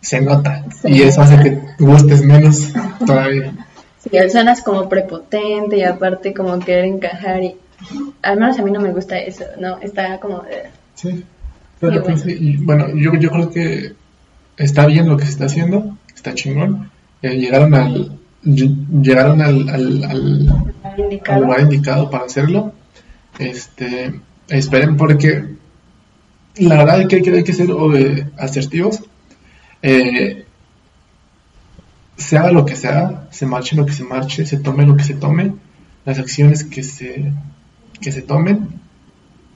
se 0.01 0.21
nota. 0.21 0.63
Y 0.83 1.01
eso 1.01 1.21
hace 1.21 1.37
que 1.41 1.59
gustes 1.79 2.23
menos 2.23 2.71
todavía. 3.05 3.53
Él 4.11 4.29
suenas 4.31 4.61
como 4.61 4.87
prepotente 4.87 5.77
y 5.77 5.83
aparte 5.83 6.33
como 6.33 6.59
querer 6.59 6.85
encajar 6.85 7.43
y, 7.43 7.55
al 8.21 8.37
menos 8.39 8.59
a 8.59 8.61
mí 8.63 8.71
no 8.71 8.79
me 8.79 8.91
gusta 8.91 9.17
eso, 9.17 9.43
no, 9.59 9.79
está 9.79 10.19
como, 10.19 10.43
eh, 10.49 10.69
sí 10.93 11.23
pero 11.79 11.95
Y 11.95 11.99
pues, 11.99 12.23
bueno. 12.23 12.23
sí, 12.23 12.37
y 12.39 12.57
bueno 12.57 12.87
yo, 12.95 13.13
yo 13.15 13.29
creo 13.31 13.49
que 13.51 13.93
está 14.57 14.85
bien 14.85 15.09
lo 15.09 15.17
que 15.17 15.25
se 15.25 15.31
está 15.31 15.45
haciendo 15.45 15.97
está 16.15 16.33
chingón. 16.33 16.89
Eh, 17.21 17.35
llegaron 17.37 17.73
al 17.73 18.11
ll- 18.45 19.01
llegaron 19.01 19.41
al, 19.41 19.67
al, 19.69 20.03
al- 20.03 20.49
al 20.83 20.99
indicado. 20.99 21.41
lugar 21.41 21.59
indicado 21.61 22.09
para 22.09 22.25
hacerlo. 22.25 22.71
Este, 23.39 24.13
esperen 24.49 24.97
porque 24.97 25.55
la 26.57 26.77
verdad 26.77 27.01
es 27.01 27.07
que 27.07 27.15
hay 27.17 27.43
que, 27.43 27.53
ser 27.53 27.69
eh, 27.95 28.27
asertivos. 28.37 29.01
Eh, 29.81 30.45
se 32.17 32.37
haga 32.37 32.51
lo 32.51 32.65
que 32.65 32.75
se 32.75 32.87
haga, 32.87 33.27
se 33.31 33.45
marche 33.45 33.75
lo 33.75 33.85
que 33.85 33.91
se 33.93 34.03
marche, 34.03 34.45
se 34.45 34.57
tome 34.57 34.85
lo 34.85 34.95
que 34.95 35.03
se 35.03 35.15
tome, 35.15 35.53
las 36.05 36.17
acciones 36.17 36.63
que 36.63 36.81
se, 36.83 37.31
que 37.99 38.11
se 38.11 38.21
tomen. 38.21 38.69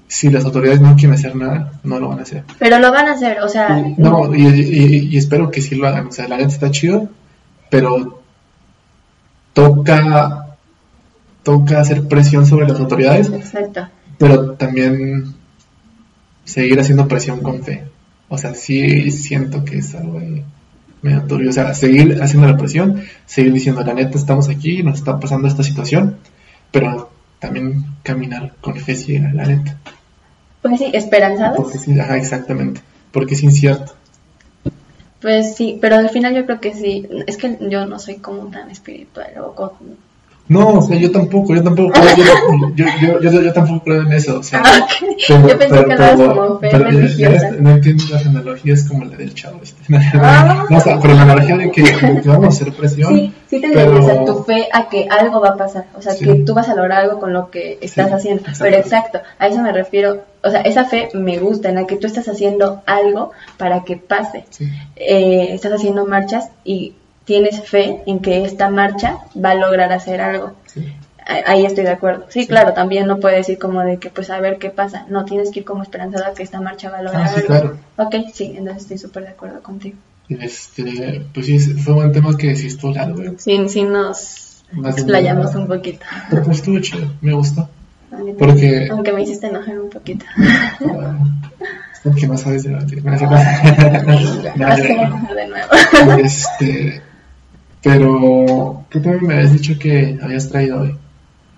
Si 0.07 0.29
las 0.29 0.43
autoridades 0.43 0.81
no 0.81 0.95
quieren 0.95 1.13
hacer 1.13 1.35
nada, 1.35 1.73
no 1.83 1.99
lo 1.99 2.09
van 2.09 2.19
a 2.19 2.23
hacer. 2.23 2.43
Pero 2.57 2.79
lo 2.79 2.91
van 2.91 3.07
a 3.07 3.13
hacer, 3.13 3.39
o 3.41 3.47
sea, 3.47 3.81
No, 3.97 4.33
y, 4.35 4.41
y- 4.47 5.07
y 5.11 5.17
espero 5.17 5.51
que 5.51 5.61
sí 5.61 5.75
lo 5.75 5.87
hagan. 5.87 6.07
O 6.07 6.11
sea, 6.11 6.27
la 6.27 6.37
neta 6.37 6.49
está 6.49 6.71
chido, 6.71 7.09
pero 7.69 8.19
toca 9.53 10.45
toca 11.43 11.79
hacer 11.79 12.07
presión 12.07 12.45
sobre 12.45 12.67
las 12.67 12.79
autoridades, 12.79 13.29
exacto. 13.29 13.87
Pero 14.19 14.51
también 14.51 15.33
seguir 16.45 16.79
haciendo 16.79 17.07
presión 17.07 17.39
con 17.41 17.63
fe. 17.63 17.85
O 18.27 18.37
sea, 18.37 18.53
sí 18.53 19.09
siento 19.11 19.65
que 19.65 19.79
es 19.79 19.95
algo 19.95 20.19
ahí 20.19 20.43
medio 21.01 21.23
turbio. 21.23 21.49
O 21.49 21.53
sea, 21.53 21.73
seguir 21.73 22.21
haciendo 22.21 22.47
la 22.47 22.57
presión, 22.57 23.01
seguir 23.25 23.53
diciendo, 23.53 23.81
la 23.83 23.93
neta 23.95 24.17
estamos 24.17 24.49
aquí, 24.49 24.83
nos 24.83 24.99
está 24.99 25.19
pasando 25.19 25.47
esta 25.47 25.63
situación, 25.63 26.17
pero 26.71 27.09
también 27.39 27.85
caminar 28.03 28.53
con 28.61 28.75
fe 28.75 28.93
ciega, 28.95 29.31
la 29.33 29.45
neta. 29.47 29.77
Pues 30.61 30.77
sí, 30.79 30.91
esperanzados. 30.93 31.57
Porque 31.57 31.77
sí, 31.79 31.97
ajá, 31.99 32.17
exactamente. 32.17 32.81
Porque 33.11 33.33
es 33.33 33.41
incierto. 33.43 33.93
Pues 35.21 35.55
sí, 35.55 35.77
pero 35.81 35.95
al 35.95 36.09
final 36.09 36.35
yo 36.35 36.45
creo 36.45 36.59
que 36.61 36.73
sí. 36.73 37.07
Es 37.27 37.37
que 37.37 37.57
yo 37.69 37.85
no 37.85 37.97
soy 37.99 38.15
como 38.15 38.45
tan 38.51 38.69
espiritual 38.69 39.31
o 39.39 39.55
co- 39.55 39.77
No, 40.49 40.67
o 40.79 40.81
sea, 40.81 40.97
yo 40.97 41.11
tampoco, 41.11 41.53
yo 41.55 41.63
tampoco 41.63 41.91
creo, 41.93 42.05
yo, 42.75 42.85
yo, 43.21 43.41
yo, 43.41 43.53
tampoco 43.53 43.83
creo 43.83 44.01
en 44.01 44.11
eso, 44.13 44.39
o 44.39 44.43
sea, 44.43 44.61
Ah, 44.65 44.87
pero- 44.99 45.41
yo 45.41 45.57
pensé 45.59 45.67
pero- 45.69 45.87
que 45.87 45.95
pero- 45.95 46.35
como 46.35 46.59
fe 46.59 46.69
religiosa. 46.71 47.51
no 47.59 47.69
entiendo 47.71 48.03
las 48.11 48.25
analogías 48.25 48.83
como 48.85 49.05
la 49.05 49.15
del 49.15 49.33
chavo 49.35 49.59
este. 49.61 49.79
Ah. 50.15 50.65
No, 50.69 50.77
o 50.77 50.81
sea, 50.81 50.99
pero 50.99 51.13
la 51.13 51.21
analogía 51.21 51.55
de 51.55 51.71
que, 51.71 51.83
de 51.83 52.21
que 52.21 52.27
vamos 52.29 52.45
a 52.45 52.47
hacer 52.47 52.73
presión, 52.73 53.15
Sí, 53.15 53.33
sí 53.47 53.61
te 53.61 53.69
pero- 53.69 53.91
entiendo, 53.91 53.99
o 53.99 54.03
sea, 54.09 54.25
tu 54.25 54.43
fe 54.43 54.67
a 54.73 54.89
que 54.89 55.07
algo 55.07 55.39
va 55.39 55.49
a 55.49 55.57
pasar, 55.57 55.85
o 55.95 56.01
sea, 56.01 56.13
Sí. 56.13 56.25
que 56.25 56.33
tú 56.43 56.53
vas 56.55 56.67
a 56.67 56.73
lograr 56.75 57.01
algo 57.03 57.19
con 57.19 57.31
lo 57.31 57.51
que 57.51 57.77
estás 57.81 58.07
Sí, 58.07 58.13
haciendo. 58.13 58.41
exacto. 58.41 58.63
Pero 58.63 58.77
exacto, 58.77 59.19
a 59.37 59.47
eso 59.47 59.61
me 59.61 59.71
refiero, 59.71 60.23
o 60.43 60.49
sea, 60.49 60.61
esa 60.61 60.85
fe 60.85 61.09
me 61.13 61.37
gusta, 61.37 61.69
en 61.69 61.75
la 61.75 61.85
que 61.85 61.95
tú 61.97 62.07
estás 62.07 62.27
haciendo 62.27 62.81
algo 62.87 63.31
para 63.57 63.83
que 63.83 63.97
pase. 63.97 64.45
sí, 64.49 64.65
Eh, 64.95 65.49
estás 65.53 65.73
haciendo 65.73 66.05
marchas 66.07 66.49
y 66.65 66.93
tienes 67.29 67.61
fe 67.63 68.01
en 68.07 68.19
que 68.21 68.43
esta 68.43 68.71
marcha 68.71 69.19
va 69.43 69.51
a 69.51 69.55
lograr 69.55 69.91
hacer 69.93 70.19
algo. 70.19 70.55
sí, 70.65 70.81
Ahí- 71.45 71.63
estoy 71.63 71.83
de 71.83 71.91
acuerdo. 71.91 72.25
Sí, 72.29 72.47
claro, 72.47 72.73
también 72.73 73.05
no 73.05 73.19
puedes 73.19 73.37
decir 73.45 73.59
como 73.59 73.81
de 73.81 73.97
que 73.97 74.09
pues 74.09 74.31
a 74.31 74.39
ver 74.39 74.57
qué 74.57 74.71
pasa. 74.71 75.05
No, 75.09 75.25
tienes 75.25 75.51
que 75.51 75.59
ir 75.59 75.65
como 75.65 75.83
esperanzado 75.83 76.25
a 76.25 76.33
que 76.33 76.41
esta 76.41 76.59
marcha 76.59 76.89
va 76.89 76.97
a 76.97 77.01
lograr 77.03 77.21
Ah, 77.21 77.27
sí, 77.27 77.35
algo. 77.35 77.47
claro. 77.47 77.77
Ok, 77.97 78.15
sí, 78.33 78.55
entonces 78.57 78.81
estoy 78.81 78.97
súper 78.97 79.23
de 79.25 79.29
acuerdo 79.29 79.61
contigo. 79.61 79.95
este, 80.27 81.23
pues 81.31 81.45
sí, 81.45 81.59
fue 81.59 81.93
un 81.93 81.99
buen 81.99 82.11
tema 82.13 82.35
que 82.35 82.55
sí 82.55 82.65
estuvo 82.65 82.93
largo, 82.95 83.17
güey. 83.17 83.33
Sí, 83.37 83.61
sí 83.69 83.83
nos 83.83 84.63
Más 84.71 84.95
explayamos 84.97 85.53
un 85.53 85.67
poquito. 85.67 86.03
pero 86.31 86.41
pues 86.43 86.57
estuvo 86.57 86.79
chido, 86.79 87.07
me 87.21 87.33
gustó, 87.33 87.69
porque, 88.39 88.87
Aunque 88.91 89.13
me 89.13 89.21
hiciste 89.21 89.45
enojar 89.47 89.77
un 89.79 89.89
poquito. 89.91 90.25
ah, 90.99 91.17
porque 92.03 92.25
no 92.25 92.37
sabes 92.39 92.63
debatir, 92.63 93.07
hace 93.07 93.25
Vas 93.27 93.41
a 93.43 93.67
enojar 94.77 95.35
de 95.35 95.47
nuevo. 95.47 95.67
Este, 96.23 97.01
pero, 97.81 98.85
¿qué 98.89 98.99
tema 98.99 99.17
me 99.21 99.33
habías 99.35 99.53
dicho 99.53 99.77
que 99.79 100.17
habías 100.21 100.49
traído 100.49 100.81
hoy? 100.81 100.95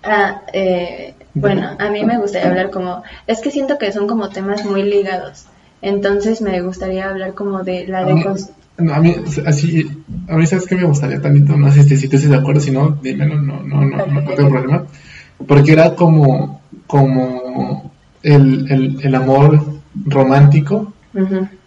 Ah, 0.04 0.42
eh, 0.52 1.14
bueno, 1.34 1.70
a 1.78 1.90
mí 1.90 2.04
me 2.04 2.18
gustaría 2.18 2.48
hablar 2.48 2.70
como, 2.70 3.02
es 3.26 3.40
que 3.40 3.50
siento 3.50 3.78
que 3.78 3.92
son 3.92 4.06
como 4.06 4.28
temas 4.28 4.64
muy 4.64 4.82
ligados. 4.82 5.46
Entonces 5.80 6.40
me 6.40 6.60
gustaría 6.62 7.08
hablar 7.08 7.34
como 7.34 7.62
de 7.64 7.86
la 7.88 8.04
deconstrucción. 8.04 8.56
no, 8.78 8.94
a 8.94 9.00
mí, 9.00 9.14
así, 9.46 9.90
a 10.28 10.36
mí, 10.36 10.46
¿sabes 10.46 10.66
qué 10.66 10.76
me 10.76 10.84
gustaría 10.84 11.20
tantito? 11.20 11.56
No 11.56 11.72
sé 11.72 11.82
si, 11.82 11.96
si 11.96 12.08
tú 12.08 12.16
estás 12.16 12.30
de 12.30 12.36
acuerdo, 12.36 12.60
si 12.60 12.70
no, 12.70 12.90
dímelo, 13.02 13.40
no, 13.40 13.62
no, 13.62 13.84
no, 13.84 14.06
no, 14.06 14.20
no 14.20 14.34
tengo 14.34 14.50
problema. 14.50 14.84
Porque 15.46 15.72
era 15.72 15.94
como, 15.96 16.60
como 16.86 17.90
el, 18.22 18.70
el, 18.70 18.98
el 19.02 19.14
amor 19.14 19.64
romántico 20.06 20.92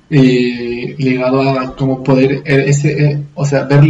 y 0.09 0.93
ligado 1.03 1.41
a 1.41 1.75
cómo 1.75 2.03
poder, 2.03 2.43
eh, 2.45 2.65
ese, 2.67 3.05
eh, 3.05 3.23
o 3.33 3.45
sea, 3.45 3.63
ver, 3.63 3.83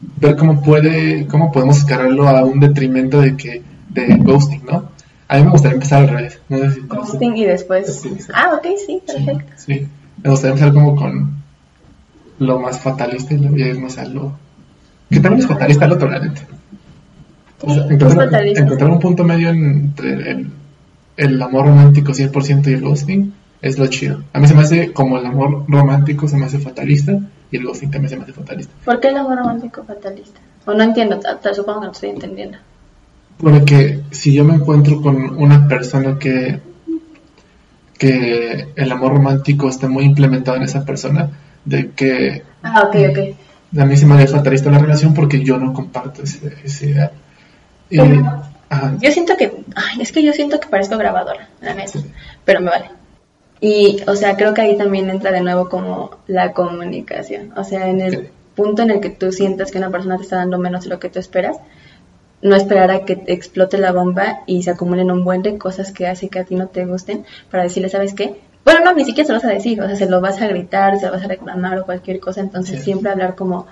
ver 0.00 0.36
cómo 0.36 0.62
puede, 0.62 1.26
cómo 1.26 1.52
podemos 1.52 1.78
escalarlo 1.78 2.28
a 2.28 2.44
un 2.44 2.60
detrimento 2.60 3.20
de 3.20 3.36
que, 3.36 3.62
de 3.90 4.16
ghosting, 4.16 4.64
¿no? 4.64 4.88
A 5.28 5.36
mí 5.36 5.44
me 5.44 5.50
gustaría 5.50 5.74
empezar 5.74 6.02
al 6.02 6.08
revés. 6.08 6.40
No 6.48 6.58
sé 6.58 6.72
si 6.72 6.80
Ghosting 6.80 7.36
y 7.36 7.44
después... 7.44 8.02
Ah, 8.34 8.52
ok, 8.54 8.66
sí, 8.84 9.00
perfecto. 9.06 9.52
Sí, 9.56 9.86
me 10.22 10.30
gustaría 10.30 10.54
empezar 10.54 10.74
como 10.74 10.96
con 10.96 11.36
lo 12.40 12.58
más 12.58 12.80
fatalista 12.80 13.34
y 13.34 13.38
luego 13.38 13.56
irnos 13.56 13.96
a 13.98 14.06
lo... 14.06 14.32
Que 15.08 15.20
también 15.20 15.40
es 15.42 15.46
fatalista 15.46 15.86
lo 15.86 15.94
otro, 15.94 16.10
la 16.10 16.18
neta. 16.18 16.42
O 17.62 17.74
sea, 17.74 17.82
Sí, 17.84 17.88
es 17.88 17.94
encontrar, 17.94 18.26
fatalista. 18.26 18.62
encontrar 18.62 18.90
un 18.90 18.98
punto 18.98 19.24
medio 19.24 19.50
entre 19.50 20.30
el, 20.32 20.50
el 21.16 21.42
amor 21.42 21.66
romántico 21.66 22.12
100% 22.12 22.66
y 22.68 22.72
el 22.72 22.80
ghosting 22.80 23.32
es 23.62 23.78
lo 23.78 23.86
chido. 23.86 24.24
A 24.32 24.40
mí 24.40 24.48
se 24.48 24.54
me 24.54 24.62
hace 24.62 24.92
como 24.92 25.18
el 25.18 25.26
amor 25.26 25.64
romántico 25.68 26.26
se 26.26 26.36
me 26.38 26.46
hace 26.46 26.58
fatalista 26.58 27.20
y 27.50 27.56
el 27.56 27.64
ghosting 27.66 27.90
también 27.90 28.10
se 28.10 28.16
me 28.16 28.22
hace 28.24 28.32
fatalista. 28.32 28.72
¿Por 28.84 29.00
qué 29.00 29.08
el 29.08 29.16
amor 29.16 29.38
romántico 29.38 29.84
fatalista? 29.84 30.40
O 30.66 30.74
no 30.74 30.82
entiendo, 30.84 31.18
ta- 31.18 31.54
supongo 31.54 31.80
que 31.80 31.86
no 31.86 31.92
estoy 31.92 32.10
entendiendo. 32.10 32.58
Porque 33.38 34.00
si 34.10 34.32
yo 34.34 34.44
me 34.44 34.54
encuentro 34.54 35.00
con 35.00 35.16
una 35.40 35.66
persona 35.66 36.18
que, 36.18 36.60
que 37.98 38.68
el 38.76 38.92
amor 38.92 39.12
romántico 39.14 39.68
está 39.68 39.88
muy 39.88 40.04
implementado 40.04 40.56
en 40.56 40.62
esa 40.64 40.84
persona, 40.84 41.30
de 41.64 41.90
que 41.90 42.42
Ah, 42.62 42.82
ok, 42.86 42.96
ok. 43.10 43.78
a 43.80 43.84
mí 43.84 43.96
se 43.96 44.06
me 44.06 44.14
haría 44.14 44.26
fatalista 44.26 44.70
la 44.70 44.78
relación 44.78 45.14
porque 45.14 45.42
yo 45.42 45.58
no 45.58 45.72
comparto 45.72 46.22
ese, 46.22 46.54
ese 46.64 46.90
ideal. 46.90 47.10
Y, 47.90 47.98
Pero- 47.98 48.42
Yo 49.00 49.10
siento 49.10 49.36
que, 49.36 49.52
ay, 49.74 50.00
es 50.00 50.12
que 50.12 50.22
yo 50.22 50.32
siento 50.32 50.60
que 50.60 50.68
parezco 50.68 50.96
grabadora, 50.96 51.48
la 51.60 51.74
neta, 51.74 51.88
Sí. 51.98 52.04
pero 52.44 52.60
me 52.60 52.70
vale. 52.70 52.90
Y, 53.60 53.98
o 54.06 54.16
sea, 54.16 54.36
creo 54.36 54.54
que 54.54 54.62
ahí 54.62 54.76
también 54.76 55.10
entra 55.10 55.32
de 55.32 55.40
nuevo 55.42 55.68
como 55.68 56.10
la 56.26 56.52
comunicación. 56.52 57.52
O 57.56 57.64
sea, 57.64 57.88
en 57.88 58.00
el 58.00 58.12
Sí. 58.16 58.28
punto 58.54 58.82
en 58.82 58.90
el 58.90 59.00
que 59.00 59.10
tú 59.10 59.32
sientas 59.32 59.70
que 59.70 59.78
una 59.78 59.90
persona 59.90 60.16
te 60.16 60.22
está 60.24 60.36
dando 60.36 60.58
menos 60.58 60.84
de 60.84 60.90
lo 60.90 60.98
que 60.98 61.08
tú 61.10 61.18
esperas, 61.18 61.56
no 62.42 62.56
esperar 62.56 62.90
a 62.90 63.04
que 63.04 63.16
te 63.16 63.32
explote 63.32 63.78
la 63.78 63.92
bomba 63.92 64.40
y 64.46 64.62
se 64.62 64.70
acumulen 64.70 65.10
un 65.10 65.24
buen 65.24 65.42
de 65.42 65.58
cosas 65.58 65.92
que 65.92 66.06
hace 66.06 66.28
que 66.28 66.38
a 66.40 66.44
ti 66.44 66.54
no 66.54 66.68
te 66.68 66.86
gusten 66.86 67.24
para 67.50 67.64
decirle, 67.64 67.88
¿sabes 67.90 68.14
qué? 68.14 68.34
Bueno, 68.64 68.80
no, 68.84 68.92
ni 68.92 69.04
siquiera 69.04 69.26
se 69.26 69.32
lo 69.32 69.38
vas 69.38 69.44
a 69.50 69.54
decir, 69.54 69.80
o 69.80 69.86
sea, 69.86 69.96
se 69.96 70.08
lo 70.08 70.20
vas 70.20 70.40
a 70.40 70.46
gritar, 70.46 70.98
se 70.98 71.06
lo 71.06 71.12
vas 71.12 71.24
a 71.24 71.28
reclamar 71.28 71.78
o 71.78 71.84
cualquier 71.86 72.20
cosa, 72.20 72.40
entonces 72.40 72.78
Sí. 72.78 72.84
siempre 72.84 73.10
hablar 73.10 73.34
como 73.34 73.66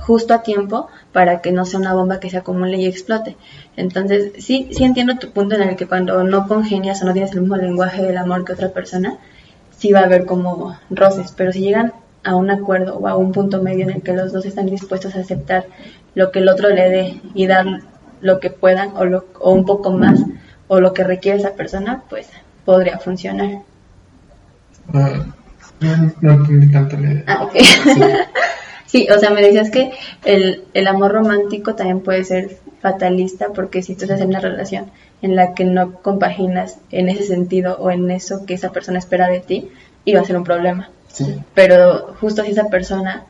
justo 0.00 0.32
a 0.32 0.42
tiempo 0.42 0.88
para 1.12 1.40
que 1.40 1.52
no 1.52 1.64
sea 1.64 1.80
una 1.80 1.92
bomba 1.94 2.20
que 2.20 2.30
se 2.30 2.38
acumule 2.38 2.76
y 2.78 2.86
explote. 2.86 3.36
Entonces, 3.76 4.32
sí, 4.38 4.68
sí 4.70 4.84
entiendo 4.84 5.16
tu 5.18 5.30
punto 5.30 5.56
en 5.56 5.62
el 5.62 5.76
que 5.76 5.86
cuando 5.86 6.22
no 6.24 6.46
congenias 6.46 7.02
o 7.02 7.06
no 7.06 7.12
tienes 7.12 7.32
el 7.32 7.40
mismo 7.40 7.56
lenguaje 7.56 8.02
del 8.02 8.16
amor 8.16 8.44
que 8.44 8.52
otra 8.52 8.68
persona, 8.70 9.18
sí 9.76 9.92
va 9.92 10.00
a 10.00 10.04
haber 10.04 10.24
como 10.24 10.76
roces, 10.90 11.34
pero 11.36 11.52
si 11.52 11.60
llegan 11.60 11.92
a 12.24 12.36
un 12.36 12.50
acuerdo 12.50 12.96
o 12.98 13.08
a 13.08 13.16
un 13.16 13.32
punto 13.32 13.60
medio 13.60 13.82
en 13.82 13.90
el 13.90 14.02
que 14.02 14.12
los 14.12 14.32
dos 14.32 14.46
están 14.46 14.66
dispuestos 14.66 15.16
a 15.16 15.20
aceptar 15.20 15.66
lo 16.14 16.30
que 16.30 16.38
el 16.38 16.48
otro 16.48 16.68
le 16.68 16.88
dé 16.88 17.20
y 17.34 17.46
dar 17.48 17.66
lo 18.20 18.38
que 18.38 18.50
puedan 18.50 18.96
o, 18.96 19.04
lo, 19.04 19.24
o 19.40 19.50
un 19.50 19.64
poco 19.66 19.90
más 19.90 20.20
o 20.68 20.78
lo 20.80 20.94
que 20.94 21.02
requiere 21.02 21.38
esa 21.38 21.54
persona, 21.54 22.04
pues 22.08 22.28
podría 22.64 22.98
funcionar. 22.98 23.62
Ah, 24.92 25.24
no, 26.20 26.32
entendí 26.32 26.70
tanto 26.70 26.96
la 26.96 27.12
idea. 27.12 27.24
Ah, 27.26 27.44
ok. 27.44 27.54
Sí, 28.92 29.08
o 29.08 29.18
sea, 29.18 29.30
me 29.30 29.40
decías 29.40 29.70
que 29.70 29.90
el, 30.22 30.64
el 30.74 30.86
amor 30.86 31.12
romántico 31.12 31.74
también 31.74 32.00
puede 32.00 32.24
ser 32.24 32.58
fatalista 32.82 33.46
porque 33.54 33.80
si 33.80 33.94
tú 33.94 34.04
estás 34.04 34.20
en 34.20 34.28
una 34.28 34.40
relación 34.40 34.90
en 35.22 35.34
la 35.34 35.54
que 35.54 35.64
no 35.64 35.94
compaginas 36.02 36.76
en 36.90 37.08
ese 37.08 37.22
sentido 37.22 37.78
o 37.78 37.90
en 37.90 38.10
eso 38.10 38.44
que 38.44 38.52
esa 38.52 38.70
persona 38.70 38.98
espera 38.98 39.28
de 39.28 39.40
ti, 39.40 39.70
iba 40.04 40.20
a 40.20 40.24
ser 40.24 40.36
un 40.36 40.44
problema. 40.44 40.90
Sí, 41.08 41.40
Pero 41.54 42.14
justo 42.20 42.42
si 42.42 42.50
esa 42.50 42.68
persona 42.68 43.24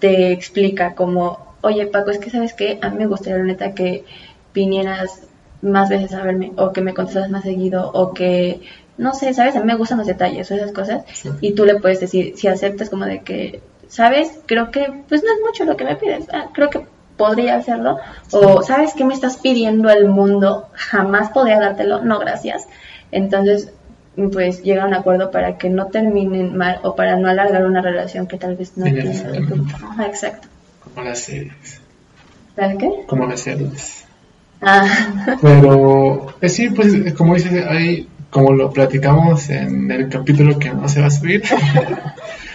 te 0.00 0.32
explica 0.32 0.96
como, 0.96 1.54
oye 1.60 1.86
Paco, 1.86 2.10
es 2.10 2.18
que 2.18 2.30
sabes 2.30 2.52
que 2.52 2.80
a 2.82 2.90
mí 2.90 2.96
me 2.98 3.06
gustaría 3.06 3.38
la 3.38 3.44
neta 3.44 3.72
que 3.72 4.04
vinieras 4.52 5.22
más 5.62 5.90
veces 5.90 6.12
a 6.12 6.22
verme 6.22 6.52
o 6.56 6.72
que 6.72 6.80
me 6.80 6.92
contestaras 6.92 7.30
más 7.30 7.44
seguido 7.44 7.88
o 7.92 8.12
que, 8.12 8.62
no 8.96 9.14
sé, 9.14 9.34
sabes, 9.34 9.56
a 9.56 9.60
mí 9.60 9.66
me 9.66 9.76
gustan 9.76 9.98
los 9.98 10.06
detalles 10.06 10.50
o 10.50 10.54
esas 10.54 10.72
cosas 10.72 11.04
Sí. 11.12 11.30
y 11.40 11.52
tú 11.54 11.64
le 11.64 11.80
puedes 11.80 12.00
decir, 12.00 12.34
si 12.36 12.46
aceptas 12.48 12.90
como 12.90 13.04
de 13.06 13.22
que, 13.22 13.60
sabes, 13.88 14.30
creo 14.46 14.70
que 14.70 15.02
pues 15.08 15.22
no 15.22 15.30
es 15.32 15.40
mucho 15.44 15.64
lo 15.64 15.76
que 15.76 15.84
me 15.84 15.96
pides, 15.96 16.26
ah, 16.32 16.50
creo 16.52 16.70
que 16.70 16.86
podría 17.16 17.56
hacerlo 17.56 17.98
o 18.32 18.62
sabes 18.62 18.94
que 18.94 19.04
me 19.04 19.14
estás 19.14 19.36
pidiendo 19.36 19.90
el 19.90 20.08
mundo, 20.08 20.68
jamás 20.74 21.30
podría 21.30 21.60
dártelo, 21.60 22.02
no 22.02 22.18
gracias. 22.18 22.66
Entonces, 23.12 23.70
pues 24.32 24.62
llega 24.62 24.84
a 24.84 24.86
un 24.86 24.94
acuerdo 24.94 25.30
para 25.30 25.58
que 25.58 25.68
no 25.70 25.86
terminen 25.86 26.56
mal 26.56 26.80
o 26.82 26.94
para 26.96 27.16
no 27.16 27.28
alargar 27.28 27.64
una 27.66 27.80
relación 27.80 28.26
que 28.26 28.36
tal 28.36 28.56
vez 28.56 28.76
no 28.76 28.84
tiene. 28.84 29.10
Ajá, 29.10 30.06
exacto. 30.06 30.48
como 30.94 31.06
las 31.06 31.18
series. 31.20 31.80
¿Sabes 32.56 32.76
qué? 32.78 32.90
Como 33.06 33.26
las 33.26 33.40
series. 33.40 34.04
Ah, 34.60 34.86
Pero 35.40 36.34
eh, 36.40 36.48
sí, 36.48 36.70
pues 36.70 37.12
como 37.14 37.34
dices, 37.34 37.64
hay, 37.68 38.08
como 38.34 38.52
lo 38.52 38.72
platicamos 38.72 39.48
en 39.48 39.88
el 39.92 40.08
capítulo 40.08 40.58
que 40.58 40.70
no 40.70 40.88
se 40.88 41.00
va 41.00 41.06
a 41.06 41.10
subir, 41.10 41.40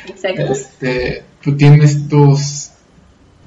exacto. 0.09 0.51
este, 0.51 1.23
tú 1.41 1.55
tienes 1.55 2.09
tus... 2.09 2.71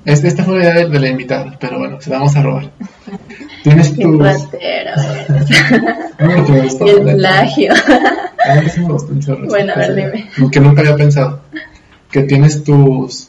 es- 0.06 0.24
Esta 0.24 0.42
fue 0.42 0.56
la 0.60 0.64
idea 0.64 0.74
de, 0.76 0.88
de 0.88 0.98
la 0.98 1.08
invitada, 1.10 1.58
pero 1.60 1.78
bueno, 1.78 2.00
se 2.00 2.08
la 2.08 2.20
vamos 2.20 2.34
a 2.34 2.42
robar. 2.42 2.70
Tienes 3.62 3.94
tus... 3.94 4.18
No, 4.18 4.18
me 6.48 6.62
gustó, 6.62 6.86
el 6.86 7.16
plagio. 7.16 7.74
A 8.48 8.54
mí 8.62 8.68
sí 8.70 8.80
me 8.80 8.88
gustó 8.92 9.12
un 9.12 9.20
chorro. 9.20 9.46
Bueno, 9.48 9.74
a 9.74 9.76
ver, 9.76 9.94
dime. 9.94 10.30
Lo 10.38 10.50
que 10.50 10.58
nunca 10.60 10.80
había 10.80 10.96
pensado. 10.96 11.42
Que 12.10 12.22
tienes 12.22 12.64
tus... 12.64 13.28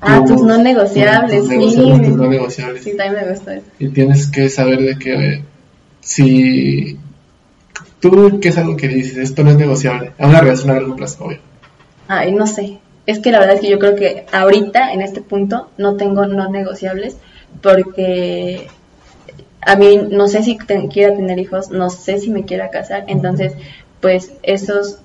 Ah, 0.00 0.22
tus 0.24 0.40
no 0.42 0.56
negociables, 0.56 1.36
tus 1.40 1.48
sí. 1.48 1.56
negociables, 1.58 2.08
tus 2.08 2.16
no 2.16 2.28
negociables. 2.28 2.84
Sí, 2.84 2.96
también 2.96 3.24
me 3.26 3.32
gustó 3.32 3.50
eso. 3.50 3.66
Y 3.80 3.88
tienes 3.88 4.28
que 4.28 4.48
saber 4.48 4.78
de 4.82 4.96
que 5.00 5.14
eh, 5.34 5.44
si 6.00 6.96
tú, 8.00 8.40
que 8.40 8.48
es 8.48 8.58
algo 8.58 8.76
que 8.76 8.88
dices, 8.88 9.16
esto 9.18 9.42
no 9.44 9.50
es 9.50 9.56
negociable, 9.56 10.12
a 10.18 10.26
una 10.26 10.40
relación 10.40 10.70
a 10.70 10.74
largo 10.74 10.96
plazo, 10.96 11.24
obvio. 11.24 11.38
Ay, 12.08 12.32
no 12.32 12.46
sé. 12.46 12.78
Es 13.06 13.18
que 13.18 13.32
la 13.32 13.38
verdad 13.40 13.56
es 13.56 13.60
que 13.60 13.70
yo 13.70 13.78
creo 13.78 13.94
que 13.96 14.26
ahorita, 14.32 14.92
en 14.92 15.00
este 15.02 15.20
punto, 15.20 15.68
no 15.78 15.96
tengo 15.96 16.26
no 16.26 16.48
negociables 16.50 17.16
porque 17.62 18.68
a 19.62 19.76
mí 19.76 20.00
no 20.10 20.28
sé 20.28 20.42
si 20.42 20.56
te- 20.58 20.88
quiera 20.88 21.14
tener 21.14 21.38
hijos, 21.38 21.70
no 21.70 21.90
sé 21.90 22.18
si 22.18 22.30
me 22.30 22.44
quiera 22.44 22.70
casar, 22.70 23.04
entonces, 23.08 23.52
pues 24.00 24.32
esos, 24.42 24.98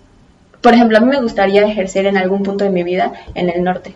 por 0.61 0.73
ejemplo, 0.73 0.97
a 0.97 1.01
mí 1.01 1.07
me 1.07 1.21
gustaría 1.21 1.63
ejercer 1.65 2.05
en 2.05 2.17
algún 2.17 2.43
punto 2.43 2.63
de 2.63 2.69
mi 2.69 2.83
vida 2.83 3.13
en 3.33 3.49
el 3.49 3.63
norte. 3.63 3.95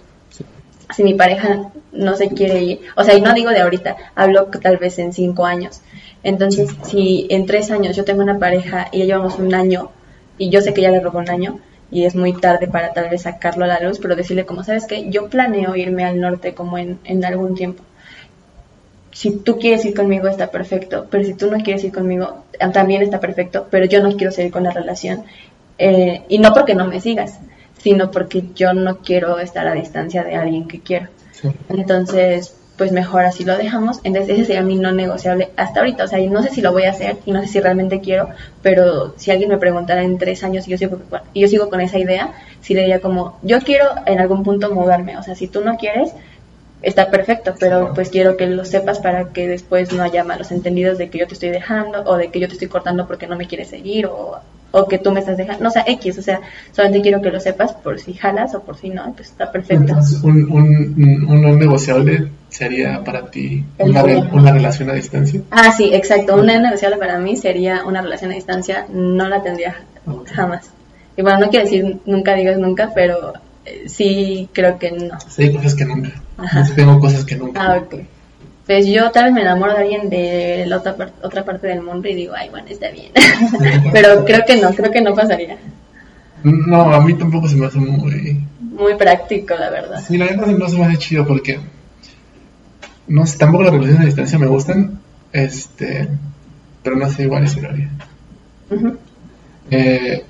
Si 0.95 1.03
mi 1.03 1.13
pareja 1.13 1.71
no 1.91 2.15
se 2.15 2.29
quiere 2.29 2.63
ir, 2.63 2.79
o 2.95 3.03
sea, 3.03 3.13
y 3.15 3.21
no 3.21 3.33
digo 3.33 3.51
de 3.51 3.61
ahorita, 3.61 3.95
hablo 4.15 4.49
que 4.49 4.57
tal 4.59 4.77
vez 4.77 4.97
en 4.99 5.13
cinco 5.13 5.45
años. 5.45 5.81
Entonces, 6.24 6.76
si 6.84 7.28
en 7.30 7.45
tres 7.45 7.72
años 7.72 7.95
yo 7.95 8.03
tengo 8.03 8.22
una 8.22 8.39
pareja 8.39 8.88
y 8.91 8.99
ya 8.99 9.05
llevamos 9.05 9.39
un 9.39 9.53
año 9.53 9.91
y 10.38 10.49
yo 10.49 10.61
sé 10.61 10.74
que 10.74 10.82
ya 10.82 10.91
le 10.91 10.99
robó 10.99 11.20
un 11.20 11.30
año 11.30 11.59
y 11.91 12.05
es 12.05 12.15
muy 12.15 12.34
tarde 12.34 12.67
para 12.67 12.93
tal 12.93 13.09
vez 13.09 13.24
sacarlo 13.24 13.65
a 13.65 13.67
la 13.67 13.80
luz, 13.80 13.99
pero 13.99 14.15
decirle 14.15 14.45
como, 14.45 14.63
¿sabes 14.63 14.86
qué? 14.86 15.09
Yo 15.09 15.30
planeo 15.30 15.76
irme 15.76 16.03
al 16.03 16.20
norte 16.20 16.53
como 16.53 16.78
en, 16.78 16.99
en 17.03 17.24
algún 17.26 17.55
tiempo. 17.55 17.84
Si 19.11 19.32
tú 19.32 19.57
quieres 19.57 19.84
ir 19.86 19.95
conmigo 19.95 20.28
está 20.28 20.51
perfecto, 20.51 21.07
pero 21.09 21.24
si 21.24 21.34
tú 21.34 21.49
no 21.49 21.57
quieres 21.63 21.84
ir 21.84 21.91
conmigo 21.91 22.43
también 22.74 23.01
está 23.01 23.20
perfecto, 23.20 23.67
pero 23.70 23.86
yo 23.86 24.03
no 24.03 24.15
quiero 24.15 24.32
seguir 24.32 24.51
con 24.51 24.63
la 24.63 24.72
relación. 24.72 25.24
Eh, 25.78 26.24
y 26.28 26.39
no 26.39 26.53
porque 26.53 26.76
no 26.76 26.86
me 26.86 26.99
sigas, 26.99 27.39
sino 27.78 28.11
porque 28.11 28.43
yo 28.53 28.74
no 28.74 28.97
quiero 28.97 29.39
estar 29.39 29.67
a 29.67 29.74
distancia 29.74 30.24
de 30.24 30.36
alguien 30.36 30.67
que 30.67 30.82
quiero. 30.82 31.07
Sí. 31.32 31.49
Entonces, 31.70 32.59
pues 32.80 32.93
mejor 32.93 33.25
así 33.25 33.43
lo 33.43 33.57
dejamos. 33.57 33.99
Entonces, 34.05 34.36
ese 34.36 34.45
sería 34.45 34.61
mi 34.61 34.77
no 34.77 34.93
negociable 34.93 35.49
hasta 35.57 35.82
ahorita. 35.82 36.05
O 36.05 36.07
sea, 36.07 36.17
no 36.30 36.41
sé 36.41 36.49
si 36.49 36.61
lo 36.61 36.71
voy 36.71 36.86
a 36.86 36.91
hacer 36.91 37.17
y 37.25 37.32
no 37.34 37.41
sé 37.41 37.47
si 37.49 37.59
realmente 37.59 37.99
quiero, 37.99 38.30
pero 38.61 39.13
si 39.17 39.32
alguien 39.32 39.49
me 39.49 39.57
preguntara 39.57 40.01
en 40.01 40.17
tres 40.17 40.45
años 40.45 40.65
y 40.65 40.71
yo 40.71 40.77
sigo, 40.77 40.97
y 41.34 41.41
yo 41.41 41.47
sigo 41.49 41.69
con 41.69 41.82
esa 41.82 41.99
idea, 41.99 42.32
sí 42.61 42.73
le 42.73 42.82
diría 42.82 43.01
como, 43.01 43.38
yo 43.43 43.59
quiero 43.59 43.86
en 44.05 44.21
algún 44.21 44.43
punto 44.43 44.73
mudarme. 44.73 45.17
O 45.17 45.23
sea, 45.23 45.36
si 45.36 45.49
tú 45.49 45.59
no 45.59 45.75
quieres, 45.75 46.13
está 46.82 47.11
perfecto, 47.11 47.53
pero 47.59 47.93
pues 47.93 48.09
quiero 48.09 48.38
que 48.38 48.47
lo 48.47 48.63
sepas 48.63 48.99
para 48.99 49.25
que 49.34 49.49
después 49.49 49.91
no 49.91 50.01
haya 50.01 50.23
malos 50.23 50.49
entendidos 50.53 50.97
de 50.97 51.09
que 51.09 51.19
yo 51.19 51.27
te 51.27 51.34
estoy 51.34 51.49
dejando 51.49 52.03
o 52.05 52.15
de 52.15 52.32
que 52.32 52.39
yo 52.39 52.47
te 52.47 52.53
estoy 52.53 52.69
cortando 52.69 53.07
porque 53.07 53.27
no 53.27 53.36
me 53.36 53.47
quieres 53.47 53.67
seguir 53.67 54.05
o, 54.05 54.39
o 54.71 54.88
que 54.88 54.99
tú 54.99 55.11
me 55.11 55.19
estás 55.19 55.36
dejando. 55.36 55.63
No, 55.63 55.67
o 55.67 55.73
sea, 55.73 55.84
X, 55.86 56.17
o 56.17 56.21
sea, 56.21 56.39
solamente 56.71 57.01
quiero 57.01 57.21
que 57.21 57.30
lo 57.30 57.41
sepas 57.41 57.73
por 57.73 57.99
si 57.99 58.13
jalas 58.13 58.55
o 58.55 58.61
por 58.61 58.77
si 58.77 58.89
no, 58.89 59.11
pues 59.17 59.32
está 59.32 59.51
perfecto. 59.51 59.84
Entonces, 59.84 60.23
un, 60.23 60.49
un, 60.49 61.25
un 61.27 61.41
no 61.41 61.57
negociable 61.57 62.30
sería 62.49 63.03
para 63.03 63.29
ti 63.31 63.63
una, 63.77 64.01
re- 64.03 64.17
una 64.31 64.51
relación 64.51 64.89
a 64.89 64.93
distancia. 64.93 65.41
Ah, 65.51 65.71
sí, 65.71 65.91
exacto. 65.93 66.35
Una 66.35 66.59
negociable 66.59 66.97
para 66.97 67.17
mí 67.19 67.35
sería 67.35 67.83
una 67.85 68.01
relación 68.01 68.31
a 68.31 68.35
distancia. 68.35 68.85
No 68.91 69.27
la 69.29 69.41
tendría 69.43 69.75
jamás. 70.33 70.69
Y 71.17 71.21
bueno, 71.21 71.39
no 71.39 71.49
quiero 71.49 71.65
decir 71.65 71.97
nunca 72.05 72.33
digas 72.35 72.57
nunca, 72.57 72.91
pero 72.95 73.33
eh, 73.65 73.83
sí 73.87 74.49
creo 74.53 74.77
que 74.79 74.91
no. 74.91 75.17
Sí, 75.29 75.43
hay 75.43 75.53
cosas 75.55 75.75
que 75.75 75.85
nunca. 75.85 76.11
Ajá. 76.37 76.59
Yo 76.61 76.65
sí 76.65 76.73
tengo 76.75 76.99
cosas 76.99 77.25
que 77.25 77.35
nunca. 77.35 77.61
Ah, 77.61 77.77
ok. 77.77 77.95
Pues 78.65 78.85
yo 78.85 79.09
tal 79.11 79.25
vez 79.25 79.33
me 79.33 79.41
enamoro 79.41 79.73
de 79.73 79.79
alguien 79.79 80.09
de 80.09 80.63
la 80.67 80.77
otra, 80.77 80.95
par- 80.95 81.11
otra 81.23 81.43
parte 81.43 81.67
del 81.67 81.81
mundo 81.81 82.07
y 82.07 82.13
digo, 82.15 82.33
ay, 82.37 82.49
bueno, 82.49 82.67
está 82.69 82.89
bien. 82.91 83.11
pero 83.91 84.23
creo 84.25 84.45
que 84.45 84.57
no, 84.57 84.69
creo 84.73 84.91
que 84.91 85.01
no 85.01 85.13
pasaría. 85.15 85.57
No, 86.43 86.93
a 86.93 87.01
mí 87.01 87.15
tampoco 87.15 87.47
se 87.47 87.55
me 87.55 87.65
hace 87.65 87.79
muy... 87.79 88.39
Muy 88.61 88.95
práctico, 88.95 89.55
la 89.55 89.69
verdad. 89.71 90.01
Sí, 90.07 90.17
la 90.17 90.25
verdad 90.25 90.45
se 90.69 90.77
me 90.77 90.85
hace 90.85 90.97
chido 90.97 91.25
porque... 91.27 91.59
No 93.10 93.26
sé, 93.26 93.38
tampoco 93.38 93.64
las 93.64 93.74
relaciones 93.74 94.01
a 94.01 94.05
distancia 94.05 94.39
me 94.39 94.47
gustan. 94.47 94.99
Este... 95.34 96.07
pero 96.82 96.95
no 96.95 97.10
sé 97.10 97.24
igual 97.24 97.45
lo 97.62 97.70
haría. 97.70 97.89
Ujú. 98.72 98.97
Eh, 99.70 100.24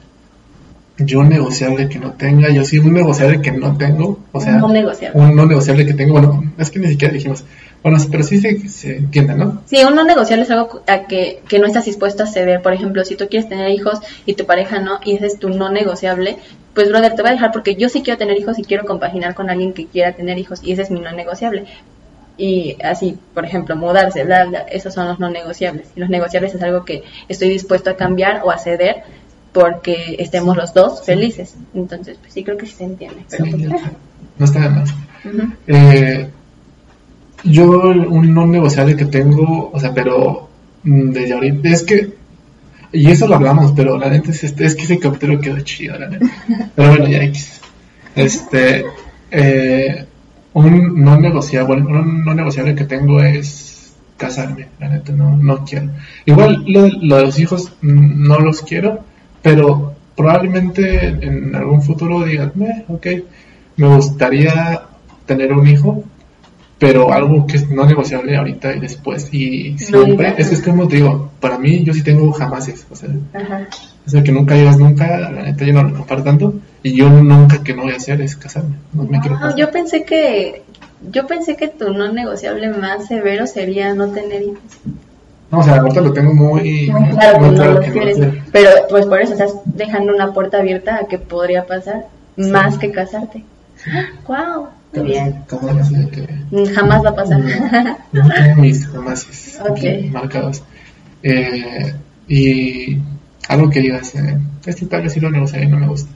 yo 0.98 1.20
un 1.20 1.30
negociable 1.30 1.88
que 1.88 2.00
no 2.00 2.12
tenga, 2.12 2.50
yo 2.50 2.66
sí 2.66 2.80
un 2.80 2.94
negociable 2.94 3.42
que 3.42 3.52
no 3.52 3.78
tengo, 3.78 4.20
o 4.32 4.42
sea, 4.42 4.58
no 4.58 4.68
negociable. 4.68 5.20
un 5.22 5.36
no 5.36 5.46
negociable 5.46 5.86
que 5.86 5.94
tengo, 5.94 6.14
bueno, 6.14 6.52
es 6.58 6.70
que 6.70 6.80
ni 6.80 6.90
siquiera 6.90 7.14
dijimos, 7.14 7.46
bueno, 7.82 7.98
pero 8.12 8.24
sí 8.24 8.40
se, 8.42 8.68
se 8.68 8.98
entiende, 8.98 9.36
¿no? 9.36 9.62
Sí, 9.66 9.82
un 9.86 9.96
no 9.96 10.04
negociable 10.04 10.44
es 10.44 10.52
algo 10.52 10.82
a 10.88 11.08
que, 11.08 11.42
que 11.48 11.60
no 11.60 11.68
estás 11.68 11.86
dispuesto 11.86 12.24
a 12.24 12.28
ceder. 12.28 12.62
Por 12.62 12.74
ejemplo, 12.74 13.06
si 13.06 13.16
tú 13.16 13.28
quieres 13.30 13.48
tener 13.48 13.70
hijos 13.70 14.00
y 14.26 14.34
tu 14.34 14.46
pareja 14.46 14.80
no, 14.80 15.00
y 15.06 15.16
ese 15.16 15.28
es 15.28 15.40
tu 15.40 15.48
no 15.50 15.70
negociable, 15.70 16.38
pues 16.74 16.90
brother, 16.90 17.16
te 17.16 17.22
voy 17.22 17.30
a 17.30 17.34
dejar 17.36 17.54
porque 17.54 17.76
yo 17.76 17.88
sí 17.88 18.02
quiero 18.02 18.18
tener 18.18 18.38
hijos 18.38 18.60
y 18.60 18.64
quiero 18.64 18.84
compaginar 18.84 19.36
con 19.36 19.50
alguien 19.50 19.72
que 19.72 19.86
quiera 19.86 20.12
tener 20.12 20.38
hijos, 20.38 20.60
y 20.64 20.74
ese 20.74 20.82
es 20.82 20.92
mi 20.92 21.00
no 21.00 21.14
negociable. 21.14 21.66
Y 22.40 22.78
así, 22.82 23.18
por 23.34 23.44
ejemplo, 23.44 23.76
mudarse, 23.76 24.24
bla, 24.24 24.46
bla, 24.46 24.60
esos 24.62 24.94
son 24.94 25.08
los 25.10 25.20
no 25.20 25.30
negociables. 25.30 25.88
Y 25.96 26.00
los 26.00 26.10
negociables 26.10 26.56
es 26.56 26.62
algo 26.64 26.86
que 26.86 27.04
estoy 27.28 27.50
dispuesto 27.50 27.90
a 27.90 27.98
cambiar 27.98 28.42
o 28.46 28.50
a 28.50 28.58
ceder 28.58 29.04
porque 29.52 30.16
estemos 30.20 30.56
los 30.56 30.74
dos 30.74 31.04
felices. 31.06 31.56
Entonces, 31.76 32.18
pues 32.22 32.32
sí 32.34 32.44
creo 32.46 32.58
que 32.58 32.66
sí 32.66 32.76
se 32.78 32.86
entiende. 32.86 33.26
Pero 33.30 33.44
Sí, 33.44 33.52
pues, 33.52 33.64
eh, 33.66 33.86
no 34.38 34.46
está 34.46 34.60
de 34.62 34.70
más. 34.70 34.90
ujú. 35.26 35.54
Eh, 35.68 36.30
yo 37.44 37.66
un 37.90 38.34
no 38.34 38.46
negociable 38.48 38.96
que 38.96 39.06
tengo, 39.06 39.70
o 39.74 39.80
sea, 39.80 39.94
pero 39.94 40.48
mm, 40.84 41.10
desde 41.12 41.34
ahorita, 41.34 41.70
es 41.70 41.84
que, 41.84 42.14
y 42.94 43.12
eso 43.12 43.28
lo 43.28 43.36
hablamos, 43.36 43.74
pero 43.76 43.98
la 43.98 44.10
neta 44.10 44.32
es, 44.32 44.46
este, 44.46 44.66
es 44.66 44.76
que 44.76 44.84
ese 44.84 44.98
capítulo 44.98 45.42
quedó 45.42 45.60
chido, 45.60 46.00
la 46.00 46.08
neta. 46.08 46.26
Pero 46.76 46.90
bueno, 46.90 47.08
ya 47.08 47.22
X. 47.24 47.60
Este, 48.16 48.86
eh, 49.32 50.06
un 50.60 51.04
no 51.04 51.18
negociable, 51.18 51.82
un 51.82 52.24
no 52.26 52.34
negociable 52.34 52.76
que 52.76 52.86
tengo 52.86 53.22
es 53.22 53.94
casarme, 54.18 54.68
la 54.80 54.90
neta, 54.90 55.12
no, 55.14 55.36
no 55.38 55.64
quiero. 55.66 55.90
Igual 56.26 56.64
lo, 56.68 56.84
de- 56.84 56.94
lo 57.02 57.18
de 57.18 57.26
los 57.26 57.40
hijos 57.40 57.72
mm, 57.82 58.28
no 58.28 58.40
los 58.40 58.62
quiero, 58.62 59.00
pero 59.42 59.94
probablemente 60.16 61.08
en 61.08 61.56
algún 61.56 61.82
futuro 61.82 62.24
digan, 62.26 62.52
"Meh, 62.56 62.84
ok, 62.90 63.08
me 63.78 63.88
gustaría 63.96 64.82
tener 65.26 65.54
un 65.54 65.68
hijo, 65.68 66.04
pero 66.80 67.12
algo 67.12 67.46
que 67.46 67.58
es 67.58 67.70
no 67.70 67.86
negociable 67.86 68.36
ahorita 68.38 68.74
y 68.76 68.80
después. 68.80 69.32
Y 69.34 69.78
siempre, 69.78 70.30
ya. 70.30 70.36
es 70.38 70.50
que 70.50 70.56
es 70.56 70.62
como 70.62 70.88
te 70.88 70.96
digo, 70.98 71.30
para 71.40 71.58
mí 71.58 71.84
yo 71.84 71.94
sí 71.94 72.04
tengo 72.04 72.32
jamases, 72.32 72.86
o 72.90 72.96
sea, 72.96 73.10
Ajá. 73.34 73.68
que 74.24 74.32
nunca 74.32 74.56
llegas 74.56 74.78
nunca, 74.80 75.20
la 75.20 75.44
neta 75.44 75.66
yo 75.66 75.74
no 75.74 75.84
lo 75.84 76.24
tanto, 76.24 76.54
y 76.82 76.96
yo 76.96 77.10
nunca 77.10 77.62
que 77.64 77.74
no 77.76 77.84
voy 77.84 77.94
a 77.94 77.98
hacer 77.98 78.22
es 78.22 78.36
casarme, 78.38 78.76
no 78.94 79.04
me 79.04 79.20
quiero 79.20 79.36
Ah, 79.36 79.42
casar. 79.42 79.58
yo 79.58 79.72
pensé 79.72 80.04
que 80.06 80.64
yo 81.12 81.28
pensé 81.28 81.56
que 81.56 81.68
tu 81.68 81.94
no 81.94 82.12
negociable 82.12 82.70
más 82.70 83.08
severo 83.08 83.46
sería 83.48 83.94
no 83.94 84.08
tener 84.10 84.42
hijos. 84.42 84.62
No, 85.52 85.60
o 85.60 85.64
sea, 85.64 85.78
ahorita 85.78 86.02
lo 86.02 86.14
tengo 86.14 86.34
muy, 86.34 86.92
Muy 86.92 87.10
claro, 87.10 87.40
muy 87.40 87.56
no 87.56 87.80
que 87.80 87.88
no 87.88 87.94
quieres. 87.94 88.18
sé. 88.18 88.42
Pero 88.52 88.70
pues 88.90 89.06
por 89.08 89.20
eso 89.22 89.34
estás 89.34 89.54
dejando 89.66 90.14
una 90.14 90.32
puerta 90.34 90.60
abierta 90.60 90.98
a 90.98 91.08
que 91.08 91.18
podría 91.18 91.66
pasar 91.66 92.06
más 92.38 92.78
que 92.78 92.92
casarte. 92.92 93.44
Wow, 94.28 94.68
bien. 94.94 95.46
Así 95.80 95.96
que 96.08 96.28
Jamás 96.74 97.04
va 97.06 97.10
a 97.10 97.16
pasar. 97.16 97.40
no 98.12 98.30
tengo 98.36 98.62
mis 98.62 98.88
jamases 98.88 99.60
marcados. 100.12 100.64
Eh, 101.22 101.94
y 102.28 102.98
algo 103.48 103.70
que 103.70 103.82
digas, 103.82 104.16
eh, 104.16 104.38
este 104.66 104.86
tal 104.86 105.04
vez 105.04 105.14
sí 105.14 105.20
lo 105.20 105.30
negociaré 105.30 105.66
y 105.66 105.70
no 105.70 105.78
me 105.78 105.88
gusta 105.88 106.12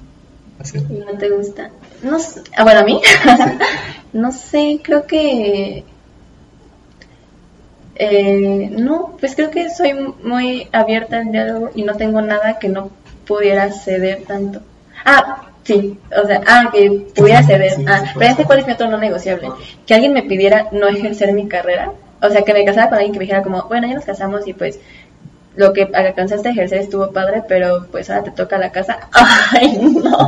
hacer. 0.60 0.84
¿Y 0.90 1.00
no 1.00 1.18
te 1.18 1.30
gusta? 1.30 1.70
No 2.02 2.20
sé. 2.20 2.42
Ah, 2.56 2.64
bueno, 2.64 2.82
a 2.82 2.84
mí. 2.84 3.02
no 4.14 4.32
sé, 4.32 4.80
creo 4.84 5.06
que. 5.06 5.84
Eh, 7.96 8.70
no, 8.72 9.18
pues 9.20 9.36
creo 9.36 9.52
que 9.52 9.70
soy 9.70 9.94
muy 10.24 10.68
abierta 10.72 11.20
al 11.20 11.32
diálogo 11.32 11.70
y 11.76 11.84
no 11.84 11.96
tengo 11.96 12.22
nada 12.22 12.58
que 12.58 12.70
no 12.70 12.90
pudiera 13.26 13.72
ceder 13.72 14.24
tanto. 14.24 14.62
Ah, 15.06 15.53
sí, 15.64 15.98
o 16.22 16.28
sea, 16.28 16.42
ah, 16.48 16.70
que 16.72 17.08
pudiera 17.16 17.44
ceder. 17.44 17.72
Sí, 17.72 17.86
Ah, 17.88 18.04
pero 18.18 18.32
este 18.32 18.46
cuál 18.46 18.60
es 18.60 18.68
mi 18.68 18.74
otro 18.74 18.90
no 18.90 18.98
negociable. 18.98 19.50
Que 19.86 19.94
alguien 19.94 20.14
me 20.14 20.24
pidiera 20.24 20.68
no 20.72 20.88
ejercer 20.88 21.34
mi 21.34 21.48
carrera. 21.48 21.92
O 22.22 22.30
sea, 22.30 22.44
que 22.44 22.54
me 22.54 22.64
casara 22.66 22.88
con 22.90 22.98
alguien 22.98 23.14
que 23.14 23.20
me 23.20 23.26
dijera 23.26 23.44
como, 23.44 23.64
bueno, 23.68 23.88
ya 23.88 23.96
nos 23.96 24.06
casamos 24.06 24.48
y 24.48 24.54
pues 24.54 24.80
lo 25.56 25.72
que 25.74 25.88
alcanzaste 25.94 26.50
a 26.50 26.52
ejercer 26.52 26.80
estuvo 26.80 27.12
padre, 27.12 27.44
pero 27.48 27.86
pues 27.92 28.10
ahora 28.10 28.24
te 28.24 28.32
toca 28.32 28.58
la 28.58 28.72
casa. 28.72 28.98
Ay, 29.52 29.78
no. 29.78 30.28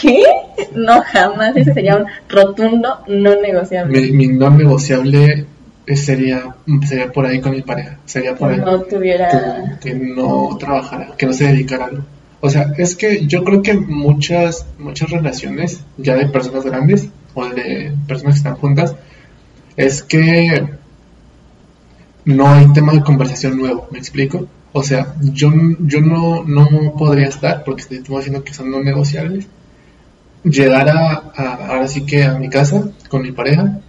¿Qué? 0.00 0.22
No, 0.74 1.02
jamás. 1.02 1.56
Ese 1.56 1.72
sería 1.72 1.96
un 1.96 2.06
rotundo 2.28 2.98
no 3.06 3.34
negociable. 3.40 4.00
Mi, 4.00 4.10
mi 4.12 4.28
no 4.28 4.50
negociable 4.50 5.46
sería, 5.94 6.54
sería 6.86 7.12
por 7.12 7.26
ahí 7.26 7.40
con 7.40 7.52
mi 7.52 7.62
pareja, 7.62 7.98
sería 8.04 8.34
por 8.34 8.50
ahí 8.50 8.58
No 8.58 8.80
tuviera... 8.82 9.78
que, 9.80 9.90
que 9.90 9.94
no 9.94 10.56
trabajara, 10.58 11.12
que 11.16 11.26
no 11.26 11.32
se 11.32 11.46
dedicara 11.46 11.84
a 11.84 11.88
algo. 11.88 12.02
O 12.40 12.50
sea, 12.50 12.72
es 12.76 12.96
que 12.96 13.26
yo 13.26 13.44
creo 13.44 13.62
que 13.62 13.74
muchas, 13.74 14.66
muchas 14.78 15.10
relaciones, 15.10 15.80
ya 15.96 16.14
de 16.16 16.28
personas 16.28 16.64
grandes 16.64 17.08
o 17.34 17.46
de 17.46 17.92
personas 18.06 18.34
que 18.34 18.38
están 18.38 18.56
juntas, 18.56 18.94
es 19.76 20.02
que 20.02 20.66
no 22.24 22.48
hay 22.48 22.72
tema 22.72 22.92
de 22.92 23.02
conversación 23.02 23.56
nuevo, 23.56 23.88
¿me 23.90 23.98
explico? 23.98 24.46
O 24.72 24.82
sea, 24.82 25.14
yo, 25.22 25.50
yo 25.80 26.00
no, 26.00 26.44
no 26.44 26.94
podría 26.98 27.28
estar, 27.28 27.64
porque 27.64 27.82
estamos 27.82 28.24
diciendo 28.24 28.44
que 28.44 28.52
son 28.52 28.70
no 28.70 28.82
negociables, 28.82 29.46
llegar 30.44 30.88
a, 30.88 31.14
ahora 31.68 31.88
sí 31.88 32.04
que 32.04 32.24
a 32.24 32.38
mi 32.38 32.48
casa 32.48 32.90
con 33.08 33.22
mi 33.22 33.32
pareja 33.32 33.80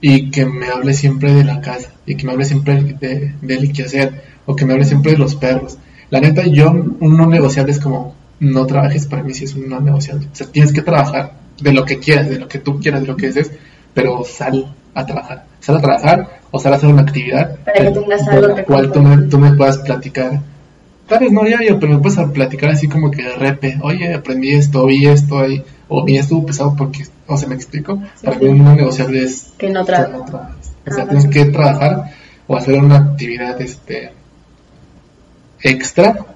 y 0.00 0.30
que 0.30 0.44
me 0.46 0.68
hable 0.68 0.94
siempre 0.94 1.32
de 1.32 1.44
la 1.44 1.60
casa 1.60 1.92
y 2.06 2.16
que 2.16 2.26
me 2.26 2.32
hable 2.32 2.44
siempre 2.44 2.82
de, 2.82 3.34
del 3.40 3.72
qué 3.72 3.82
hacer 3.84 4.22
o 4.46 4.56
que 4.56 4.64
me 4.64 4.72
hable 4.72 4.84
siempre 4.84 5.12
de 5.12 5.18
los 5.18 5.34
perros. 5.36 5.78
La 6.12 6.20
neta, 6.20 6.42
yo, 6.46 6.70
un 6.70 7.16
no 7.16 7.26
negociable 7.26 7.72
es 7.72 7.80
como 7.80 8.14
no 8.38 8.66
trabajes, 8.66 9.06
para 9.06 9.22
mí 9.22 9.32
sí 9.32 9.44
es 9.44 9.54
un 9.54 9.66
no 9.70 9.80
negociable. 9.80 10.26
O 10.30 10.34
sea, 10.34 10.46
tienes 10.46 10.70
que 10.70 10.82
trabajar 10.82 11.32
de 11.58 11.72
lo 11.72 11.86
que 11.86 11.98
quieras, 12.00 12.28
de 12.28 12.38
lo 12.38 12.48
que 12.48 12.58
tú 12.58 12.78
quieras, 12.80 13.00
de 13.00 13.06
lo 13.06 13.16
que 13.16 13.28
desees, 13.28 13.50
pero 13.94 14.22
sal 14.22 14.74
a 14.92 15.06
trabajar. 15.06 15.46
Sal 15.60 15.78
a 15.78 15.80
trabajar 15.80 16.40
o 16.50 16.58
sal 16.58 16.74
a 16.74 16.76
hacer 16.76 16.90
una 16.90 17.00
actividad 17.00 17.56
Para 17.64 17.72
que 17.78 17.84
de 17.84 18.40
la 18.42 18.64
cual 18.64 18.92
tú 18.92 19.00
me, 19.00 19.22
tú 19.22 19.38
me 19.38 19.54
puedas 19.54 19.78
platicar. 19.78 20.40
Tal 21.08 21.18
vez 21.20 21.32
no 21.32 21.44
diario, 21.44 21.80
pero 21.80 21.94
me 21.94 21.98
puedes 22.00 22.18
platicar 22.30 22.68
así 22.68 22.88
como 22.88 23.10
que 23.10 23.22
de 23.22 23.34
repe, 23.36 23.78
oye, 23.82 24.12
aprendí 24.12 24.50
esto, 24.50 24.84
vi 24.84 25.06
esto 25.06 25.38
ahí, 25.38 25.62
o 25.88 26.04
vi 26.04 26.18
estuvo 26.18 26.44
pesado 26.44 26.74
porque, 26.76 27.06
o 27.26 27.38
sea, 27.38 27.48
me 27.48 27.54
explico. 27.54 28.02
Sí, 28.16 28.26
Para 28.26 28.38
sí. 28.38 28.44
mí 28.44 28.50
un 28.50 28.64
no 28.64 28.74
negociable 28.76 29.22
es 29.24 29.54
Que 29.56 29.70
no 29.70 29.80
que 29.80 29.86
trabaja. 29.86 30.12
no 30.18 30.24
trabajes. 30.26 30.72
O 30.86 30.90
sea, 30.92 31.04
Ah, 31.04 31.08
tienes 31.08 31.26
que 31.28 31.46
trabajar 31.46 32.04
o 32.46 32.54
hacer 32.56 32.74
una 32.78 32.96
actividad 32.96 33.58
este 33.62 34.12
extra 35.62 36.26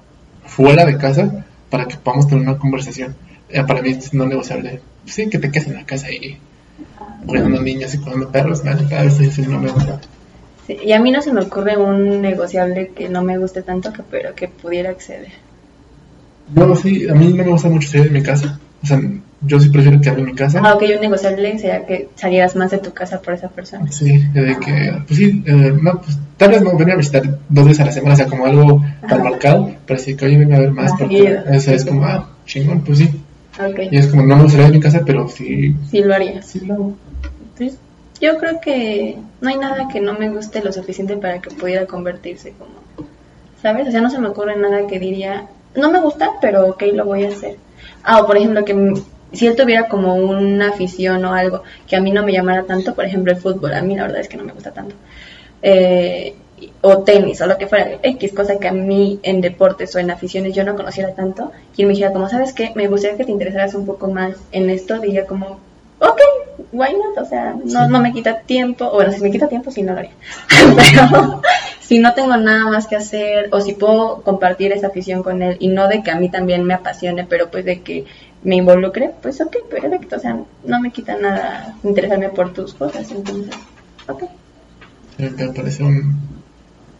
fuera 0.45 0.85
de 0.85 0.97
casa 0.97 1.45
para 1.69 1.85
que 1.85 1.97
podamos 1.97 2.27
tener 2.27 2.47
una 2.47 2.57
conversación. 2.57 3.15
Eh, 3.49 3.63
para 3.63 3.81
mí 3.81 3.89
es 3.89 4.13
no 4.13 4.25
negociable. 4.25 4.81
Sí, 5.05 5.29
que 5.29 5.39
te 5.39 5.51
quedes 5.51 5.67
en 5.67 5.75
la 5.75 5.85
casa 5.85 6.11
y 6.11 6.37
cuidando 7.25 7.61
niños 7.61 7.93
y 7.93 7.99
cuidando 7.99 8.31
perros, 8.31 8.63
la 8.63 8.73
neta, 8.73 9.03
eso 9.03 9.23
es 9.23 9.37
un 9.39 9.51
no 9.51 9.61
negociable. 9.61 10.05
Sí, 10.65 10.77
y 10.83 10.91
a 10.91 10.99
mí 10.99 11.11
no 11.11 11.21
se 11.21 11.31
me 11.31 11.41
ocurre 11.41 11.77
un 11.77 12.21
negociable 12.21 12.91
que 12.95 13.07
no 13.07 13.23
me 13.23 13.37
guste 13.37 13.61
tanto, 13.61 13.93
que, 13.93 14.03
pero 14.03 14.35
que 14.35 14.47
pudiera 14.47 14.89
acceder. 14.89 15.31
Yo 16.53 16.75
sí, 16.75 17.07
a 17.07 17.13
mí 17.13 17.29
no 17.29 17.43
me 17.43 17.51
gusta 17.51 17.69
mucho 17.69 17.89
salir 17.89 18.11
de 18.11 18.19
mi 18.19 18.23
casa. 18.23 18.59
O 18.83 18.85
sea, 18.85 19.01
yo 19.41 19.59
sí 19.59 19.69
prefiero 19.69 20.01
quedarme 20.01 20.21
en 20.21 20.25
mi 20.27 20.35
casa. 20.35 20.61
Ah, 20.63 20.73
ok, 20.75 20.83
un 20.95 21.01
negociable 21.01 21.59
sería 21.59 21.85
que 21.85 22.09
salieras 22.15 22.55
más 22.55 22.71
de 22.71 22.79
tu 22.79 22.91
casa 22.93 23.21
por 23.21 23.33
esa 23.33 23.49
persona. 23.49 23.91
Sí, 23.91 24.17
de 24.33 24.57
que, 24.57 25.01
pues 25.05 25.19
sí, 25.19 25.43
eh, 25.45 25.73
no, 25.81 26.01
pues 26.01 26.17
tal 26.37 26.51
vez 26.51 26.61
no 26.63 26.75
venir 26.75 26.93
a 26.93 26.97
visitar 26.97 27.23
dos 27.49 27.65
veces 27.65 27.81
a 27.81 27.85
la 27.85 27.91
semana, 27.91 28.13
o 28.13 28.17
sea, 28.17 28.27
como 28.27 28.45
algo 28.45 28.81
tan 29.01 29.21
Ajá. 29.21 29.29
marcado, 29.29 29.71
pero 29.85 29.99
sí 29.99 30.15
que 30.15 30.25
oye, 30.25 30.37
venga 30.37 30.57
a 30.57 30.61
ver 30.61 30.71
más, 30.71 30.91
porque 30.97 31.17
seguido. 31.17 31.43
eso 31.51 31.71
es 31.71 31.85
como, 31.85 32.05
ah, 32.05 32.29
chingón, 32.45 32.81
pues 32.81 32.99
sí. 32.99 33.09
Y 33.91 33.97
es 33.97 34.07
como, 34.07 34.23
no 34.23 34.37
me 34.37 34.43
gustaría 34.43 34.67
de 34.67 34.73
mi 34.73 34.79
casa, 34.79 35.01
pero 35.05 35.27
sí, 35.27 35.75
sí 35.89 36.03
lo 36.03 36.13
sí. 36.43 36.61
Pues, 37.57 37.77
yo 38.21 38.37
creo 38.37 38.59
que 38.61 39.17
no 39.41 39.49
hay 39.49 39.57
nada 39.57 39.87
que 39.91 39.99
no 39.99 40.13
me 40.13 40.29
guste 40.29 40.63
lo 40.63 40.71
suficiente 40.71 41.17
para 41.17 41.39
que 41.39 41.51
pudiera 41.51 41.85
convertirse 41.85 42.53
como, 42.57 43.07
¿sabes? 43.61 43.87
O 43.87 43.91
sea, 43.91 44.01
no 44.01 44.09
se 44.09 44.19
me 44.19 44.27
ocurre 44.27 44.55
nada 44.55 44.87
que 44.87 44.99
diría, 44.99 45.47
no 45.75 45.91
me 45.91 46.01
gusta, 46.01 46.31
pero 46.41 46.67
ok, 46.69 46.83
lo 46.93 47.05
voy 47.05 47.25
a 47.25 47.29
hacer. 47.29 47.57
Ah, 48.03 48.21
o 48.21 48.27
por 48.27 48.37
ejemplo, 48.37 48.63
que 48.63 48.73
si 49.31 49.47
él 49.47 49.55
tuviera 49.55 49.87
como 49.87 50.15
una 50.15 50.69
afición 50.69 51.23
o 51.25 51.33
algo 51.33 51.63
que 51.87 51.95
a 51.95 52.01
mí 52.01 52.11
no 52.11 52.23
me 52.23 52.31
llamara 52.31 52.63
tanto, 52.63 52.95
por 52.95 53.05
ejemplo, 53.05 53.31
el 53.31 53.39
fútbol, 53.39 53.73
a 53.73 53.81
mí 53.81 53.95
la 53.95 54.03
verdad 54.03 54.21
es 54.21 54.27
que 54.27 54.37
no 54.37 54.43
me 54.43 54.53
gusta 54.53 54.71
tanto. 54.71 54.95
Eh, 55.61 56.33
o 56.81 57.03
tenis, 57.03 57.39
o 57.41 57.45
lo 57.45 57.57
que 57.57 57.67
fuera, 57.67 57.99
X 58.01 58.33
cosa 58.33 58.57
que 58.57 58.67
a 58.67 58.71
mí 58.71 59.19
en 59.21 59.41
deportes 59.41 59.95
o 59.95 59.99
en 59.99 60.09
aficiones 60.09 60.55
yo 60.55 60.63
no 60.63 60.75
conociera 60.75 61.13
tanto, 61.13 61.51
él 61.77 61.85
me 61.85 61.93
dijera 61.93 62.13
como, 62.13 62.29
¿sabes 62.29 62.53
qué? 62.53 62.71
Me 62.75 62.87
gustaría 62.87 63.17
que 63.17 63.25
te 63.25 63.31
interesaras 63.31 63.75
un 63.75 63.85
poco 63.85 64.07
más 64.07 64.35
en 64.51 64.69
esto, 64.69 64.99
diría 64.99 65.27
como, 65.27 65.59
ok, 65.99 66.19
why 66.71 66.93
not? 66.93 67.17
O 67.17 67.25
sea, 67.25 67.55
no, 67.63 67.87
no 67.87 67.99
me 67.99 68.11
quita 68.11 68.39
tiempo, 68.39 68.85
o 68.85 68.95
bueno, 68.95 69.11
si 69.11 69.21
me 69.21 69.31
quita 69.31 69.47
tiempo, 69.47 69.71
sí, 69.71 69.83
no 69.83 69.93
lo 69.93 69.99
haría. 69.99 70.13
Pero 70.75 71.41
si 71.79 71.99
no 71.99 72.13
tengo 72.13 72.35
nada 72.37 72.65
más 72.65 72.87
que 72.87 72.95
hacer, 72.95 73.49
o 73.51 73.61
si 73.61 73.73
puedo 73.73 74.21
compartir 74.21 74.71
esa 74.71 74.87
afición 74.87 75.23
con 75.23 75.41
él, 75.41 75.57
y 75.59 75.69
no 75.69 75.87
de 75.87 76.03
que 76.03 76.11
a 76.11 76.15
mí 76.15 76.29
también 76.29 76.63
me 76.63 76.73
apasione, 76.73 77.23
pero 77.23 77.49
pues 77.49 77.63
de 77.63 77.81
que 77.81 78.05
me 78.47 78.55
involucre, 78.55 79.11
pues 79.21 79.41
ok, 79.41 79.57
perfecto, 79.69 80.15
o 80.15 80.19
sea, 80.19 80.39
no 80.63 80.79
me 80.79 80.89
quita 80.89 81.17
nada 81.17 81.75
interesarme 81.83 82.29
por 82.29 82.53
tus 82.53 82.73
cosas, 82.73 83.11
entonces, 83.11 83.53
ok. 84.07 84.23
Me 85.17 85.29
parece 85.49 85.83
un, 85.83 86.15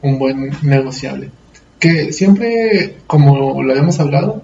un 0.02 0.20
buen 0.20 0.52
negociable. 0.62 1.32
Que 1.80 2.12
siempre, 2.12 2.98
como 3.08 3.64
lo 3.64 3.72
habíamos 3.72 3.98
hablado, 4.02 4.42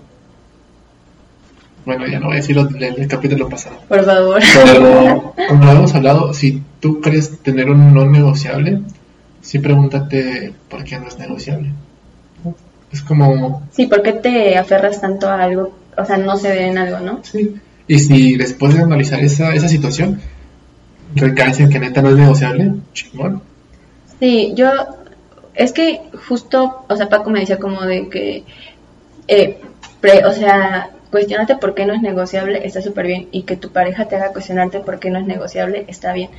bueno, 1.86 2.08
ya 2.08 2.22
no 2.22 2.28
voy 2.28 2.36
a 2.36 2.38
decir 2.38 2.56
lo 2.56 2.64
del 2.64 3.06
capítulo 3.10 3.50
pasado. 3.50 3.76
Por 3.90 4.06
favor. 4.06 4.42
Pero, 4.64 5.34
como 5.50 5.64
lo 5.66 5.70
habíamos 5.72 5.94
hablado, 5.96 6.34
si 6.34 6.64
tú 6.80 7.02
crees 7.02 7.40
tener 7.40 7.70
un 7.70 7.94
no 7.94 8.06
negociable, 8.06 8.80
sí 9.42 9.60
pregúntate 9.60 10.54
por 10.70 10.86
qué 10.86 10.98
no 11.00 11.10
es 11.10 11.20
negociable. 11.20 11.74
Es 12.94 13.02
como... 13.02 13.68
Sí, 13.72 13.88
¿por 13.88 14.04
qué 14.04 14.14
te 14.14 14.58
aferras 14.58 15.02
tanto 15.02 15.28
a 15.28 15.44
algo? 15.44 15.83
O 15.98 16.06
sea, 16.06 16.18
no 16.18 16.38
se 16.38 16.50
ve 16.50 16.68
en 16.68 16.78
algo, 16.78 17.00
¿no? 17.00 17.20
Sí. 17.24 17.56
Y 17.88 18.00
si 18.00 18.36
después 18.38 18.74
de 18.76 18.82
analizar 18.82 19.20
esa, 19.20 19.54
esa 19.54 19.68
situación, 19.68 20.20
recaes 21.16 21.60
en 21.60 21.70
que 21.70 21.80
neta 21.80 22.02
no 22.02 22.10
es 22.10 22.18
negociable, 22.18 22.74
chingón. 22.94 23.42
Sí, 24.20 24.54
yo... 24.56 24.70
Es 25.56 25.72
que 25.72 26.02
justo, 26.28 26.86
o 26.90 26.96
sea, 26.96 27.10
Paco 27.10 27.30
me 27.30 27.42
decía 27.42 27.60
como 27.60 27.82
de 27.82 28.10
que... 28.10 28.44
Eh, 29.28 29.58
pre- 30.02 30.26
o 30.26 30.34
sea, 30.34 30.90
cuestionarte 31.12 31.58
por 31.58 31.76
qué 31.76 31.86
no 31.86 31.94
es 31.94 32.02
negociable 32.02 32.66
está 32.66 32.82
súper 32.82 33.06
bien 33.06 33.28
y 33.32 33.44
que 33.44 33.56
tu 33.56 33.70
pareja 33.70 34.08
te 34.08 34.16
haga 34.16 34.34
cuestionarte 34.34 34.80
por 34.80 35.00
qué 35.00 35.12
no 35.12 35.20
es 35.20 35.28
negociable 35.28 35.86
está 35.88 36.12
bien. 36.12 36.30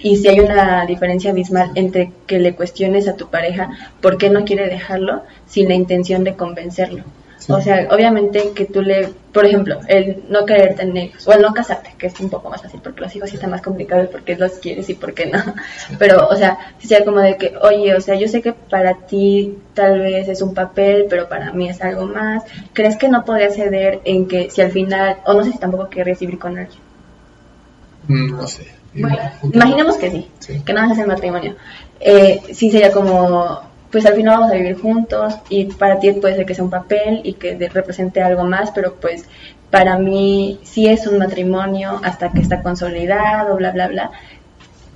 Y 0.00 0.16
si 0.16 0.28
hay 0.28 0.40
una 0.40 0.86
diferencia 0.86 1.30
abismal 1.30 1.72
entre 1.74 2.10
que 2.26 2.38
le 2.38 2.54
cuestiones 2.54 3.06
a 3.06 3.16
tu 3.16 3.28
pareja 3.28 3.68
por 4.00 4.16
qué 4.16 4.30
no 4.30 4.44
quiere 4.44 4.66
dejarlo 4.68 5.22
sin 5.46 5.68
la 5.68 5.74
intención 5.74 6.24
de 6.24 6.34
convencerlo. 6.34 7.04
Sí. 7.44 7.52
O 7.52 7.60
sea, 7.60 7.88
obviamente 7.90 8.52
que 8.54 8.64
tú 8.64 8.80
le, 8.80 9.10
por 9.32 9.44
ejemplo, 9.44 9.78
el 9.86 10.22
no 10.30 10.46
querer 10.46 10.76
tener 10.76 11.08
hijos, 11.08 11.28
o 11.28 11.32
el 11.32 11.42
no 11.42 11.52
casarte, 11.52 11.94
que 11.98 12.06
es 12.06 12.18
un 12.20 12.30
poco 12.30 12.48
más 12.48 12.62
fácil, 12.62 12.80
porque 12.82 13.02
los 13.02 13.14
hijos 13.14 13.28
sí 13.28 13.34
está 13.36 13.46
más 13.48 13.60
complicado 13.60 14.00
el 14.00 14.08
por 14.08 14.22
qué 14.22 14.34
los 14.34 14.52
quieres 14.52 14.88
y 14.88 14.94
por 14.94 15.12
qué 15.12 15.26
no. 15.26 15.42
Pero, 15.98 16.26
o 16.28 16.36
sea, 16.36 16.56
si 16.78 16.88
sea 16.88 17.04
como 17.04 17.20
de 17.20 17.36
que, 17.36 17.54
oye, 17.60 17.94
o 17.94 18.00
sea, 18.00 18.14
yo 18.14 18.28
sé 18.28 18.40
que 18.40 18.54
para 18.54 18.94
ti 18.94 19.58
tal 19.74 20.00
vez 20.00 20.26
es 20.28 20.40
un 20.40 20.54
papel, 20.54 21.04
pero 21.10 21.28
para 21.28 21.52
mí 21.52 21.68
es 21.68 21.82
algo 21.82 22.06
más. 22.06 22.44
¿Crees 22.72 22.96
que 22.96 23.08
no 23.08 23.26
podría 23.26 23.50
ceder 23.50 24.00
en 24.04 24.26
que 24.26 24.48
si 24.48 24.62
al 24.62 24.70
final, 24.72 25.18
o 25.26 25.34
no 25.34 25.44
sé 25.44 25.52
si 25.52 25.58
tampoco 25.58 25.90
querrías 25.90 26.20
vivir 26.20 26.38
con 26.38 26.56
alguien? 26.56 26.80
Mm, 28.08 28.36
No 28.36 28.46
sé. 28.46 28.66
Bueno, 28.94 29.18
imaginemos 29.52 29.96
que 29.96 30.10
sí, 30.10 30.30
Sí. 30.38 30.62
que 30.64 30.72
nada 30.72 30.86
más 30.86 30.96
es 30.96 31.02
el 31.02 31.08
matrimonio. 31.08 31.56
Eh, 32.00 32.40
sí 32.52 32.70
sería 32.70 32.92
como, 32.92 33.60
pues 33.94 34.06
al 34.06 34.14
final 34.14 34.38
vamos 34.38 34.50
a 34.50 34.56
vivir 34.56 34.76
juntos 34.76 35.34
y 35.48 35.66
para 35.66 36.00
ti 36.00 36.10
puede 36.14 36.34
ser 36.34 36.44
que 36.44 36.54
sea 36.56 36.64
un 36.64 36.70
papel 36.70 37.20
y 37.22 37.34
que 37.34 37.56
represente 37.72 38.20
algo 38.20 38.42
más, 38.42 38.72
pero 38.72 38.96
pues 38.96 39.24
para 39.70 39.98
mí 39.98 40.58
sí 40.64 40.88
es 40.88 41.06
un 41.06 41.18
matrimonio 41.18 42.00
hasta 42.02 42.32
que 42.32 42.40
está 42.40 42.60
consolidado, 42.60 43.54
bla, 43.56 43.70
bla, 43.70 43.86
bla. 43.86 44.10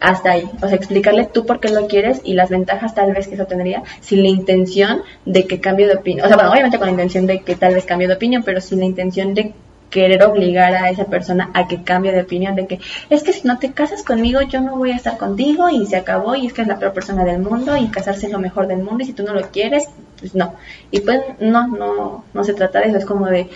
Hasta 0.01 0.33
ahí. 0.33 0.51
O 0.61 0.67
sea, 0.67 0.75
explicarle 0.75 1.27
tú 1.27 1.47
por 1.47 1.61
qué 1.61 1.69
lo 1.69 1.87
quieres 1.87 2.21
y 2.25 2.35
las 2.35 2.51
ventajas 2.51 2.93
tal 2.97 3.13
vez 3.13 3.29
que 3.29 3.37
eso 3.37 3.47
tendría 3.47 3.85
sin 4.01 4.25
la 4.25 4.31
intención 4.31 5.03
de 5.25 5.47
que 5.47 5.61
cambie 5.61 5.87
de 5.87 5.95
opinión. 5.95 6.27
O 6.27 6.29
sea, 6.29 6.37
bueno, 6.37 6.51
obviamente 6.51 6.79
con 6.79 6.89
la 6.89 6.93
intención 6.93 7.25
de 7.27 7.43
que 7.43 7.55
tal 7.55 7.75
vez 7.75 7.85
cambie 7.85 8.09
de 8.09 8.15
opinión, 8.15 8.43
pero 8.43 8.61
sin 8.61 8.81
la 8.81 8.87
intención 8.87 9.33
de 9.33 9.55
querer 9.91 10.23
obligar 10.23 10.75
a 10.75 10.91
esa 10.91 11.05
persona 11.05 11.51
a 11.55 11.67
que 11.67 11.83
cambie 11.83 12.13
de 12.13 12.23
opinión, 12.23 12.55
de 12.55 12.67
que 12.67 12.81
es 13.09 13.23
que 13.23 13.33
si 13.33 13.47
no 13.47 13.59
te 13.59 13.73
casas 13.73 14.03
conmigo 14.03 14.41
yo 14.43 14.61
no 14.61 14.77
voy 14.77 14.93
a 14.93 14.97
estar 14.97 15.17
contigo 15.17 15.69
y 15.71 15.87
se 15.87 15.97
acabó 15.97 16.35
y 16.35 16.47
es 16.47 16.53
que 16.53 16.63
es 16.63 16.69
la 16.69 16.79
peor 16.79 16.93
persona 16.93 17.25
del 17.25 17.39
mundo 17.39 17.77
y 17.77 17.89
casarse 17.89 18.27
es 18.27 18.33
lo 18.33 18.39
mejor 18.39 18.67
del 18.67 18.79
mundo 18.79 19.03
y 19.03 19.07
si 19.07 19.13
tú 19.13 19.23
no 19.23 19.35
lo 19.35 19.43
quieres, 19.51 19.89
pues 20.19 20.35
no. 20.35 20.55
Y 20.91 21.01
pues 21.01 21.21
no, 21.41 21.69
no, 21.69 22.25
no 22.33 22.45
se 22.45 22.55
trata 22.55 22.81
de 22.81 22.89
eso, 22.89 22.99
es 22.99 23.07
como 23.07 23.27
de 23.27 23.49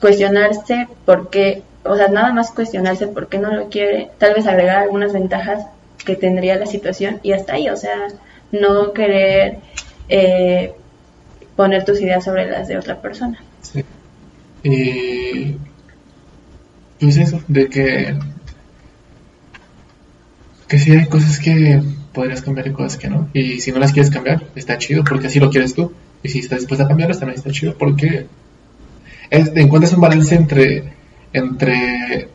cuestionarse 0.00 0.88
por 1.04 1.30
qué, 1.30 1.62
o 1.84 1.96
sea, 1.96 2.08
nada 2.08 2.32
más 2.32 2.50
cuestionarse 2.52 3.06
por 3.08 3.28
qué 3.28 3.38
no 3.38 3.52
lo 3.52 3.68
quiere, 3.68 4.10
tal 4.18 4.34
vez 4.34 4.46
agregar 4.46 4.76
algunas 4.76 5.12
ventajas 5.12 5.66
que 6.04 6.16
tendría 6.16 6.56
la 6.56 6.66
situación 6.66 7.20
y 7.22 7.32
hasta 7.32 7.54
ahí, 7.54 7.68
o 7.68 7.76
sea, 7.76 8.08
no 8.52 8.92
querer 8.92 9.58
eh, 10.08 10.74
poner 11.56 11.84
tus 11.84 12.00
ideas 12.00 12.24
sobre 12.24 12.50
las 12.50 12.68
de 12.68 12.78
otra 12.78 13.00
persona. 13.00 13.42
Sí. 13.62 13.84
Y 14.64 15.56
pues 16.98 17.16
eso, 17.18 17.40
de 17.46 17.68
que 17.68 18.18
que 20.66 20.78
sí 20.78 20.90
hay 20.92 21.06
cosas 21.06 21.38
que 21.38 21.82
podrías 22.12 22.42
cambiar 22.42 22.66
y 22.66 22.72
cosas 22.72 22.96
que 22.96 23.08
no. 23.08 23.28
Y 23.34 23.60
si 23.60 23.70
no 23.70 23.78
las 23.78 23.92
quieres 23.92 24.10
cambiar, 24.10 24.46
está 24.56 24.78
chido 24.78 25.04
porque 25.04 25.26
así 25.26 25.38
lo 25.38 25.50
quieres 25.50 25.74
tú. 25.74 25.92
Y 26.22 26.30
si 26.30 26.38
estás 26.38 26.60
dispuesta 26.60 26.84
a 26.84 26.88
cambiarlas, 26.88 27.20
también 27.20 27.38
está 27.38 27.50
chido 27.50 27.76
porque 27.76 28.26
encuentras 29.30 29.92
un 29.92 30.00
balance 30.00 30.34
entre 30.34 30.94
entre 31.32 32.28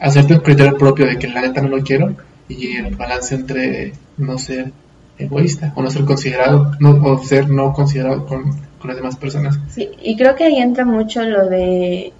hacerte 0.00 0.34
un 0.34 0.40
criterio 0.40 0.76
propio 0.76 1.06
de 1.06 1.18
que 1.18 1.28
la 1.28 1.42
neta 1.42 1.60
no 1.60 1.68
lo 1.68 1.82
quiero 1.82 2.16
y 2.48 2.76
el 2.76 2.96
balance 2.96 3.34
entre 3.34 3.92
no 4.16 4.38
ser 4.38 4.72
egoísta 5.18 5.72
o 5.76 5.82
no 5.82 5.90
ser 5.90 6.04
considerado 6.04 6.72
no, 6.80 6.92
o 7.04 7.22
ser 7.22 7.50
no 7.50 7.72
considerado 7.74 8.26
con, 8.26 8.58
con 8.80 8.88
las 8.88 8.96
demás 8.96 9.16
personas. 9.16 9.58
Sí, 9.70 9.90
y 10.02 10.16
creo 10.16 10.34
que 10.34 10.44
ahí 10.44 10.56
entra 10.56 10.84
mucho 10.84 11.22
lo 11.22 11.48
de 11.48 12.12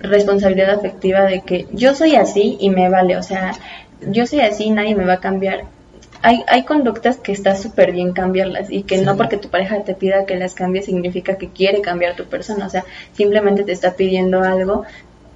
responsabilidad 0.00 0.70
afectiva 0.70 1.22
de 1.24 1.40
que 1.42 1.66
yo 1.72 1.94
soy 1.94 2.14
así 2.16 2.56
y 2.60 2.70
me 2.70 2.88
vale, 2.88 3.16
o 3.16 3.22
sea, 3.22 3.52
yo 4.02 4.26
soy 4.26 4.40
así 4.40 4.64
y 4.64 4.70
nadie 4.70 4.94
me 4.94 5.04
va 5.04 5.14
a 5.14 5.20
cambiar. 5.20 5.64
Hay, 6.22 6.42
hay 6.48 6.64
conductas 6.64 7.16
que 7.18 7.32
está 7.32 7.54
súper 7.56 7.92
bien 7.92 8.12
cambiarlas 8.12 8.70
y 8.70 8.82
que 8.82 8.98
Sí. 8.98 9.04
no 9.04 9.16
porque 9.16 9.36
tu 9.36 9.48
pareja 9.48 9.82
te 9.84 9.94
pida 9.94 10.24
que 10.26 10.36
las 10.36 10.54
cambies 10.54 10.86
significa 10.86 11.36
que 11.36 11.48
quiere 11.48 11.80
cambiar 11.80 12.16
tu 12.16 12.24
persona, 12.24 12.66
o 12.66 12.70
sea, 12.70 12.84
simplemente 13.12 13.64
te 13.64 13.72
está 13.72 13.92
pidiendo 13.94 14.42
algo 14.42 14.84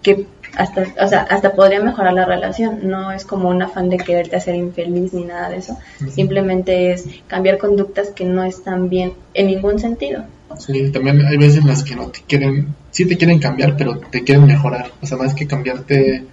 que 0.02 0.26
hasta, 0.56 0.84
o 1.02 1.08
sea, 1.08 1.22
hasta 1.22 1.52
podría 1.52 1.80
mejorar 1.80 2.12
la 2.12 2.24
relación, 2.24 2.80
no 2.88 3.12
es 3.12 3.24
como 3.24 3.48
un 3.48 3.62
afán 3.62 3.88
de 3.88 3.96
quererte 3.96 4.36
hacer 4.36 4.54
infeliz 4.54 5.12
ni 5.12 5.24
nada 5.24 5.48
de 5.50 5.58
eso, 5.58 5.78
simplemente 6.12 6.92
es 6.92 7.06
cambiar 7.26 7.58
conductas 7.58 8.10
que 8.10 8.24
no 8.24 8.44
están 8.44 8.88
bien 8.88 9.12
en 9.34 9.46
ningún 9.46 9.78
sentido. 9.78 10.24
Sí, 10.58 10.90
también 10.90 11.24
hay 11.24 11.36
veces 11.36 11.58
en 11.58 11.68
las 11.68 11.84
que 11.84 11.94
no 11.94 12.08
te 12.08 12.20
quieren, 12.26 12.74
sí 12.90 13.06
te 13.06 13.16
quieren 13.16 13.38
cambiar, 13.38 13.76
pero 13.76 13.98
te 13.98 14.24
quieren 14.24 14.46
mejorar. 14.46 14.90
O 15.00 15.06
sea, 15.06 15.16
más 15.16 15.34
que 15.34 15.46
cambiarte, 15.46 16.24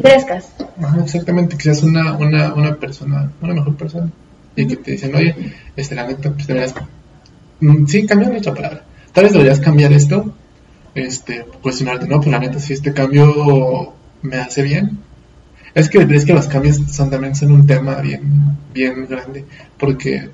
Crezcas. 0.00 0.50
ajá, 0.82 1.02
exactamente, 1.02 1.56
que 1.56 1.64
seas 1.64 1.82
una, 1.82 2.16
una, 2.16 2.54
una 2.54 2.76
persona, 2.76 3.30
una 3.40 3.54
mejor 3.54 3.76
persona. 3.76 4.10
Y 4.54 4.66
que 4.66 4.76
te 4.76 4.92
dicen, 4.92 5.14
oye, 5.14 5.34
este, 5.76 5.94
la 5.94 6.06
neta, 6.06 6.30
pues 6.30 6.46
deberías, 6.46 6.74
mm, 7.60 7.86
sí, 7.86 8.06
cambiar 8.06 8.30
nuestra 8.30 8.54
palabra. 8.54 8.84
Tal 9.12 9.24
vez 9.24 9.32
deberías 9.32 9.60
cambiar 9.60 9.92
esto, 9.92 10.32
este, 10.96 11.44
cuestionarte, 11.62 12.08
no, 12.08 12.16
pues 12.16 12.28
la 12.28 12.38
neta, 12.38 12.58
si 12.58 12.72
este 12.72 12.92
cambio 12.92 13.92
me 14.22 14.36
hace 14.38 14.62
bien. 14.62 14.98
Es 15.74 15.90
que, 15.90 15.98
es 15.98 16.24
que 16.24 16.32
los 16.32 16.48
cambios 16.48 16.78
son 16.90 17.10
también 17.10 17.36
son 17.36 17.52
un 17.52 17.66
tema 17.66 17.96
bien, 18.00 18.56
bien 18.72 19.06
grande, 19.06 19.44
porque 19.78 20.30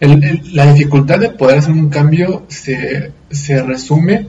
el- 0.00 0.24
el- 0.24 0.56
la 0.56 0.72
dificultad 0.72 1.20
de 1.20 1.30
poder 1.30 1.58
hacer 1.58 1.72
un 1.72 1.88
cambio 1.88 2.44
se, 2.48 3.12
se 3.30 3.62
resume 3.62 4.26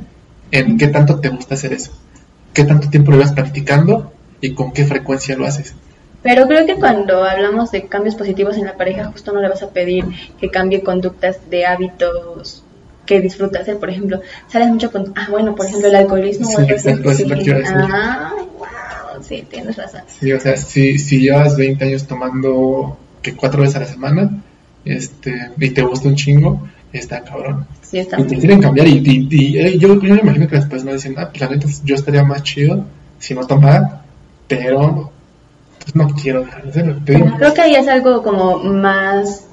en 0.52 0.78
qué 0.78 0.88
tanto 0.90 1.20
te 1.20 1.30
gusta 1.30 1.56
hacer 1.56 1.74
eso, 1.74 1.92
qué 2.54 2.64
tanto 2.66 2.90
tiempo 2.90 3.12
lo 3.12 3.18
vas 3.18 3.34
practicando 3.34 4.14
y 4.42 4.54
con 4.54 4.74
qué 4.74 4.86
frecuencia 4.86 5.36
lo 5.36 5.46
haces. 5.48 5.74
Pero 6.22 6.46
creo 6.48 6.68
que 6.68 6.76
cuando 6.76 7.24
hablamos 7.24 7.72
de 7.72 7.88
cambios 7.88 8.14
positivos 8.16 8.58
en 8.58 8.66
la 8.66 8.78
pareja, 8.78 9.06
justo 9.06 9.32
no 9.34 9.42
le 9.42 9.50
vas 9.50 9.64
a 9.64 9.70
pedir 9.72 10.06
que 10.40 10.52
cambie 10.52 10.84
conductas 10.84 11.50
de 11.50 11.66
hábitos 11.66 12.64
que 13.12 13.20
disfruta 13.22 13.60
hacer. 13.60 13.78
Por 13.78 13.90
ejemplo, 13.90 14.22
sales 14.48 14.70
mucho 14.70 14.90
con... 14.92 15.12
Ah, 15.16 15.28
bueno, 15.30 15.54
por 15.56 15.66
ejemplo, 15.66 15.90
el 15.90 15.96
alcoholismo. 15.96 16.48
Sí, 16.48 16.56
es 16.70 16.84
decir. 16.84 17.56
Ah, 17.68 18.34
wow, 18.58 19.22
sí, 19.22 19.44
tienes 19.50 19.76
razón. 19.76 20.02
Sí, 20.20 20.32
o 20.32 20.40
sea, 20.40 20.56
si, 20.56 20.98
si 20.98 21.20
llevas 21.20 21.58
20 21.58 21.84
años 21.84 22.08
tomando 22.08 22.98
que 23.22 23.36
cuatro 23.36 23.62
veces 23.62 23.76
a 23.76 23.80
la 23.82 23.86
semana 23.86 24.30
este, 24.86 25.52
y 25.60 25.70
te 25.72 25.82
gusta 25.82 26.08
un 26.08 26.16
chingo, 26.16 26.68
está 26.94 27.22
cabrón. 27.24 27.68
Sí, 27.82 28.00
está 28.00 28.20
Y 28.20 28.24
te 28.24 28.38
quieren 28.38 28.62
cambiar 28.62 28.88
y, 28.88 28.98
y- 29.04 29.28
y, 29.30 29.60
eh, 29.60 29.78
yo, 29.78 30.00
yo 30.02 30.14
me 30.16 30.22
imagino 30.22 30.48
que 30.48 30.56
las 30.56 30.66
personas 30.66 30.96
dicen, 30.96 31.16
ah, 31.18 31.28
pues 31.30 31.42
la 31.42 31.50
neta, 31.50 31.68
yo 31.84 31.96
estaría 31.96 32.24
más 32.24 32.44
chido 32.44 32.86
si 33.20 33.34
no 33.36 33.46
tomara, 33.46 34.04
pero 34.48 35.12
pues 35.80 35.96
no 35.96 36.08
quiero 36.10 36.44
dejar 36.46 36.64
de 36.64 36.70
hacerlo. 36.70 36.96
Creo 37.38 37.54
que 37.54 37.62
ahí 37.62 37.76
es 37.76 37.88
algo 37.88 38.24
como 38.24 38.58
más 38.60 39.46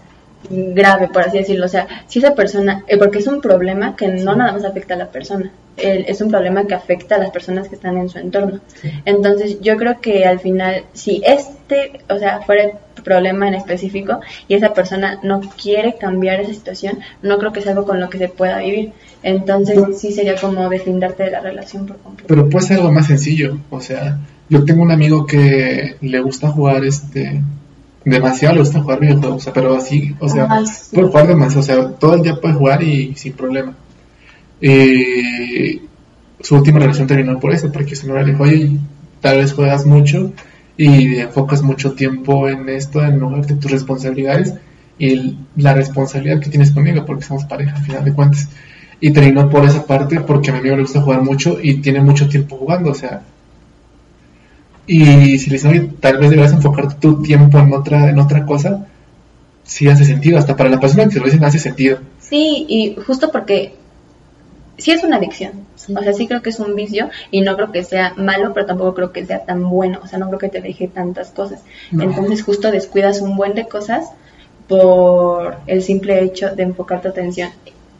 grave, 0.51 1.09
por 1.09 1.22
así 1.22 1.39
decirlo. 1.39 1.66
O 1.66 1.68
sea, 1.68 1.86
si 2.07 2.18
esa 2.20 2.34
persona, 2.34 2.84
eh, 2.86 2.97
porque 2.97 3.18
es 3.18 3.26
un 3.26 3.41
problema 3.41 3.97
que 3.97 4.09
no 4.09 4.34
nada 4.36 4.53
más 4.53 4.64
afecta 4.64 4.95
a 4.95 4.99
la 4.99 5.09
persona, 5.11 5.51
el- 5.76 6.05
es 6.09 6.20
un 6.20 6.30
problema 6.30 6.64
que 6.64 6.74
afecta 6.74 7.16
a 7.16 7.18
las 7.18 7.30
personas 7.30 7.68
que 7.68 7.74
están 7.74 7.97
en 7.97 8.09
su 8.09 8.18
entorno. 8.18 8.61
Sí. 8.80 8.91
Entonces, 9.05 9.61
yo 9.61 9.76
creo 9.76 10.01
que 10.01 10.24
al 10.24 10.41
final, 10.41 10.84
si 10.93 11.22
este, 11.24 12.01
o 12.09 12.18
sea, 12.18 12.41
fuera 12.43 12.64
el 12.64 12.72
problema 13.05 13.47
en 13.49 13.55
específico 13.55 14.20
y 14.49 14.55
esa 14.55 14.74
persona 14.74 15.18
no 15.22 15.41
quiere 15.41 15.95
cambiar 15.97 16.41
esa 16.41 16.53
situación, 16.53 16.99
no 17.22 17.39
creo 17.39 17.53
que 17.53 17.61
sea 17.61 17.72
algo 17.72 17.84
con 17.84 18.01
lo 18.01 18.11
que 18.11 18.18
se 18.18 18.28
pueda 18.28 18.59
vivir. 18.59 18.93
Entonces, 19.22 19.78
sí 19.99 20.12
sería 20.12 20.36
como 20.36 20.68
deslindarte 20.68 21.24
de 21.24 21.30
la 21.30 21.41
relación 21.41 21.86
por 21.86 21.99
completo. 21.99 22.28
Pero 22.28 22.49
puede 22.49 22.66
ser 22.66 22.78
algo 22.78 22.93
más 22.93 23.07
sencillo. 23.07 23.59
O 23.70 23.80
sea, 23.80 24.18
yo 24.49 24.64
tengo 24.64 24.82
un 24.82 24.91
amigo 24.93 25.26
que 25.26 25.97
le 26.01 26.20
gusta 26.20 26.49
jugar 26.49 26.84
este 26.84 27.41
demasiado, 28.05 28.55
le 28.55 28.61
gusta 28.61 28.80
jugar 28.80 29.01
videojuegos, 29.01 29.36
o 29.36 29.40
sea, 29.40 29.53
pero 29.53 29.76
así, 29.76 30.14
o 30.20 30.28
sea, 30.28 30.46
Ay, 30.51 30.66
sí. 30.66 30.94
puede 30.94 31.09
jugar 31.09 31.26
demasiado, 31.28 31.61
o 31.61 31.62
sea, 31.62 31.90
todo 31.99 32.14
el 32.14 32.22
día 32.22 32.40
puede 32.40 32.55
jugar 32.55 32.82
y 32.82 33.14
sin 33.14 33.32
problema. 33.32 33.74
Y 34.61 35.82
su 36.40 36.57
última 36.57 36.78
relación 36.78 37.07
terminó 37.07 37.38
por 37.38 37.53
eso, 37.53 37.70
porque 37.70 37.96
su 37.96 38.09
novia 38.09 38.22
le 38.22 38.32
dijo, 38.32 38.44
oye, 38.44 38.70
tal 39.20 39.38
vez 39.38 39.53
juegas 39.53 39.86
mucho 39.86 40.32
y 40.76 41.16
enfocas 41.16 41.62
mucho 41.62 41.92
tiempo 41.92 42.49
en 42.49 42.68
esto, 42.68 43.03
en 43.05 43.18
lugar 43.18 43.46
de 43.46 43.57
tus 43.57 43.70
responsabilidades, 43.70 44.55
y 44.99 45.36
la 45.57 45.74
responsabilidad 45.74 46.40
que 46.40 46.51
tienes 46.51 46.72
conmigo, 46.72 47.05
porque 47.05 47.24
somos 47.24 47.44
pareja, 47.44 47.76
al 47.76 47.82
final 47.82 48.05
de 48.05 48.12
cuentas. 48.12 48.49
Y 49.01 49.12
terminó 49.12 49.49
por 49.49 49.64
esa 49.64 49.86
parte 49.86 50.20
porque 50.20 50.51
a 50.51 50.55
mi 50.55 50.59
amigo 50.61 50.76
le 50.76 50.82
gusta 50.82 51.01
jugar 51.01 51.22
mucho 51.22 51.59
y 51.62 51.74
tiene 51.74 52.01
mucho 52.01 52.28
tiempo 52.28 52.57
jugando, 52.57 52.90
o 52.90 52.94
sea. 52.94 53.22
Y 54.89 55.39
si 55.39 55.51
le 55.51 55.57
dicen, 55.57 55.97
tal 56.01 56.16
vez 56.16 56.30
deberías 56.30 56.53
enfocar 56.53 56.99
tu 56.99 57.22
tiempo 57.22 57.59
en 57.59 57.72
otra, 57.74 58.09
en 58.09 58.18
otra 58.18 58.47
cosa, 58.47 58.86
sí 59.62 59.86
hace 59.86 60.07
sentido, 60.07 60.39
hasta 60.39 60.57
para 60.57 60.70
la 60.70 60.80
persona 60.80 61.05
que 61.05 61.11
se 61.11 61.20
lo 61.20 61.26
dicen 61.26 61.45
hace 61.45 61.59
sentido. 61.59 61.99
Sí, 62.18 62.64
y 62.68 62.97
justo 63.07 63.30
porque 63.30 63.74
sí 64.78 64.93
es 64.93 65.05
una 65.05 65.16
adicción. 65.16 65.66
O 65.95 66.03
sea, 66.03 66.12
sí 66.14 66.26
creo 66.26 66.41
que 66.41 66.51
es 66.51 66.59
un 66.59 66.74
vicio 66.74 67.11
y 67.30 67.43
no 67.43 67.55
creo 67.55 67.70
que 67.70 67.84
sea 67.84 68.14
malo, 68.16 68.53
pero 68.55 68.64
tampoco 68.64 68.95
creo 68.95 69.12
que 69.12 69.26
sea 69.26 69.45
tan 69.45 69.68
bueno. 69.68 70.01
O 70.03 70.07
sea, 70.07 70.18
no 70.18 70.28
creo 70.28 70.39
que 70.39 70.49
te 70.49 70.62
deje 70.62 70.89
tantas 70.89 71.30
cosas. 71.30 71.61
Entonces 71.93 72.43
justo 72.43 72.70
descuidas 72.70 73.20
un 73.20 73.36
buen 73.36 73.55
de 73.55 73.68
cosas 73.68 74.11
por 74.68 75.59
el 75.66 75.82
simple 75.82 76.22
hecho 76.22 76.55
de 76.55 76.62
enfocar 76.62 77.03
tu 77.03 77.09
atención. 77.09 77.51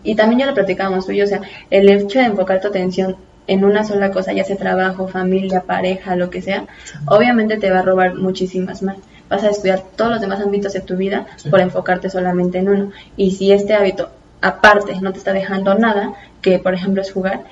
Y 0.05 0.15
también 0.15 0.41
ya 0.41 0.47
lo 0.47 0.55
platicábamos 0.55 1.07
tú 1.07 1.13
o 1.13 1.27
sea, 1.27 1.43
el 1.71 1.89
hecho 1.89 2.19
de 2.19 2.27
enfocar 2.27 2.61
tu 2.61 2.69
atención 2.69 3.17
en 3.49 3.65
una 3.65 3.83
sola 3.85 4.13
cosa, 4.13 4.33
ya 4.33 4.45
sea 4.45 4.57
trabajo, 4.57 5.09
familia, 5.09 5.63
pareja, 5.63 6.15
lo 6.15 6.31
que 6.31 6.43
sea, 6.43 6.67
obviamente 7.07 7.57
te 7.57 7.71
va 7.71 7.81
a 7.81 7.83
robar 7.83 8.15
muchísimas 8.15 8.83
más. 8.83 8.99
Vas 9.29 9.43
a 9.43 9.49
descuidar 9.49 9.83
todos 9.97 10.13
los 10.13 10.21
demás 10.21 10.41
ámbitos 10.41 10.73
de 10.73 10.81
tu 10.81 10.97
vida 10.97 11.27
por 11.51 11.61
enfocarte 11.61 12.09
solamente 12.09 12.59
en 12.59 12.69
uno. 12.69 12.93
Y 13.17 13.33
si 13.33 13.53
este 13.53 13.75
hábito 13.75 14.11
aparte 14.41 15.01
no 15.01 15.13
te 15.13 15.19
está 15.19 15.33
dejando 15.33 15.75
nada, 15.75 16.15
que 16.41 16.59
por 16.59 16.75
ejemplo 16.75 17.03
es 17.03 17.13
jugar, 17.13 17.43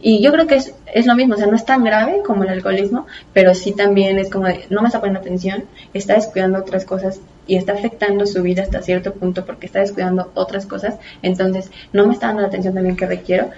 y 0.00 0.22
yo 0.22 0.30
creo 0.30 0.46
que 0.46 0.56
es, 0.56 0.74
es, 0.92 1.06
lo 1.06 1.14
mismo, 1.14 1.34
o 1.34 1.36
sea, 1.38 1.46
no 1.46 1.56
es 1.56 1.64
tan 1.64 1.82
grave 1.82 2.22
como 2.24 2.44
el 2.44 2.50
alcoholismo, 2.50 3.06
pero 3.32 3.54
sí 3.54 3.72
también 3.72 4.18
es 4.18 4.30
como 4.30 4.46
de, 4.46 4.66
no 4.68 4.82
me 4.82 4.88
está 4.88 5.00
poniendo 5.00 5.20
atención, 5.20 5.64
está 5.94 6.14
descuidando 6.14 6.58
otras 6.58 6.84
cosas 6.84 7.20
y 7.46 7.56
está 7.56 7.72
afectando 7.72 8.26
su 8.26 8.42
vida 8.42 8.62
hasta 8.62 8.82
cierto 8.82 9.14
punto 9.14 9.46
porque 9.46 9.66
está 9.66 9.80
descuidando 9.80 10.30
otras 10.34 10.66
cosas, 10.66 10.96
entonces 11.22 11.70
no 11.92 12.06
me 12.06 12.12
está 12.12 12.26
dando 12.26 12.42
la 12.42 12.48
atención 12.48 12.74
también 12.74 12.96
que 12.96 13.06
requiero. 13.06 13.50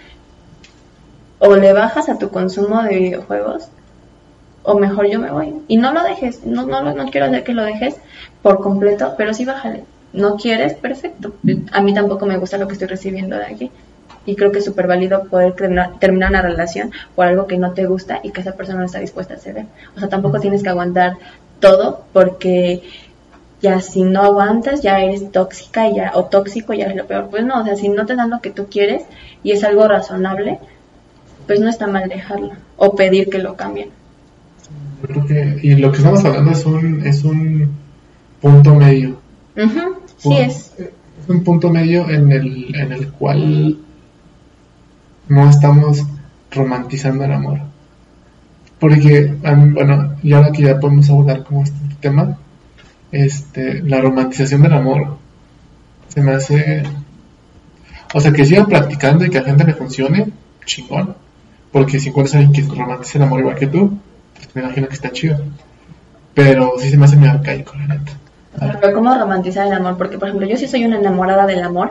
O 1.39 1.57
le 1.57 1.73
bajas 1.73 2.09
a 2.09 2.19
tu 2.19 2.31
consumo 2.31 2.83
de 2.83 2.97
videojuegos, 2.97 3.69
o 4.63 4.79
mejor 4.79 5.09
yo 5.09 5.19
me 5.19 5.31
voy. 5.31 5.55
Y 5.69 5.77
no 5.77 5.93
lo 5.93 6.03
dejes, 6.03 6.45
no, 6.45 6.67
no, 6.67 6.83
no 6.83 7.11
quiero 7.11 7.27
hacer 7.27 7.45
que 7.45 7.55
lo 7.55 7.63
dejes 7.63 7.97
por 8.43 8.61
completo, 8.61 9.15
pero 9.17 9.33
sí 9.33 9.45
bájale. 9.45 9.85
No 10.13 10.37
quieres, 10.37 10.75
perfecto. 10.75 11.35
A 11.73 11.81
mí 11.81 11.95
tampoco 11.95 12.27
me 12.27 12.39
gusta 12.39 12.59
lo 12.59 12.67
que 12.67 12.73
estoy 12.75 12.89
recibiendo 12.89 13.37
de 13.37 13.45
aquí 13.45 13.71
y 14.29 14.37
creo 14.37 14.53
que 14.53 14.59
es 14.59 14.65
súper 14.67 14.87
válido 14.87 15.25
poder 15.25 15.55
terminar, 15.55 16.31
una 16.31 16.43
relación 16.43 16.93
por 17.15 17.27
algo 17.27 17.47
que 17.47 17.57
no 17.57 17.73
te 17.73 17.87
gusta 17.87 18.21
y 18.23 18.31
que 18.31 18.43
esa 18.43 18.53
persona 18.53 18.81
no 18.81 18.85
está 18.85 18.99
dispuesta 18.99 19.35
a 19.35 19.39
ceder. 19.39 19.65
O 19.97 20.01
sea, 20.01 20.11
tampoco 20.11 20.39
tienes 20.39 20.63
que 20.63 20.69
aguantar 20.69 21.17
todo 21.61 22.05
porque 22.13 22.83
ya 23.63 23.81
si 23.81 24.03
no 24.03 24.23
aguantas 24.23 24.83
ya 24.83 25.01
eres 25.01 25.33
tóxica 25.33 25.89
y 25.89 25.97
ya, 25.97 26.13
o 26.15 26.25
tóxico 26.27 26.75
ya 26.75 26.89
es 26.89 26.97
lo 26.97 27.07
peor. 27.07 27.29
Pues 27.31 27.43
no, 27.43 27.63
o 27.63 27.65
sea, 27.65 27.75
si 27.77 27.89
no 27.89 28.05
te 28.05 28.17
dan 28.17 28.29
lo 28.29 28.43
que 28.43 28.51
tú 28.51 28.67
quieres 28.67 29.05
y 29.43 29.53
es 29.53 29.65
algo 29.65 29.89
razonable, 29.89 30.59
pues 31.49 31.61
no 31.61 31.69
está 31.69 31.87
mal 31.87 32.09
dejarlo 32.09 32.53
o 32.77 32.95
pedir 32.95 33.29
que 33.29 33.39
lo 33.39 33.57
cambien. 33.57 33.89
Yo 35.01 35.09
creo 35.09 35.27
que, 35.27 35.61
y 35.63 35.75
lo 35.77 35.91
que 35.91 35.99
estamos 35.99 36.25
hablando 36.25 36.51
es 36.51 36.65
un, 36.67 37.07
es 37.07 37.25
un 37.25 37.71
punto 38.41 38.75
medio. 38.75 39.19
sí 40.19 40.37
es. 40.37 40.75
Es 40.79 41.29
un 41.29 41.43
punto 41.43 41.71
medio 41.71 42.09
en 42.09 42.31
el, 42.31 42.75
en 42.77 42.93
el 42.93 43.09
cual 43.13 43.79
no 45.29 45.51
estamos 45.51 46.05
romantizando 46.51 47.25
el 47.25 47.33
amor. 47.33 47.61
Porque, 48.79 49.35
bueno, 49.73 50.17
y 50.23 50.33
ahora 50.35 50.53
que 50.53 50.63
ya 50.63 50.79
podemos 50.79 51.09
abordar 51.09 51.45
como 51.45 51.65
este 51.65 51.79
tema, 52.01 52.39
este, 53.11 53.83
la 53.83 54.01
romantización 54.01 54.63
del 54.63 54.75
amor 54.75 55.17
se 56.09 56.21
me 56.21 56.33
hace, 56.33 56.83
o 58.15 58.21
sea, 58.21 58.33
que 58.33 58.45
siga 58.45 58.67
practicando 58.67 59.25
y 59.25 59.31
que 59.31 59.39
a 59.39 59.43
la 59.43 59.49
gente 59.49 59.65
le 59.65 59.75
funcione, 59.75 60.29
chingón. 60.65 61.17
Porque 61.73 62.01
si 62.01 62.09
encuentras 62.09 62.37
a 62.37 62.39
alguien 62.39 62.69
que 62.69 62.75
romantiza 62.75 63.19
el 63.19 63.25
amor 63.25 63.41
igual 63.41 63.57
que 63.57 63.67
tú, 63.67 63.99
pues 64.35 64.55
me 64.55 64.63
imagino 64.63 64.89
que 64.89 64.95
está 64.95 65.11
chido. 65.11 65.39
Pero 66.35 66.75
sí 66.79 66.91
se 66.91 66.97
me 66.97 67.05
hace 67.05 67.17
muy 67.17 67.29
arcaico, 67.29 67.75
la 67.77 67.95
neta. 67.95 68.13
Pero 68.81 68.95
¿cómo 68.95 69.17
romantizar 69.17 69.67
el 69.67 69.73
amor? 69.73 69.97
Porque, 69.97 70.19
por 70.19 70.29
ejemplo, 70.29 70.49
yo 70.49 70.57
sí 70.57 70.67
soy 70.67 70.85
una 70.85 70.99
enamorada 70.99 71.47
del 71.47 71.63
amor 71.63 71.91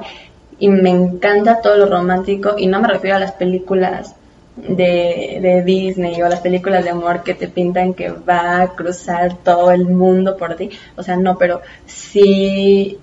y 0.59 0.69
me 0.69 0.89
encanta 0.89 1.61
todo 1.61 1.77
lo 1.77 1.85
romántico 1.85 2.55
y 2.57 2.67
no 2.67 2.81
me 2.81 2.87
refiero 2.87 3.17
a 3.17 3.19
las 3.19 3.33
películas 3.33 4.15
de, 4.57 5.39
de, 5.41 5.63
Disney 5.63 6.19
o 6.21 6.25
a 6.25 6.29
las 6.29 6.39
películas 6.39 6.83
de 6.83 6.89
amor 6.89 7.21
que 7.21 7.35
te 7.35 7.47
pintan 7.47 7.93
que 7.93 8.09
va 8.09 8.61
a 8.61 8.67
cruzar 8.69 9.37
todo 9.43 9.71
el 9.71 9.85
mundo 9.85 10.35
por 10.35 10.55
ti. 10.55 10.71
O 10.95 11.03
sea, 11.03 11.15
no, 11.15 11.37
pero 11.37 11.61
sí, 11.85 12.97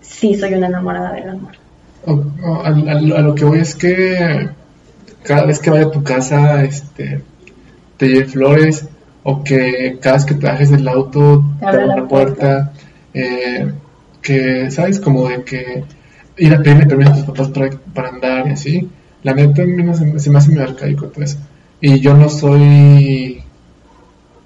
sí 0.00 0.34
soy 0.34 0.54
una 0.54 0.68
enamorada 0.68 1.12
del 1.12 1.28
amor. 1.28 1.52
a, 2.64 2.70
lo 3.20 3.34
que 3.34 3.44
voy 3.44 3.58
es 3.60 3.74
que 3.74 4.48
cada 5.24 5.46
vez 5.46 5.58
que 5.58 5.70
vaya 5.70 5.86
a 5.86 5.90
tu 5.90 6.04
casa 6.04 6.62
este, 6.64 7.22
te 7.96 8.08
lleve 8.08 8.26
flores 8.26 8.86
o 9.22 9.42
que 9.42 9.98
cada 10.00 10.16
vez 10.16 10.24
que 10.24 10.34
te 10.34 10.46
bajes 10.46 10.70
del 10.70 10.86
auto 10.86 11.44
te 11.58 11.66
abra 11.66 11.86
la, 11.86 12.06
puerta, 12.06 12.72
eh, 13.14 13.72
que, 14.20 14.70
¿sabes? 14.70 15.00
Como 15.00 15.28
de 15.28 15.42
que 15.42 15.84
ir 16.36 16.54
a 16.54 16.62
pedirle 16.62 16.86
permiso 16.86 17.10
a 17.10 17.14
tus 17.14 17.24
papás 17.24 17.48
para, 17.48 17.70
para 17.94 18.08
andar 18.10 18.46
y 18.46 18.50
así. 18.50 18.90
La 19.22 19.32
neta 19.32 19.62
a 19.62 19.66
mí 19.66 19.94
se, 19.94 20.18
se, 20.18 20.30
me 20.30 20.38
hace 20.38 20.50
muy 20.50 20.62
arcaico 20.62 21.06
todo 21.06 21.24
eso. 21.24 21.38
Y 21.80 22.00
yo 22.00 22.14
no 22.14 22.28
soy 22.28 23.33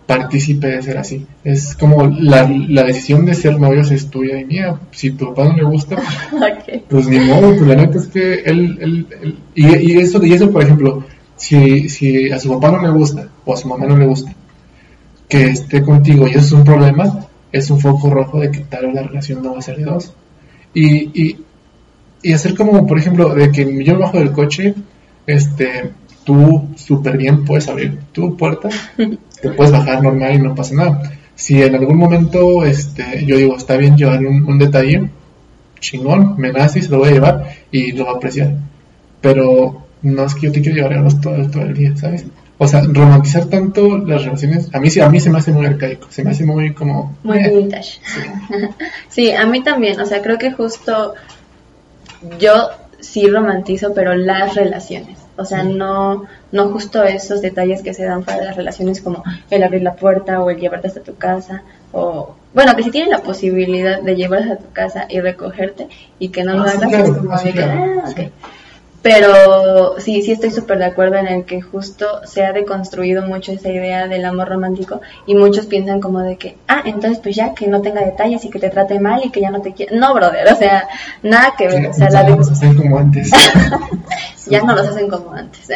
partícipe 0.08 0.66
de 0.68 0.82
ser 0.82 0.96
así. 0.96 1.26
Es 1.44 1.76
como 1.76 2.06
la, 2.06 2.50
la 2.68 2.82
decisión 2.82 3.26
de 3.26 3.34
ser 3.34 3.60
novios 3.60 3.90
es 3.90 4.08
tuya 4.08 4.40
y 4.40 4.46
mía. 4.46 4.80
Si 4.90 5.10
tu 5.10 5.26
papá 5.26 5.50
no 5.50 5.56
le 5.56 5.64
gusta, 5.64 5.98
pues 6.88 7.06
ni 7.06 7.20
modo. 7.20 7.54
Pues 7.54 7.60
la 7.60 7.74
neta 7.74 7.98
es 7.98 8.06
que 8.06 8.40
él, 8.40 8.78
él, 8.80 9.38
y, 9.54 9.92
y, 9.92 9.98
eso, 9.98 10.24
y 10.24 10.32
eso, 10.32 10.50
por 10.50 10.62
ejemplo, 10.62 11.04
si, 11.36 11.90
si 11.90 12.30
a 12.30 12.40
su 12.40 12.48
papá 12.48 12.70
no 12.70 12.82
le 12.82 12.90
gusta 12.90 13.28
o 13.44 13.52
a 13.52 13.56
su 13.58 13.68
mamá 13.68 13.86
no 13.86 13.98
le 13.98 14.06
gusta 14.06 14.34
que 15.28 15.44
esté 15.44 15.82
contigo 15.82 16.26
y 16.26 16.30
eso 16.30 16.40
es 16.40 16.52
un 16.52 16.64
problema, 16.64 17.26
es 17.52 17.70
un 17.70 17.78
foco 17.78 18.08
rojo 18.08 18.40
de 18.40 18.50
que 18.50 18.60
tal 18.60 18.86
vez 18.86 18.94
la 18.94 19.02
relación 19.02 19.42
no 19.42 19.52
va 19.52 19.58
a 19.58 19.62
ser 19.62 19.76
de 19.76 19.84
dos. 19.84 20.14
Y, 20.72 21.22
y, 21.22 21.44
y 22.22 22.32
hacer 22.32 22.54
como, 22.56 22.86
por 22.86 22.98
ejemplo, 22.98 23.34
de 23.34 23.52
que 23.52 23.84
yo 23.84 23.98
bajo 23.98 24.18
del 24.18 24.32
coche, 24.32 24.74
este, 25.26 25.92
tú 26.28 26.68
súper 26.76 27.16
bien 27.16 27.42
puedes 27.46 27.66
abrir 27.68 27.98
tu 28.12 28.36
puerta, 28.36 28.68
te 29.40 29.48
puedes 29.48 29.72
bajar 29.72 30.02
normal 30.02 30.34
y 30.34 30.38
no 30.38 30.54
pasa 30.54 30.74
nada. 30.74 31.10
Si 31.34 31.62
en 31.62 31.74
algún 31.74 31.96
momento, 31.96 32.66
este, 32.66 33.24
yo 33.24 33.38
digo, 33.38 33.56
está 33.56 33.78
bien 33.78 33.96
llevar 33.96 34.18
un, 34.18 34.58
detalle, 34.58 35.08
chingón, 35.80 36.34
me 36.36 36.52
nace 36.52 36.80
y 36.80 36.82
se 36.82 36.90
lo 36.90 36.98
voy 36.98 37.08
a 37.08 37.12
llevar 37.12 37.48
y 37.70 37.92
lo 37.92 38.04
va 38.04 38.12
a 38.12 38.14
apreciar. 38.16 38.56
Pero 39.22 39.86
no 40.02 40.24
es 40.26 40.34
que 40.34 40.48
yo 40.48 40.52
te 40.52 40.60
quiero 40.60 40.90
llevar 40.90 41.18
todo, 41.18 41.50
todo 41.50 41.62
el 41.62 41.72
día, 41.72 41.96
¿sabes? 41.96 42.26
O 42.58 42.68
sea, 42.68 42.82
romantizar 42.82 43.46
tanto 43.46 43.96
las 43.96 44.24
relaciones, 44.24 44.68
a 44.74 44.80
mí, 44.80 44.88
a 45.00 45.08
mí 45.08 45.20
se 45.20 45.30
me 45.30 45.38
hace 45.38 45.52
muy 45.52 45.64
arcaico, 45.64 46.08
se 46.10 46.24
me 46.24 46.32
hace 46.32 46.44
muy 46.44 46.74
como... 46.74 47.16
Muy 47.22 47.38
eh, 47.38 47.56
vintage. 47.56 48.00
sí, 49.08 49.30
a 49.30 49.46
mí 49.46 49.62
también, 49.62 49.98
o 49.98 50.04
sea, 50.04 50.20
creo 50.20 50.36
que 50.36 50.52
justo 50.52 51.14
yo 52.38 52.68
sí 53.00 53.28
romantizo, 53.28 53.94
pero 53.94 54.14
las 54.14 54.56
relaciones. 54.56 55.27
O 55.38 55.44
sea, 55.44 55.62
no, 55.62 56.24
no 56.52 56.68
justo 56.70 57.02
esos 57.04 57.40
detalles 57.40 57.82
que 57.82 57.94
se 57.94 58.04
dan 58.04 58.24
para 58.24 58.44
las 58.44 58.56
relaciones 58.56 59.00
como 59.00 59.22
el 59.50 59.62
abrir 59.62 59.82
la 59.82 59.94
puerta 59.94 60.42
o 60.42 60.50
el 60.50 60.58
llevarte 60.58 60.88
hasta 60.88 61.02
tu 61.02 61.16
casa. 61.16 61.62
O, 61.92 62.34
bueno, 62.52 62.74
que 62.74 62.82
si 62.82 62.90
tienen 62.90 63.10
la 63.10 63.22
posibilidad 63.22 64.02
de 64.02 64.16
llevarte 64.16 64.52
a 64.52 64.58
tu 64.58 64.72
casa 64.72 65.06
y 65.08 65.20
recogerte 65.20 65.88
y 66.18 66.30
que 66.30 66.42
no 66.42 66.54
lo 66.54 66.62
hagas, 66.62 66.92
como 67.16 67.32
ah, 67.32 67.40
pero 69.08 69.94
sí, 69.98 70.20
sí 70.20 70.32
estoy 70.32 70.50
súper 70.50 70.78
de 70.78 70.84
acuerdo 70.84 71.16
en 71.16 71.28
el 71.28 71.44
que 71.46 71.62
justo 71.62 72.06
se 72.24 72.44
ha 72.44 72.52
deconstruido 72.52 73.22
mucho 73.22 73.52
esa 73.52 73.70
idea 73.70 74.06
del 74.06 74.26
amor 74.26 74.48
romántico 74.48 75.00
y 75.24 75.34
muchos 75.34 75.64
piensan 75.64 76.00
como 76.00 76.20
de 76.20 76.36
que, 76.36 76.58
ah, 76.68 76.82
entonces 76.84 77.18
pues 77.22 77.34
ya 77.34 77.54
que 77.54 77.68
no 77.68 77.80
tenga 77.80 78.04
detalles 78.04 78.44
y 78.44 78.50
que 78.50 78.58
te 78.58 78.68
trate 78.68 79.00
mal 79.00 79.22
y 79.24 79.30
que 79.30 79.40
ya 79.40 79.50
no 79.50 79.62
te 79.62 79.72
quiera. 79.72 79.96
No, 79.96 80.12
brother, 80.12 80.46
o 80.52 80.56
sea, 80.56 80.88
nada 81.22 81.54
que 81.56 81.68
ver. 81.68 81.86
o 81.86 81.94
sea, 81.94 82.10
ya 82.10 82.22
no 82.22 82.36
los 82.36 82.50
hacen 82.50 82.76
como 82.76 82.98
antes. 82.98 83.30
ya 84.46 84.62
no 84.62 84.74
los 84.74 84.86
hacen 84.86 85.08
como 85.08 85.32
antes. 85.32 85.68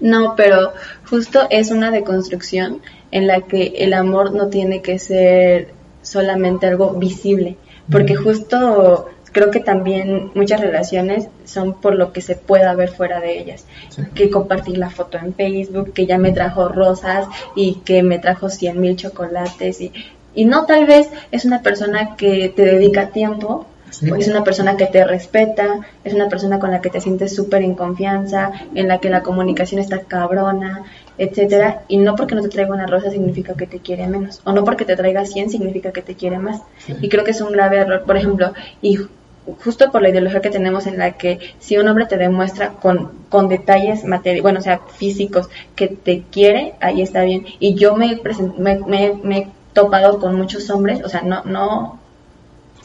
no, 0.00 0.34
pero 0.36 0.72
justo 1.10 1.46
es 1.50 1.70
una 1.70 1.90
deconstrucción 1.90 2.80
en 3.10 3.26
la 3.26 3.42
que 3.42 3.74
el 3.76 3.92
amor 3.92 4.32
no 4.32 4.48
tiene 4.48 4.80
que 4.80 4.98
ser 4.98 5.74
solamente 6.00 6.66
algo 6.66 6.94
visible, 6.94 7.58
porque 7.90 8.14
justo 8.14 9.06
creo 9.36 9.50
que 9.50 9.60
también 9.60 10.30
muchas 10.34 10.62
relaciones 10.62 11.28
son 11.44 11.74
por 11.74 11.94
lo 11.94 12.10
que 12.14 12.22
se 12.22 12.36
pueda 12.36 12.74
ver 12.74 12.88
fuera 12.88 13.20
de 13.20 13.38
ellas. 13.38 13.66
Que 14.14 14.30
compartir 14.30 14.78
la 14.78 14.88
foto 14.88 15.18
en 15.18 15.34
Facebook, 15.34 15.92
que 15.92 16.06
ya 16.06 16.16
me 16.16 16.32
trajo 16.32 16.68
rosas 16.68 17.26
y 17.54 17.74
que 17.84 18.02
me 18.02 18.18
trajo 18.18 18.48
cien 18.48 18.80
mil 18.80 18.96
chocolates 18.96 19.82
y, 19.82 19.92
y 20.34 20.46
no 20.46 20.64
tal 20.64 20.86
vez 20.86 21.10
es 21.32 21.44
una 21.44 21.60
persona 21.60 22.16
que 22.16 22.48
te 22.48 22.64
dedica 22.64 23.10
tiempo 23.10 23.66
Sí. 23.90 24.10
Es 24.18 24.28
una 24.28 24.42
persona 24.42 24.76
que 24.76 24.86
te 24.86 25.04
respeta, 25.04 25.80
es 26.04 26.12
una 26.12 26.28
persona 26.28 26.58
con 26.58 26.70
la 26.70 26.80
que 26.80 26.90
te 26.90 27.00
sientes 27.00 27.34
súper 27.34 27.62
en 27.62 27.74
confianza, 27.74 28.50
en 28.74 28.88
la 28.88 28.98
que 28.98 29.08
la 29.08 29.22
comunicación 29.22 29.80
está 29.80 30.00
cabrona, 30.00 30.82
etcétera. 31.16 31.82
Y 31.88 31.98
no 31.98 32.16
porque 32.16 32.34
no 32.34 32.42
te 32.42 32.48
traiga 32.48 32.74
una 32.74 32.86
rosa 32.86 33.10
significa 33.10 33.54
que 33.54 33.66
te 33.66 33.78
quiere 33.78 34.06
menos. 34.08 34.40
O 34.44 34.52
no 34.52 34.64
porque 34.64 34.84
te 34.84 34.96
traiga 34.96 35.24
100 35.24 35.50
significa 35.50 35.92
que 35.92 36.02
te 36.02 36.14
quiere 36.14 36.38
más. 36.38 36.60
Sí. 36.84 36.94
Y 37.00 37.08
creo 37.08 37.24
que 37.24 37.30
es 37.30 37.40
un 37.40 37.52
grave 37.52 37.78
error. 37.78 38.02
Por 38.04 38.16
ejemplo, 38.16 38.52
y 38.82 38.98
justo 39.64 39.90
por 39.92 40.02
la 40.02 40.08
ideología 40.10 40.40
que 40.40 40.50
tenemos 40.50 40.86
en 40.86 40.98
la 40.98 41.12
que 41.12 41.38
si 41.58 41.76
un 41.78 41.88
hombre 41.88 42.06
te 42.06 42.16
demuestra 42.16 42.72
con, 42.74 43.12
con 43.28 43.48
detalles 43.48 44.04
materiales, 44.04 44.42
bueno, 44.42 44.60
o 44.60 44.62
sea, 44.62 44.80
físicos, 44.96 45.48
que 45.74 45.88
te 45.88 46.22
quiere, 46.30 46.74
ahí 46.80 47.02
está 47.02 47.22
bien. 47.22 47.46
Y 47.60 47.74
yo 47.74 47.96
me, 47.96 48.20
me, 48.58 48.78
me- 48.80 49.12
me 49.22 49.38
he 49.38 49.48
topado 49.72 50.18
con 50.18 50.34
muchos 50.36 50.68
hombres, 50.70 51.02
o 51.04 51.08
sea, 51.08 51.22
no, 51.22 51.42
no, 51.44 52.00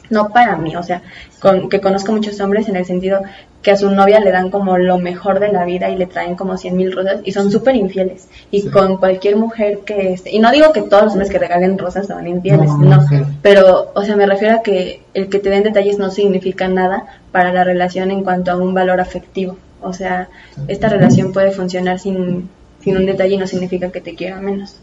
no 0.10 0.30
para 0.30 0.58
mí, 0.58 0.76
o 0.76 0.84
sea, 0.84 1.02
con, 1.40 1.70
que 1.70 1.80
conozco 1.82 2.12
muchos 2.12 2.40
hombres 2.42 2.68
en 2.68 2.76
el 2.76 2.86
sentido 2.86 3.22
que 3.62 3.72
a 3.72 3.78
su 3.78 3.92
novia 3.92 4.20
le 4.20 4.32
dan 4.32 4.50
como 4.50 4.78
lo 4.78 4.98
mejor 4.98 5.40
de 5.40 5.52
la 5.52 5.66
vida 5.66 5.90
y 5.90 5.96
le 5.96 6.08
traen 6.08 6.36
como 6.36 6.58
cien 6.58 6.76
mil 6.76 6.92
rosas 6.92 7.22
y 7.24 7.32
son 7.32 7.52
súper 7.52 7.76
infieles. 7.76 8.28
Y 8.50 8.62
Sí. 8.62 8.70
con 8.70 8.98
cualquier 8.98 9.36
mujer 9.36 9.80
que 9.86 10.14
esté, 10.14 10.32
y 10.32 10.40
no 10.40 10.52
digo 10.52 10.72
que 10.74 10.82
todos 10.82 11.04
los 11.04 11.14
hombres 11.14 11.30
que 11.30 11.38
regalen 11.40 11.78
rosas 11.78 12.08
son 12.08 12.26
infieles, 12.28 12.68
No, 12.70 12.78
no, 12.78 12.96
no, 12.98 13.08
sí. 13.08 13.16
pero, 13.42 13.92
o 13.94 14.04
sea, 14.04 14.16
me 14.16 14.26
refiero 14.26 14.56
a 14.56 14.62
que 14.64 15.02
el 15.14 15.30
que 15.30 15.40
te 15.40 15.50
den 15.50 15.64
detalles 15.64 16.00
no 16.00 16.10
significa 16.10 16.68
nada 16.68 17.06
para 17.32 17.54
la 17.54 17.64
relación 17.64 18.10
en 18.12 18.24
cuanto 18.24 18.52
a 18.52 18.58
un 18.58 18.74
valor 18.74 19.00
afectivo. 19.00 19.58
O 19.82 19.94
sea, 19.94 20.30
esta 20.68 20.90
relación 20.90 21.32
puede 21.34 21.52
funcionar 21.52 22.00
sin, 22.00 22.50
sin 22.84 22.98
un 22.98 23.06
detalle 23.06 23.36
y 23.36 23.38
no 23.38 23.48
significa 23.48 23.90
que 23.92 24.02
te 24.02 24.16
quiera 24.16 24.40
menos. 24.40 24.76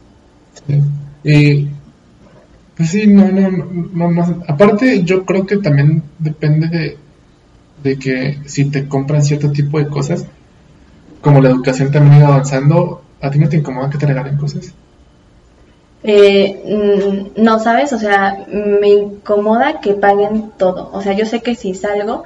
Sí. 0.67 0.81
Y 1.25 1.69
pues 2.77 2.91
sí, 2.91 3.07
no, 3.09 3.29
no, 3.29 3.49
no, 3.51 4.11
no. 4.11 4.43
Aparte, 4.47 5.03
yo 5.03 5.25
creo 5.25 5.45
que 5.47 5.57
también 5.57 6.03
depende 6.19 6.69
de, 6.69 6.97
de 7.83 7.99
que 7.99 8.39
si 8.47 8.67
te 8.71 8.89
compran 8.89 9.23
cierto 9.23 9.51
tipo 9.51 9.79
de 9.79 9.89
cosas, 9.89 10.27
como 11.21 11.41
la 11.41 11.51
educación 11.51 11.91
también 11.91 12.15
ha 12.15 12.19
ido 12.19 12.27
avanzando, 12.29 13.03
¿a 13.21 13.31
ti 13.31 13.39
no 13.39 13.49
te 13.49 13.57
incomoda 13.57 13.91
que 13.91 13.99
te 13.99 14.07
regalen 14.07 14.37
cosas? 14.37 14.73
Eh, 16.03 16.63
mm, 16.65 17.43
no, 17.43 17.59
¿sabes? 17.59 17.93
O 17.93 17.99
sea, 17.99 18.45
me 18.49 18.89
incomoda 18.89 19.81
que 19.81 19.95
paguen 19.95 20.53
todo. 20.57 20.91
O 20.93 21.03
sea, 21.03 21.13
yo 21.13 21.27
sé 21.27 21.41
que 21.41 21.55
si 21.55 21.75
salgo, 21.75 22.25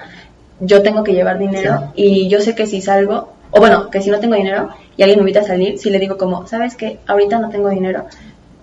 yo 0.61 0.83
tengo 0.83 1.03
que 1.03 1.15
llevar 1.15 1.39
dinero 1.39 1.93
y 1.95 2.29
yo 2.29 2.41
sé 2.41 2.55
que 2.55 2.67
si 2.67 2.81
salgo, 2.81 3.31
o 3.51 3.61
bueno, 3.61 3.91
que 3.91 4.03
si 4.03 4.11
no 4.11 4.21
tengo 4.21 4.35
dinero 4.35 4.69
y 4.97 5.03
alguien 5.03 5.19
me 5.19 5.23
invita 5.23 5.41
a 5.41 5.45
salir, 5.45 5.79
si 5.79 5.91
le 5.91 5.99
digo 5.99 6.19
como, 6.19 6.47
¿sabes 6.47 6.77
qué? 6.77 6.99
Ahorita 7.07 7.39
no 7.39 7.49
tengo 7.49 7.71
dinero. 7.71 8.07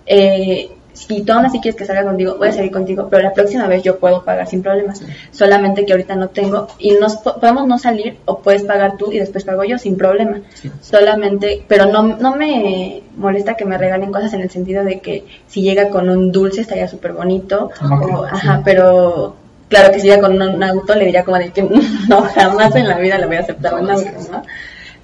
Eh, 0.06 0.70
si 0.94 1.22
tú 1.22 1.32
aún 1.34 1.46
así 1.46 1.60
quieres 1.62 1.78
que 1.78 1.86
salga 1.86 2.04
contigo, 2.04 2.36
voy 2.38 2.50
a 2.50 2.52
salir 2.52 2.72
contigo, 2.72 3.08
pero 3.10 3.24
la 3.24 3.34
próxima 3.34 3.68
vez 3.68 3.84
yo 3.84 4.00
puedo 4.00 4.24
pagar 4.26 4.48
sin 4.48 4.62
problemas. 4.62 5.02
Solamente 5.32 5.86
que 5.86 5.94
ahorita 5.94 6.16
no 6.16 6.30
tengo 6.30 6.68
y 6.78 6.92
nos 6.94 7.16
po- 7.18 7.40
podemos 7.40 7.68
no 7.68 7.78
salir 7.80 8.18
o 8.26 8.40
puedes 8.40 8.64
pagar 8.64 8.98
tú 8.98 9.12
y 9.12 9.20
después 9.20 9.44
pago 9.46 9.64
yo 9.64 9.78
sin 9.78 9.96
problema. 9.98 10.42
Sí. 10.56 10.70
Solamente, 10.82 11.64
pero 11.68 11.86
no, 11.86 12.04
no 12.04 12.36
me 12.36 13.04
molesta 13.16 13.56
que 13.56 13.66
me 13.66 13.78
regalen 13.78 14.12
cosas 14.12 14.34
en 14.34 14.42
el 14.42 14.50
sentido 14.50 14.84
de 14.84 15.00
que 15.00 15.26
si 15.48 15.62
llega 15.62 15.90
con 15.90 16.10
un 16.10 16.32
dulce 16.32 16.62
estaría 16.62 16.88
súper 16.88 17.14
bonito. 17.14 17.70
O- 17.82 18.26
sí. 18.28 18.30
ajá, 18.32 18.62
pero 18.66 19.36
claro 19.70 19.92
que 19.94 20.00
si 20.00 20.08
llega 20.08 20.22
con 20.22 20.42
un 20.42 20.64
auto 20.64 20.96
le 20.96 21.06
diría 21.06 21.24
como 21.24 21.38
de 21.38 21.52
que 21.52 21.62
no, 21.64 22.22
jamás 22.24 22.76
en 22.76 22.88
la 22.90 22.98
vida 22.98 23.18
le 23.18 23.26
voy 23.28 23.38
a 23.38 23.42
aceptar 23.42 23.74
un 23.76 23.90
auto, 23.90 24.10
¿no? 24.32 24.42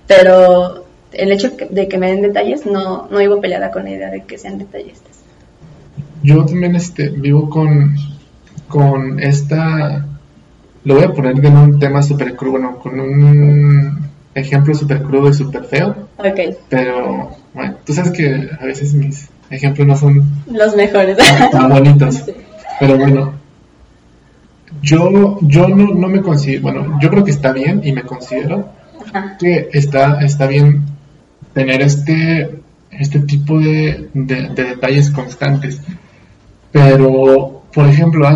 Pero 0.07 0.83
el 1.13 1.31
hecho 1.31 1.51
de 1.69 1.87
que 1.87 1.97
me 1.97 2.07
den 2.11 2.21
detalles 2.21 2.65
no, 2.65 3.07
no 3.09 3.17
vivo 3.19 3.39
peleada 3.39 3.71
con 3.71 3.83
la 3.85 3.91
idea 3.91 4.09
de 4.11 4.23
que 4.23 4.37
sean 4.37 4.57
detallistas. 4.57 5.15
Yo 6.25 6.45
también 6.45 6.75
este, 6.75 7.09
vivo 7.09 7.49
con, 7.49 7.95
con 8.67 9.19
esta, 9.19 10.05
lo 10.83 10.95
voy 10.95 11.03
a 11.03 11.13
poner 11.13 11.35
de 11.35 11.47
un 11.49 11.77
tema 11.79 12.01
súper 12.01 12.35
crudo, 12.35 12.53
bueno, 12.53 12.77
con 12.79 12.99
un 12.99 13.99
ejemplo 14.33 14.73
súper 14.73 15.01
crudo 15.03 15.29
y 15.29 15.33
súper 15.33 15.63
feo, 15.65 16.07
Ok, 16.17 16.39
pero 16.69 17.29
bueno, 17.53 17.75
tú 17.85 17.93
sabes 17.93 18.11
que 18.11 18.49
a 18.59 18.65
veces 18.65 18.93
mis 18.93 19.29
ejemplos 19.49 19.87
no 19.87 19.95
son 19.95 20.23
los 20.51 20.75
mejores. 20.75 21.17
tan 21.51 21.69
bonitos. 21.75 22.15
Sí. 22.15 22.31
Pero 22.79 22.97
bueno, 22.97 23.33
yo, 24.81 25.37
yo 25.41 25.67
no, 25.69 25.93
no 25.93 26.07
me 26.07 26.21
considero, 26.21 26.63
bueno, 26.63 26.99
yo 27.01 27.09
creo 27.09 27.23
que 27.23 27.31
está 27.31 27.51
bien 27.53 27.81
y 27.83 27.91
me 27.93 28.03
considero 28.03 28.69
Ajá. 29.13 29.37
que 29.39 29.69
está, 29.73 30.21
está 30.21 30.47
bien 30.47 30.81
tener 31.53 31.81
este, 31.81 32.59
este 32.91 33.19
tipo 33.19 33.59
de, 33.59 34.09
de- 34.13 34.49
de 34.49 34.63
detalles 34.63 35.09
constantes. 35.11 35.81
Pero, 36.75 37.63
por 37.73 37.87
ejemplo, 37.87 38.27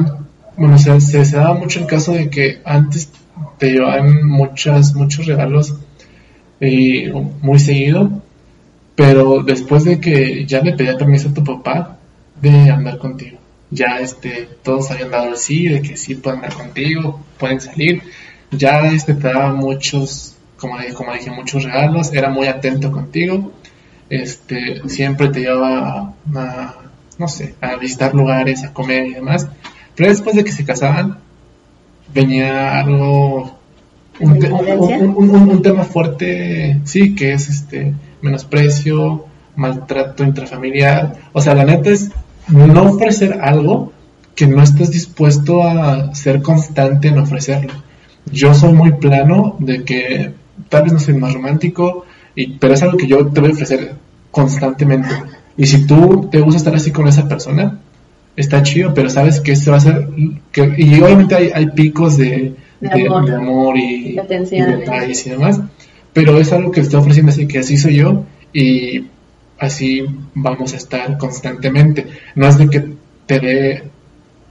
bueno, 0.56 0.78
se, 0.80 1.02
se, 1.02 1.36
daba 1.36 1.56
mucho 1.56 1.82
el 1.82 1.88
caso 1.88 2.14
de 2.14 2.30
que 2.30 2.62
antes 2.64 3.10
te 3.58 3.74
llevaban 3.74 4.26
muchas, 4.26 4.96
muchos 4.96 5.26
regalos 5.26 5.76
y 6.62 7.10
muy 7.42 7.60
seguido, 7.60 8.10
pero 8.96 9.44
después 9.44 9.84
de 9.84 10.00
que 10.00 10.46
ya 10.46 10.62
le 10.62 10.72
pedía 10.72 10.98
permiso 10.98 11.28
a 11.28 11.34
tu 11.34 11.44
papá 11.44 11.98
de 12.42 12.72
andar 12.72 12.98
contigo, 12.98 13.40
ya 13.72 14.00
este, 14.00 14.48
todos 14.64 14.90
habían 14.90 15.12
dado 15.12 15.32
el 15.32 15.36
sí, 15.38 15.68
de 15.68 15.82
que 15.82 15.98
sí 15.98 16.16
pueden 16.16 16.40
andar 16.40 16.54
contigo, 16.54 17.20
pueden 17.38 17.60
salir, 17.60 18.04
ya 18.52 18.88
este 18.88 19.16
te 19.16 19.28
daba 19.28 19.52
muchos, 19.52 20.38
como, 20.58 20.78
como 20.94 21.12
dije, 21.12 21.30
muchos 21.30 21.66
regalos, 21.66 22.14
era 22.14 22.30
muy 22.30 22.48
atento 22.48 22.90
contigo, 22.90 23.52
este, 24.10 24.88
siempre 24.88 25.28
te 25.28 25.42
llevaba 25.42 26.14
a, 26.34 26.89
no 27.20 27.28
sé, 27.28 27.54
a 27.62 27.76
visitar 27.76 28.16
lugares, 28.16 28.64
a 28.64 28.74
comer 28.74 29.06
y 29.08 29.14
demás, 29.14 29.48
pero 29.96 30.10
después 30.10 30.36
de 30.36 30.44
que 30.44 30.52
se 30.52 30.66
casaban, 30.66 31.20
venía 32.14 32.80
algo 32.80 33.58
un, 34.20 34.40
te- 34.40 34.52
un- 34.52 34.66
un- 34.68 35.16
un- 35.18 35.30
un- 35.30 35.50
un 35.52 35.62
tema 35.62 35.84
fuerte, 35.84 36.80
sí, 36.86 37.14
que 37.16 37.34
es 37.34 37.48
este 37.50 37.94
menosprecio, 38.22 39.26
maltrato 39.56 40.24
intrafamiliar. 40.24 41.18
O 41.34 41.42
sea, 41.42 41.54
la 41.54 41.66
neta 41.66 41.90
es 41.92 42.10
no 42.48 42.84
ofrecer 42.84 43.40
algo 43.42 43.94
que 44.36 44.48
no 44.48 44.64
estés 44.64 44.92
dispuesto 44.92 45.64
a 45.64 46.14
ser 46.16 46.42
constante 46.42 47.10
en 47.10 47.20
ofrecerlo. 47.20 47.74
Yo 48.32 48.54
soy 48.54 48.74
muy 48.74 48.94
plano 48.94 49.56
de 49.60 49.84
que 49.84 50.34
tal 50.70 50.84
vez 50.84 50.94
no 50.94 51.00
soy 51.00 51.14
más 51.16 51.34
romántico, 51.34 52.06
y, 52.36 52.58
pero 52.58 52.74
es 52.74 52.82
algo 52.84 52.98
que 52.98 53.08
yo 53.08 53.28
te 53.28 53.40
voy 53.42 53.50
a 53.50 53.54
ofrecer 53.54 53.96
constantemente. 54.32 55.10
Y 55.60 55.66
si 55.68 55.86
tú 55.86 56.28
te 56.32 56.40
gusta 56.40 56.58
estar 56.58 56.74
así 56.74 56.92
con 56.92 57.08
esa 57.08 57.28
persona, 57.28 57.78
está 58.36 58.64
chido, 58.64 58.94
pero 58.94 59.10
sabes 59.10 59.42
que 59.42 59.52
esto 59.52 59.72
va 59.72 59.78
a 59.78 59.82
ser... 59.82 60.08
Que, 60.52 60.74
y 60.78 61.00
obviamente 61.02 61.36
hay, 61.36 61.52
hay 61.54 61.68
picos 61.68 62.18
de, 62.18 62.56
De 62.80 62.90
de- 62.90 63.06
amor. 63.08 63.26
de 63.30 63.36
amor 63.36 63.78
y, 63.78 64.14
De 64.14 64.22
atención. 64.22 64.70
y 64.70 64.74
detalles 64.78 65.28
y 65.28 65.30
demás, 65.32 65.60
pero 66.14 66.40
es 66.40 66.52
algo 66.54 66.72
que 66.72 66.80
estoy 66.80 67.00
ofreciendo 67.02 67.32
así 67.32 67.46
que 67.48 67.60
así 67.60 67.76
soy 67.78 67.96
yo 67.98 68.24
y 68.54 69.04
así 69.60 70.06
vamos 70.34 70.74
a 70.74 70.78
estar 70.78 71.18
constantemente. 71.18 72.08
No 72.36 72.48
es 72.48 72.58
de 72.58 72.70
que 72.70 72.94
te 73.26 73.40
dé 73.42 73.84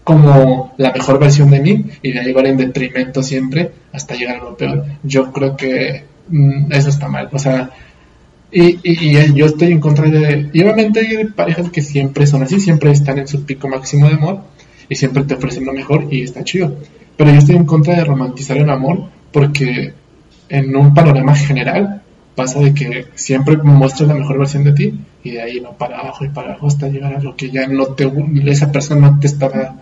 como 0.05 0.73
la 0.77 0.93
mejor 0.93 1.19
versión 1.19 1.51
de 1.51 1.61
mí 1.61 1.85
y 2.03 2.13
de 2.13 2.21
ahí 2.21 2.33
va 2.33 2.43
en 2.43 2.57
detrimento 2.59 3.23
siempre 3.23 3.71
hasta 3.93 4.15
llegar 4.15 4.37
a 4.37 4.45
lo 4.45 4.57
peor. 4.57 4.85
Yo 5.03 5.33
creo 5.33 5.57
que 5.57 6.05
mm, 6.29 6.73
eso 6.73 6.89
está 6.91 7.09
mal. 7.09 7.29
O 7.33 7.39
sea, 7.39 7.71
y, 8.51 8.79
y, 8.83 9.19
y 9.19 9.35
yo 9.35 9.47
estoy 9.47 9.73
en 9.73 9.81
contra 9.81 10.09
de... 10.09 10.51
Y 10.53 10.63
obviamente 10.63 11.01
hay 11.01 11.25
parejas 11.27 11.71
que 11.71 11.83
siempre 11.83 12.27
son 12.27 12.43
así, 12.43 12.61
siempre 12.61 12.91
están 12.91 13.19
en 13.19 13.29
su 13.29 13.45
pico 13.45 13.69
máximo 13.69 14.09
de 14.09 14.15
amor 14.15 14.41
y 14.89 14.95
siempre 14.95 15.25
te 15.25 15.35
ofrecen 15.35 15.67
lo 15.67 15.73
mejor 15.73 16.07
y 16.11 16.23
está 16.23 16.45
chido. 16.45 16.77
Pero 17.17 17.31
yo 17.31 17.39
estoy 17.39 17.57
en 17.57 17.67
contra 17.67 17.97
de 17.97 18.05
romantizar 18.05 18.57
el 18.57 18.71
amor 18.71 19.11
porque 19.33 19.93
en 20.49 20.77
un 20.77 20.95
panorama 20.95 21.35
general 21.35 22.03
pasa 22.35 22.61
de 22.61 22.73
que 22.73 23.07
siempre 23.17 23.57
muestras 23.57 24.09
la 24.09 24.15
mejor 24.15 24.39
versión 24.39 24.65
de 24.65 24.73
ti 24.73 24.95
y 25.25 25.33
de 25.33 25.43
ahí 25.43 25.59
va 25.59 25.77
para 25.77 25.99
abajo 25.99 26.25
y 26.25 26.29
para 26.29 26.51
abajo 26.51 26.69
hasta 26.69 26.89
llegar 26.89 27.15
a 27.15 27.21
lo 27.21 27.35
que 27.35 27.51
ya 27.51 27.67
no 27.67 27.87
te 27.87 28.11
esa 28.47 28.71
persona 28.71 29.11
no 29.11 29.21
te 29.21 29.27
estaba 29.27 29.75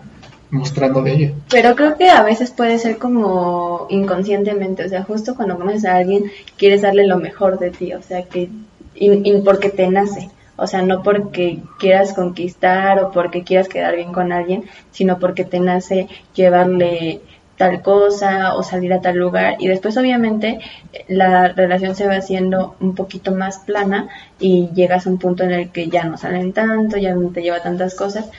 mostrando 0.49 1.01
de 1.01 1.13
ella. 1.13 1.31
Pero 1.49 1.75
creo 1.75 1.97
que 1.97 2.09
a 2.09 2.23
veces 2.23 2.51
puede 2.51 2.79
ser 2.79 2.97
como 2.97 3.87
inconscientemente, 3.89 4.85
o 4.85 4.89
sea, 4.89 5.03
justo 5.03 5.35
cuando 5.35 5.57
conoces 5.57 5.85
a 5.85 5.95
alguien 5.95 6.31
quieres 6.57 6.81
darle 6.81 7.05
lo 7.05 7.17
mejor 7.17 7.59
de 7.59 7.71
ti, 7.71 7.93
o 7.93 8.01
sea, 8.01 8.23
que 8.23 8.49
y, 8.95 9.29
y 9.29 9.41
porque 9.41 9.69
te 9.69 9.87
nace, 9.87 10.29
o 10.55 10.65
sea, 10.67 10.81
no 10.81 11.03
porque 11.03 11.59
quieras 11.79 12.13
conquistar 12.13 12.99
o 12.99 13.11
porque 13.11 13.43
quieras 13.43 13.67
quedar 13.67 13.95
bien 13.95 14.11
con 14.11 14.31
alguien, 14.31 14.63
sino 14.91 15.19
porque 15.19 15.43
te 15.45 15.59
nace 15.59 16.07
llevarle 16.33 17.21
tal 17.57 17.81
cosa 17.81 18.55
o 18.55 18.63
salir 18.63 18.93
a 18.93 19.01
tal 19.01 19.17
lugar 19.17 19.55
y 19.59 19.67
después 19.67 19.97
obviamente 19.97 20.59
la 21.07 21.49
relación 21.49 21.95
se 21.95 22.07
va 22.07 22.15
haciendo 22.15 22.75
un 22.79 22.93
poquito 22.93 23.33
más 23.33 23.59
plana 23.59 24.07
y 24.39 24.69
llegas 24.73 25.07
a 25.07 25.09
un 25.09 25.17
punto 25.17 25.43
en 25.43 25.51
el 25.51 25.69
que 25.71 25.89
ya 25.89 26.03
no 26.03 26.17
salen 26.17 26.53
tanto, 26.53 26.97
ya 26.97 27.15
no 27.15 27.29
te 27.29 27.41
lleva 27.41 27.61
tantas 27.61 27.95
cosas, 27.95 28.29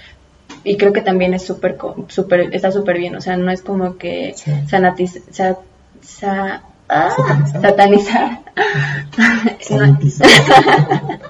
y 0.64 0.76
creo 0.76 0.92
que 0.92 1.00
también 1.02 1.34
es 1.34 1.44
súper 1.46 1.76
súper 2.08 2.54
está 2.54 2.70
súper 2.72 2.98
bien 2.98 3.14
o 3.16 3.20
sea 3.20 3.36
no 3.36 3.50
es 3.50 3.62
como 3.62 3.96
que 3.98 4.32
Sí. 4.36 4.50
sanatiz- 4.70 5.22
sa- 5.30 5.58
sa- 6.02 6.62
ah, 6.88 7.10
Satanizar. 7.60 8.40
Sanitizar. 9.60 10.28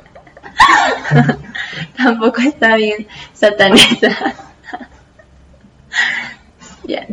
tampoco 1.97 2.41
está 2.43 2.77
bien 2.77 3.07
satanizar 3.33 4.13
Ya. 6.87 7.07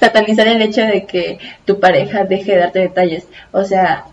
Satanizar 0.00 0.46
el 0.48 0.60
hecho 0.62 0.82
de 0.82 1.06
que 1.06 1.38
tu 1.64 1.80
pareja 1.80 2.24
deje 2.24 2.52
de 2.52 2.58
darte 2.58 2.78
detalles. 2.80 3.26
O 3.52 3.64
sea, 3.64 4.04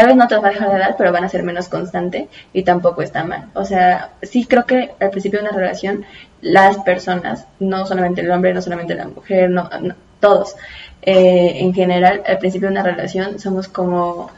tal 0.00 0.06
vez 0.06 0.16
no 0.16 0.28
te 0.28 0.34
los 0.34 0.42
va 0.42 0.48
a 0.48 0.52
dejar 0.52 0.72
de 0.72 0.78
dar, 0.78 0.96
pero 0.96 1.12
van 1.12 1.24
a 1.24 1.28
ser 1.28 1.42
menos 1.42 1.68
constante 1.68 2.28
y 2.54 2.62
tampoco 2.62 3.02
está 3.02 3.22
mal. 3.22 3.50
O 3.52 3.66
sea, 3.66 4.12
sí 4.22 4.46
creo 4.46 4.64
que 4.64 4.92
al 4.98 5.10
principio 5.10 5.40
de 5.40 5.48
una 5.48 5.54
relación, 5.54 6.06
las 6.40 6.78
personas, 6.78 7.46
no 7.58 7.84
solamente 7.84 8.22
el 8.22 8.30
hombre, 8.30 8.54
no 8.54 8.62
solamente 8.62 8.94
la 8.94 9.08
mujer, 9.08 9.50
no, 9.50 9.68
no, 9.82 9.94
todos, 10.18 10.56
eh, 11.02 11.52
en 11.56 11.74
general, 11.74 12.22
al 12.26 12.38
principio 12.38 12.68
de 12.68 12.72
una 12.72 12.82
relación 12.82 13.38
somos 13.38 13.68
como 13.68 14.30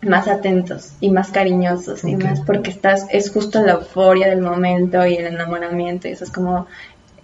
más 0.00 0.28
atentos 0.28 0.92
y 1.00 1.10
más 1.10 1.28
cariñosos 1.28 2.02
y 2.04 2.16
más 2.16 2.40
porque 2.40 2.70
estás 2.70 3.06
es 3.10 3.30
justo 3.30 3.62
la 3.62 3.72
euforia 3.72 4.28
del 4.28 4.40
momento 4.40 5.04
y 5.04 5.16
el 5.16 5.26
enamoramiento 5.26 6.06
y 6.06 6.12
eso 6.12 6.24
es 6.24 6.30
como 6.30 6.66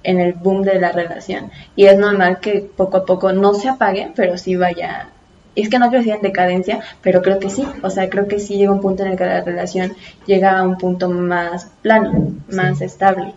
en 0.02 0.18
el 0.20 0.32
boom 0.32 0.62
de 0.62 0.80
la 0.80 0.90
relación 0.90 1.50
y 1.76 1.84
es 1.84 1.98
normal 1.98 2.40
que 2.40 2.68
poco 2.76 2.96
a 2.96 3.04
poco 3.04 3.32
no 3.32 3.54
se 3.54 3.68
apague 3.68 4.10
pero 4.16 4.36
sí 4.36 4.56
vaya 4.56 5.10
es 5.54 5.68
que 5.68 5.78
no 5.78 5.88
quiero 5.88 5.98
decir 6.04 6.14
en 6.14 6.22
decadencia 6.22 6.80
pero 7.02 7.22
creo 7.22 7.38
que 7.38 7.50
sí 7.50 7.64
o 7.82 7.90
sea 7.90 8.08
creo 8.10 8.28
que 8.28 8.38
sí 8.38 8.56
llega 8.56 8.72
un 8.72 8.80
punto 8.80 9.02
en 9.04 9.12
el 9.12 9.16
que 9.18 9.24
la 9.26 9.40
relación 9.42 9.94
llega 10.26 10.58
a 10.58 10.62
un 10.62 10.78
punto 10.78 11.08
más 11.10 11.66
plano 11.82 12.32
más 12.48 12.80
estable 12.80 13.34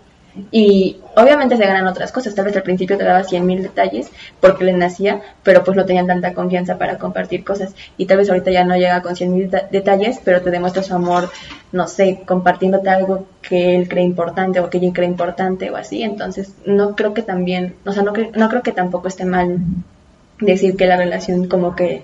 y 0.52 0.98
obviamente 1.16 1.56
se 1.56 1.66
ganan 1.66 1.88
otras 1.88 2.12
cosas. 2.12 2.36
Tal 2.36 2.44
vez 2.44 2.56
al 2.58 2.64
principio 2.64 2.98
te 2.98 3.06
daba 3.06 3.24
100 3.24 3.46
mil 3.46 3.64
detalles 3.64 4.12
porque 4.42 4.66
le 4.66 4.74
nacía, 4.74 5.22
pero 5.44 5.64
pues 5.64 5.78
no 5.78 5.86
tenían 5.86 6.08
tanta 6.08 6.34
confianza 6.34 6.78
para 6.78 6.98
compartir 6.98 7.46
cosas. 7.46 7.74
Y 7.98 8.06
tal 8.06 8.18
vez 8.18 8.30
ahorita 8.30 8.52
ya 8.52 8.66
no 8.66 8.76
llega 8.76 9.02
con 9.02 9.16
100 9.16 9.34
mil 9.34 9.50
detalles, 9.72 10.20
pero 10.26 10.42
te 10.42 10.52
demuestra 10.52 10.84
su 10.84 10.94
amor, 10.94 11.30
no 11.72 11.88
sé, 11.88 12.22
compartiéndote 12.26 12.90
algo 12.90 13.28
que 13.42 13.78
él 13.78 13.88
cree 13.88 14.04
importante 14.04 14.60
o 14.60 14.70
que 14.70 14.78
ella 14.80 14.92
cree 14.94 15.08
importante 15.08 15.72
o 15.72 15.78
así. 15.78 16.04
Entonces, 16.04 16.54
no 16.66 16.96
creo 16.98 17.14
que 17.14 17.22
también, 17.22 17.76
o 17.86 17.94
sea, 17.94 18.04
no, 18.04 18.12
cre- 18.14 18.32
no 18.36 18.50
creo 18.50 18.62
que 18.62 18.74
tampoco 18.74 19.08
esté 19.08 19.24
mal 19.26 19.60
decir 20.40 20.76
que 20.76 20.86
la 20.88 20.98
relación 20.98 21.48
como 21.48 21.76
que 21.76 22.02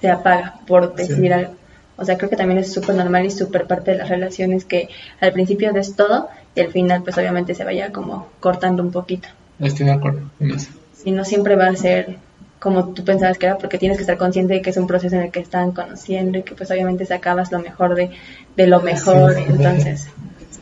se 0.00 0.08
apaga 0.10 0.60
por 0.66 0.94
decir 0.94 1.16
Sí. 1.16 1.32
algo. 1.32 1.54
O 1.98 2.04
sea, 2.04 2.18
creo 2.18 2.28
que 2.28 2.36
también 2.36 2.58
es 2.58 2.72
súper 2.72 2.94
normal 2.94 3.24
y 3.24 3.30
súper 3.30 3.66
parte 3.66 3.92
de 3.92 3.96
las 3.98 4.08
relaciones 4.10 4.64
que 4.66 4.88
al 5.20 5.32
principio 5.32 5.72
des 5.72 5.96
todo 5.96 6.28
y 6.54 6.60
al 6.60 6.70
final 6.70 7.02
pues 7.02 7.16
obviamente 7.16 7.54
se 7.54 7.64
vaya 7.64 7.90
como 7.90 8.28
cortando 8.40 8.82
un 8.82 8.92
poquito. 8.92 9.28
Estoy 9.58 9.86
de 9.86 9.92
acuerdo 9.92 10.30
en 10.38 10.50
eso. 10.50 10.68
Y 11.04 11.12
no 11.12 11.24
siempre 11.24 11.56
va 11.56 11.68
a 11.68 11.76
ser 11.76 12.16
como 12.58 12.88
tú 12.92 13.04
pensabas 13.04 13.38
que 13.38 13.46
era 13.46 13.56
porque 13.58 13.78
tienes 13.78 13.96
que 13.96 14.02
estar 14.02 14.18
consciente 14.18 14.54
de 14.54 14.62
que 14.62 14.70
es 14.70 14.76
un 14.76 14.86
proceso 14.86 15.16
en 15.16 15.22
el 15.22 15.30
que 15.30 15.40
están 15.40 15.72
conociendo 15.72 16.38
y 16.38 16.42
que 16.42 16.54
pues 16.54 16.70
obviamente 16.70 17.06
sacabas 17.06 17.50
lo 17.52 17.60
mejor 17.60 17.94
de, 17.94 18.10
de 18.56 18.66
lo 18.66 18.80
mejor. 18.82 19.34
Sí. 19.34 19.44
Entonces, 19.48 20.08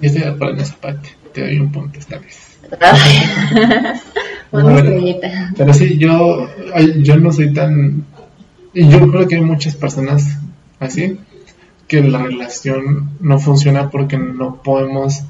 Yo 0.00 0.06
estoy 0.08 0.22
de 0.22 0.28
acuerdo 0.28 0.54
en 0.54 0.60
esa 0.60 0.76
parte. 0.76 1.08
Te 1.32 1.40
doy 1.40 1.58
un 1.58 1.72
punto 1.72 1.98
esta 1.98 2.18
vez. 2.18 2.53
una 4.52 4.62
Bueno. 4.62 4.78
estrellita. 4.78 5.52
Pero 5.56 5.74
sí, 5.74 5.98
yo, 5.98 6.48
yo 6.98 7.16
no 7.16 7.32
soy 7.32 7.52
tan... 7.52 8.04
Y 8.72 8.88
yo 8.88 9.08
creo 9.10 9.28
que 9.28 9.36
hay 9.36 9.40
muchas 9.40 9.76
personas 9.76 10.38
así, 10.80 11.18
que 11.86 12.02
la 12.02 12.22
relación 12.22 13.10
no 13.20 13.38
funciona 13.38 13.90
porque 13.90 14.18
no 14.18 14.62
podemos, 14.62 15.22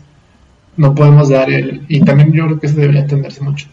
no 0.76 0.94
podemos 0.94 1.28
dar 1.28 1.50
el... 1.50 1.84
Y 1.88 2.00
también 2.00 2.32
yo 2.32 2.46
creo 2.46 2.60
que 2.60 2.66
eso 2.66 2.76
debería 2.76 3.02
entenderse 3.02 3.42
mucho. 3.42 3.66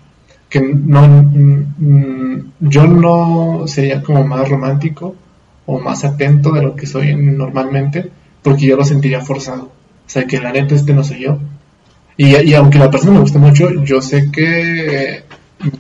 Que 0.49 0.59
no, 0.61 1.07
mm, 1.07 2.51
yo 2.59 2.87
no 2.87 3.63
sería 3.67 4.01
como 4.01 4.25
más 4.25 4.49
romántico 4.49 5.15
o 5.65 5.79
más 5.79 6.03
atento 6.03 6.51
de 6.51 6.63
lo 6.63 6.75
que 6.75 6.85
soy 6.85 7.15
normalmente, 7.15 8.11
porque 8.41 8.65
yo 8.65 8.75
lo 8.75 8.83
sentiría 8.83 9.21
forzado. 9.21 9.63
O 9.63 10.09
sea, 10.13 10.25
que 10.25 10.41
la 10.41 10.51
neta 10.51 10.75
este 10.75 10.93
no 10.93 11.03
soy 11.03 11.21
yo. 11.21 11.39
Y, 12.23 12.49
y 12.49 12.53
aunque 12.53 12.77
la 12.79 12.91
persona 12.91 13.13
me 13.13 13.19
gusta 13.21 13.39
mucho, 13.39 13.69
yo 13.83 14.01
sé 14.01 14.29
que 14.31 15.23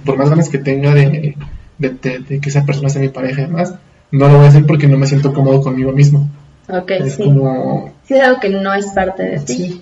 por 0.05 0.17
más 0.17 0.29
ganas 0.29 0.49
que 0.49 0.57
tenga 0.59 0.93
de, 0.93 1.35
de, 1.77 1.89
de- 1.89 2.19
de 2.19 2.39
que 2.39 2.49
esa 2.49 2.65
persona 2.65 2.89
sea 2.89 3.01
mi 3.01 3.09
pareja 3.09 3.41
y 3.41 3.45
demás, 3.45 3.75
no 4.11 4.27
lo 4.27 4.37
voy 4.37 4.45
a 4.45 4.49
hacer 4.49 4.65
porque 4.65 4.87
no 4.87 4.97
me 4.97 5.07
siento 5.07 5.33
cómodo 5.33 5.61
conmigo 5.61 5.91
mismo. 5.91 6.29
Ok, 6.69 6.91
es 6.91 7.15
sí. 7.15 7.23
como, 7.23 7.91
Sí 8.07 8.13
es 8.15 8.21
algo 8.23 8.39
que 8.39 8.49
no 8.49 8.73
es 8.73 8.87
parte 8.87 9.23
de 9.23 9.39
ti. 9.39 9.53
sí. 9.55 9.81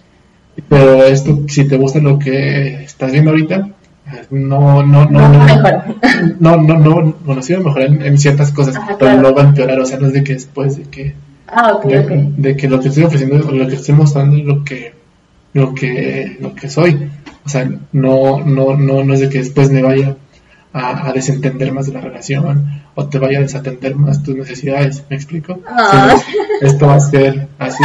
Pero 0.67 1.03
esto, 1.05 1.43
si 1.47 1.65
te 1.67 1.77
gusta 1.77 1.99
lo 1.99 2.19
que 2.19 2.83
estás 2.83 3.11
viendo 3.13 3.31
ahorita, 3.31 3.69
no, 4.31 4.83
no, 4.83 5.05
no, 5.05 5.29
No, 5.29 5.29
no, 5.29 5.83
no, 6.57 6.57
no, 6.57 6.77
no, 6.79 7.15
bueno, 7.25 7.41
sí 7.41 7.53
va 7.53 7.59
a 7.59 7.63
mejorar 7.63 7.87
en, 7.87 8.01
en 8.01 8.17
ciertas 8.17 8.51
cosas, 8.51 8.75
Ajá, 8.75 8.95
pero 8.99 9.11
claro. 9.11 9.21
no 9.21 9.33
va 9.35 9.43
a 9.43 9.45
empeorar, 9.45 9.79
o 9.79 9.85
sea, 9.85 9.99
no 9.99 10.07
es 10.07 10.13
de 10.13 10.23
que 10.23 10.33
después 10.33 10.75
de 10.77 10.83
que 10.83 11.15
Ah, 11.47 11.73
ok, 11.73 11.85
de, 11.85 12.55
que 12.57 12.67
lo 12.67 12.79
que 12.79 12.89
estoy 12.89 13.03
ofreciendo 13.05 13.37
lo 13.37 13.67
que 13.67 13.75
estoy 13.75 13.95
mostrando 13.95 14.35
es 14.37 14.43
lo 14.45 14.63
que 14.63 14.93
lo 15.53 15.73
que 15.73 16.37
lo 16.39 16.53
que 16.55 16.69
soy 16.69 17.09
o 17.45 17.49
sea 17.49 17.69
no 17.91 18.39
no 18.43 18.75
no 18.75 19.03
no 19.03 19.13
es 19.13 19.19
de 19.21 19.29
que 19.29 19.39
después 19.39 19.69
me 19.71 19.81
vaya 19.81 20.15
a, 20.73 21.07
a 21.09 21.13
desentender 21.13 21.71
más 21.71 21.87
de 21.87 21.93
la 21.93 22.01
relación 22.01 22.83
o 22.95 23.07
te 23.09 23.17
vaya 23.17 23.39
a 23.39 23.41
desatender 23.41 23.95
más 23.95 24.21
tus 24.23 24.35
necesidades 24.35 25.03
me 25.09 25.15
explico 25.15 25.59
Ah. 25.67 26.15
Sí, 26.23 26.33
esto 26.61 26.87
va 26.87 26.95
a 26.95 26.99
ser 26.99 27.47
así 27.57 27.83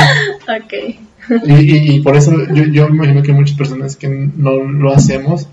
Ok. 0.58 1.44
y, 1.46 1.52
y, 1.54 1.96
y 1.96 2.00
por 2.00 2.16
eso 2.16 2.32
yo, 2.52 2.64
yo 2.64 2.88
me 2.88 2.96
imagino 2.96 3.22
que 3.22 3.32
hay 3.32 3.38
muchas 3.38 3.56
personas 3.56 3.96
que 3.96 4.08
no 4.08 4.52
lo 4.56 4.92
hacemos 4.92 5.48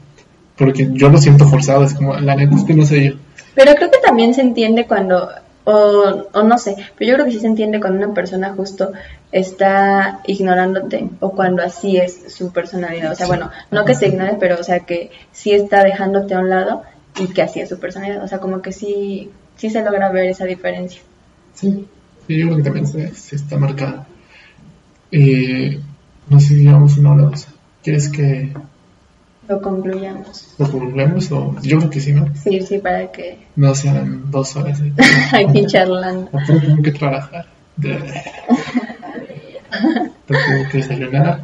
porque 0.58 0.90
yo 0.92 1.10
lo 1.10 1.18
siento 1.18 1.48
forzado 1.48 1.86
es 1.86 1.94
como 1.94 2.16
la 2.18 2.36
neta 2.36 2.56
es 2.56 2.64
que 2.64 2.74
no 2.74 2.86
sé 2.86 3.06
yo 3.06 3.14
Pero 3.56 3.74
creo 3.76 3.90
que 3.90 4.00
también 4.06 4.34
se 4.34 4.42
entiende 4.42 4.86
cuando, 4.86 5.30
o, 5.64 6.28
o 6.34 6.44
no 6.44 6.58
sé, 6.58 6.76
pero 6.98 7.10
yo 7.10 7.14
creo 7.16 7.26
que 7.26 7.32
sí 7.34 7.40
se 7.40 7.48
entiende 7.48 7.80
cuando 7.80 8.06
una 8.06 8.14
persona 8.14 8.54
justo 8.54 8.92
está 9.32 10.20
ignorándote 10.26 11.10
o 11.20 11.32
cuando 11.32 11.64
así 11.64 11.98
es 11.98 12.34
su 12.34 12.52
personalidad. 12.52 13.12
O 13.12 13.16
sea, 13.16 13.28
bueno, 13.28 13.52
no 13.70 13.86
que 13.86 13.96
se 13.96 14.08
ignore, 14.08 14.38
pero 14.40 14.60
o 14.60 14.64
sea 14.64 14.82
que 14.82 15.12
sí 15.32 15.52
está 15.52 15.84
dejándote 15.84 16.34
a 16.34 16.40
un 16.40 16.50
lado 16.50 16.84
y 17.20 17.28
que 17.28 17.42
así 17.42 17.60
es 17.60 17.70
su 17.70 17.80
personalidad. 17.80 18.24
O 18.24 18.28
sea, 18.28 18.40
como 18.40 18.62
que 18.62 18.72
sí, 18.72 19.30
sí 19.56 19.70
se 19.70 19.84
logra 19.84 20.12
ver 20.12 20.30
esa 20.30 20.46
diferencia. 20.46 21.02
Sí, 21.54 21.88
sí, 22.28 22.38
yo 22.38 22.46
creo 22.48 22.58
que 22.58 22.64
también 22.64 22.88
se, 22.88 23.14
se 23.14 23.36
está 23.36 23.58
marcada. 23.58 24.08
Eh, 25.12 25.80
no 26.30 26.40
sé 26.40 26.48
si 26.50 26.64
llevamos 26.64 26.98
una 26.98 27.14
hora. 27.14 27.32
¿Quieres 27.84 28.10
que 28.10 28.54
Lo 29.52 29.62
concluyamos. 29.62 30.48
lo 30.58 30.72
concluyamos 30.72 31.30
o 31.34 31.54
yo 31.62 31.78
creo 31.80 31.90
que 31.90 32.00
sí, 32.00 32.14
¿no? 32.14 32.26
Sí, 32.42 32.62
sí, 32.62 32.78
para 32.78 33.12
que 33.12 33.38
No 33.58 33.76
sean 33.76 34.32
dos 34.32 34.56
horas. 34.56 34.80
¿eh? 34.80 34.94
aquí 35.34 35.66
charlando. 35.66 36.30
Tengo 36.48 36.82
que 36.82 36.92
trabajar. 36.94 37.46
tengo 37.82 38.00
que 40.72 40.78
desayunar. 40.78 41.42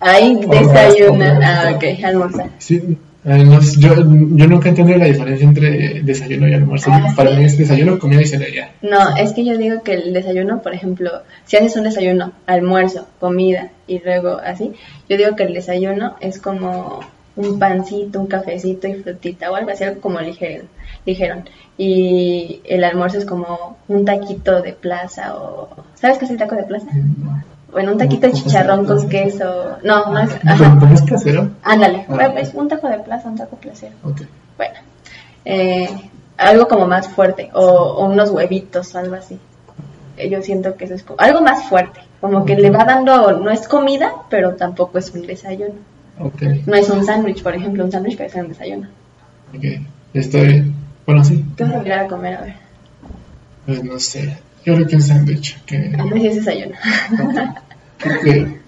Ahí 0.00 0.40
desayuna. 0.48 1.38
Ah, 1.42 1.72
ok, 1.76 1.84
almorzar. 2.04 2.48
Sí, 2.58 2.96
sé, 3.24 3.60
yo, 3.78 3.94
yo 3.96 4.46
nunca 4.48 4.66
he 4.66 4.70
entendido 4.70 4.98
la 4.98 5.04
diferencia 5.04 5.46
entre 5.46 6.02
desayuno 6.02 6.48
y 6.48 6.54
almuerzo. 6.54 6.90
Ah, 6.90 7.12
Para 7.14 7.30
sí. 7.32 7.36
mí 7.36 7.44
es 7.44 7.58
desayuno, 7.58 7.98
comida 7.98 8.22
y 8.22 8.26
cena 8.26 8.46
ya. 8.52 8.70
No, 8.82 9.14
es 9.16 9.32
que 9.32 9.44
yo 9.44 9.58
digo 9.58 9.82
que 9.82 9.92
el 9.92 10.12
desayuno, 10.14 10.62
por 10.62 10.74
ejemplo, 10.74 11.10
si 11.44 11.56
haces 11.58 11.76
un 11.76 11.84
desayuno, 11.84 12.32
almuerzo, 12.46 13.06
comida 13.20 13.68
y 13.86 13.98
luego 14.00 14.38
así, 14.44 14.72
yo 15.08 15.16
digo 15.18 15.36
que 15.36 15.44
el 15.44 15.52
desayuno 15.54 16.16
es 16.20 16.40
como 16.40 17.00
un 17.36 17.58
pancito, 17.58 18.20
un 18.20 18.26
cafecito 18.26 18.86
y 18.88 18.94
frutita 18.94 19.50
o 19.50 19.54
algo 19.56 19.70
así, 19.70 19.84
algo 19.84 20.00
como 20.00 20.20
ligero, 20.20 20.64
ligero. 21.06 21.42
Y 21.78 22.60
el 22.64 22.84
almuerzo 22.84 23.18
es 23.18 23.24
como 23.24 23.78
un 23.88 24.04
taquito 24.04 24.60
de 24.62 24.72
plaza 24.74 25.34
o... 25.36 25.68
¿Sabes 25.94 26.18
qué 26.18 26.26
es 26.26 26.30
el 26.30 26.36
taco 26.36 26.54
de 26.54 26.64
plaza? 26.64 26.86
Bueno, 27.72 27.92
un 27.92 27.98
taquito 27.98 28.26
de 28.26 28.34
chicharrón 28.34 28.84
con 28.84 29.08
queso. 29.08 29.78
No, 29.82 30.12
no 30.12 30.20
es... 30.20 30.30
Ajá. 30.46 30.76
¿Cómo 30.78 30.92
es 30.94 31.02
casero? 31.02 31.50
Ándale, 31.62 32.04
Ah. 32.08 32.14
bueno, 32.14 32.34
es 32.38 32.52
un 32.54 32.68
taco 32.68 32.88
de 32.88 32.98
plaza, 32.98 33.28
un 33.28 33.36
taco 33.38 33.56
placero. 33.56 33.94
Ok. 34.04 34.20
Bueno, 34.58 34.74
eh, 35.46 35.88
algo 36.36 36.68
como 36.68 36.86
más 36.86 37.08
fuerte 37.08 37.50
o, 37.54 37.62
o 37.64 38.04
unos 38.06 38.30
huevitos 38.30 38.94
o 38.94 38.98
algo 38.98 39.14
así. 39.14 39.38
Eh, 40.18 40.28
Yo 40.28 40.42
siento 40.42 40.76
que 40.76 40.84
eso 40.84 40.94
es 40.94 41.02
como- 41.02 41.18
algo 41.18 41.40
más 41.40 41.64
fuerte, 41.64 42.00
como 42.20 42.44
que 42.44 42.54
le 42.56 42.70
va 42.70 42.84
dando, 42.84 43.32
no 43.32 43.50
es 43.50 43.66
comida, 43.66 44.12
pero 44.28 44.54
tampoco 44.56 44.98
es 44.98 45.10
un 45.10 45.26
desayuno. 45.26 45.74
Ok. 46.18 46.42
No 46.66 46.74
es 46.74 46.88
un 46.90 47.04
sándwich, 47.04 47.42
por 47.42 47.54
ejemplo, 47.54 47.84
un 47.84 47.92
sándwich 47.92 48.16
puede 48.16 48.30
ser 48.30 48.42
un 48.44 48.48
desayuno. 48.50 48.88
Ok. 49.56 49.64
Estoy. 50.14 50.72
Bueno, 51.06 51.24
sí. 51.24 51.44
¿Qué 51.56 51.64
vas 51.64 51.74
a 51.74 51.78
mirar 51.82 51.98
a 52.00 52.08
comer? 52.08 52.34
A 52.34 52.40
ver, 52.42 52.54
Pues 53.66 53.82
no 53.82 53.98
sé. 53.98 54.36
Yo 54.64 54.74
creo 54.74 54.86
que 54.86 54.96
un 54.96 55.02
sándwich. 55.02 55.60
Que, 55.64 55.92
a 55.98 56.18
si 56.18 56.26
es 56.26 56.36
desayuno. 56.36 56.76
que 57.98 58.60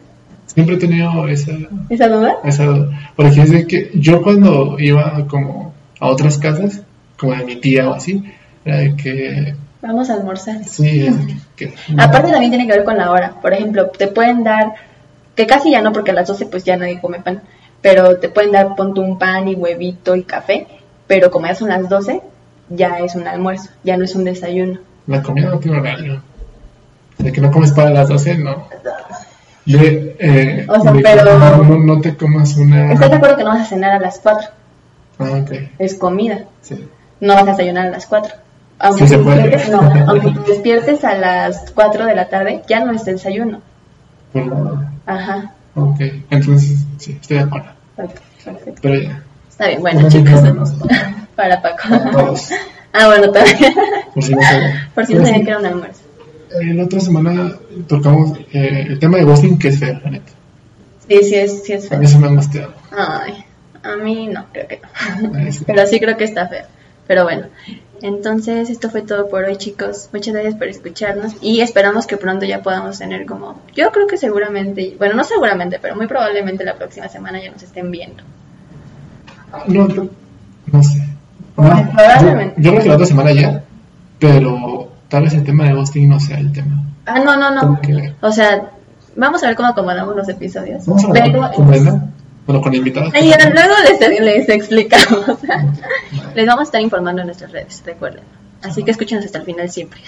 siempre 0.46 0.76
he 0.76 0.78
tenido 0.78 1.28
esa, 1.28 1.52
¿Esa 1.88 2.08
duda? 2.08 2.36
esa. 2.44 2.88
Porque 3.16 3.42
es 3.42 3.50
de 3.50 3.66
que 3.66 3.90
yo 3.94 4.22
cuando 4.22 4.76
iba 4.78 5.26
como 5.28 5.72
a 6.00 6.08
otras 6.08 6.38
casas, 6.38 6.82
como 7.16 7.34
de 7.34 7.44
mi 7.44 7.56
tía 7.56 7.88
o 7.88 7.94
así, 7.94 8.24
era 8.64 8.78
de 8.78 8.96
que. 8.96 9.54
Vamos 9.82 10.08
a 10.10 10.14
almorzar. 10.14 10.64
Sí, 10.64 11.06
es 11.06 11.26
de 11.26 11.36
que. 11.56 11.74
Aparte 11.98 12.30
también 12.30 12.50
tiene 12.50 12.66
que 12.66 12.72
ver 12.72 12.84
con 12.84 12.96
la 12.96 13.10
hora. 13.10 13.34
Por 13.40 13.52
ejemplo, 13.52 13.88
te 13.88 14.08
pueden 14.08 14.42
dar, 14.42 14.74
que 15.34 15.46
casi 15.46 15.70
ya 15.70 15.80
no, 15.82 15.92
porque 15.92 16.10
a 16.12 16.14
las 16.14 16.28
12 16.28 16.46
pues 16.46 16.64
ya 16.64 16.76
nadie 16.76 17.00
come 17.00 17.20
pan, 17.20 17.42
pero 17.82 18.18
te 18.18 18.28
pueden 18.28 18.52
dar, 18.52 18.74
ponte 18.76 19.00
un 19.00 19.18
pan 19.18 19.48
y 19.48 19.54
huevito 19.54 20.14
y 20.16 20.22
café, 20.24 20.66
pero 21.06 21.30
como 21.30 21.46
ya 21.46 21.54
son 21.54 21.68
las 21.68 21.88
12, 21.88 22.20
ya 22.70 22.98
es 23.00 23.14
un 23.14 23.26
almuerzo, 23.26 23.70
ya 23.82 23.96
no 23.96 24.04
es 24.04 24.14
un 24.14 24.24
desayuno. 24.24 24.78
La 25.06 25.22
comida 25.22 25.50
no 25.50 25.58
tiene 25.58 25.78
horario. 25.78 26.22
De 27.18 27.30
que 27.30 27.40
no 27.40 27.50
comes 27.52 27.72
para 27.72 27.90
las 27.90 28.08
12, 28.08 28.38
no. 28.38 28.66
De, 29.66 30.16
eh, 30.18 30.66
O 30.68 30.80
sea, 30.80 30.92
de 30.92 31.00
pero- 31.00 31.62
no, 31.64 32.00
te 32.00 32.16
comas 32.16 32.56
una. 32.56 32.92
¿Estás 32.92 33.10
de 33.10 33.16
acuerdo 33.16 33.36
que 33.36 33.44
no 33.44 33.50
vas 33.50 33.62
a 33.62 33.64
cenar 33.66 33.92
a 33.92 34.00
las 34.00 34.18
4? 34.18 34.48
Ah, 35.18 35.30
ok. 35.42 35.52
es 35.78 35.94
comida. 35.94 36.44
Sí. 36.62 36.88
No 37.20 37.34
vas 37.34 37.44
a 37.44 37.52
desayunar 37.52 37.86
a 37.86 37.90
las 37.90 38.06
4. 38.06 38.34
Aunque, 38.80 39.02
Sí 39.04 39.08
se 39.08 39.16
te 39.18 39.22
puede. 39.22 39.42
despiertes, 39.48 39.70
no, 39.70 39.80
aunque 40.08 40.30
te 40.32 40.50
despiertes 40.52 41.04
a 41.04 41.14
las 41.14 41.70
4 41.74 42.04
de 42.06 42.14
la 42.14 42.28
tarde, 42.28 42.62
ya 42.68 42.80
no 42.84 42.92
es 42.92 43.04
desayuno. 43.04 43.60
La- 44.34 44.92
Ajá. 45.06 45.52
Ok. 45.74 46.00
Entonces, 46.30 46.78
sí, 46.98 47.16
estoy 47.20 47.38
de 47.38 47.42
acuerdo. 47.42 47.68
Ok, 47.96 48.10
perfecto. 48.44 48.80
Pero 48.82 48.94
ya. 49.00 49.22
Está 49.48 49.68
bien, 49.68 49.80
bueno, 49.80 50.08
chicos. 50.08 50.40
Para 51.36 51.60
Paco. 51.62 51.88
Para 51.88 52.10
todos. 52.10 52.48
Ah, 52.96 53.08
bueno, 53.08 53.28
también. 53.32 53.74
Por 54.14 54.22
si 54.22 54.36
no 54.36 54.40
sabían. 54.42 54.88
Por 54.94 55.04
si 55.04 55.14
no 55.14 55.24
sabían 55.26 55.42
que 55.44 55.50
era 55.50 55.58
un 55.58 55.66
almuerzo. 55.66 56.02
En 56.60 56.80
otra 56.80 57.00
semana 57.00 57.52
tocamos 57.88 58.38
eh, 58.52 58.84
el 58.88 59.00
tema 59.00 59.16
de 59.18 59.24
ghosting, 59.24 59.58
que 59.58 59.66
es 59.66 59.80
feo, 59.80 59.98
la 60.04 60.10
neta. 60.10 60.30
Sí, 61.08 61.18
sí 61.24 61.34
es, 61.34 61.64
sí 61.64 61.72
es 61.72 61.86
A 61.86 61.88
feo. 61.88 61.98
mí 61.98 62.06
se 62.06 62.18
me 62.20 62.28
han 62.28 62.36
gosteado. 62.36 62.72
Ay, 62.96 63.44
a 63.82 63.96
mí 63.96 64.28
no, 64.28 64.46
creo 64.52 64.68
que 64.68 64.80
no. 64.80 65.32
Ay, 65.36 65.50
sí. 65.50 65.64
Pero 65.66 65.84
sí 65.88 65.98
creo 65.98 66.16
que 66.16 66.22
está 66.22 66.46
feo. 66.46 66.66
Pero 67.08 67.24
bueno, 67.24 67.46
entonces 68.02 68.70
esto 68.70 68.90
fue 68.90 69.02
todo 69.02 69.28
por 69.28 69.44
hoy, 69.44 69.56
chicos. 69.56 70.08
Muchas 70.12 70.34
gracias 70.34 70.54
por 70.54 70.68
escucharnos 70.68 71.32
y 71.40 71.60
esperamos 71.60 72.06
que 72.06 72.16
pronto 72.16 72.44
ya 72.44 72.62
podamos 72.62 72.98
tener 72.98 73.26
como, 73.26 73.60
yo 73.74 73.90
creo 73.92 74.06
que 74.06 74.16
seguramente, 74.16 74.94
bueno, 74.98 75.14
no 75.14 75.24
seguramente, 75.24 75.78
pero 75.80 75.96
muy 75.96 76.06
probablemente 76.06 76.64
la 76.64 76.76
próxima 76.76 77.08
semana 77.08 77.42
ya 77.42 77.50
nos 77.50 77.62
estén 77.62 77.90
viendo. 77.90 78.22
No, 79.68 79.88
no, 79.88 80.08
no 80.66 80.82
sé. 80.82 80.98
No, 81.56 81.92
probablemente. 81.92 82.54
Yo, 82.56 82.64
yo 82.64 82.70
creo 82.70 82.82
que 82.82 82.88
la 82.88 82.94
otra 82.94 83.06
semana 83.06 83.32
ya, 83.32 83.64
pero 84.18 84.88
tal 85.08 85.22
vez 85.24 85.34
el 85.34 85.44
tema 85.44 85.64
de 85.64 85.74
ghosting 85.74 86.08
no 86.08 86.18
sea 86.18 86.38
el 86.38 86.52
tema. 86.52 86.82
Ah, 87.06 87.20
no, 87.20 87.36
no, 87.36 87.50
no. 87.54 87.80
O 88.20 88.32
sea, 88.32 88.70
vamos 89.16 89.42
a 89.42 89.46
ver 89.46 89.56
cómo 89.56 89.68
acomodamos 89.68 90.16
los 90.16 90.28
episodios. 90.28 90.86
vamos 90.86 91.04
a 91.04 92.04
bueno, 92.46 92.60
con 92.60 92.74
invitados. 92.74 93.12
Ya, 93.12 93.50
luego 93.50 93.74
les, 93.88 94.20
les 94.20 94.48
explicamos. 94.48 95.38
les 96.34 96.46
vamos 96.46 96.60
a 96.60 96.64
estar 96.64 96.80
informando 96.80 97.22
en 97.22 97.26
nuestras 97.26 97.52
redes, 97.52 97.82
recuerden. 97.84 98.24
Así 98.62 98.82
que 98.82 98.90
escúchenos 98.90 99.24
hasta 99.24 99.38
el 99.38 99.44
final 99.44 99.70
siempre. 99.70 100.00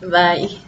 Bye. 0.00 0.58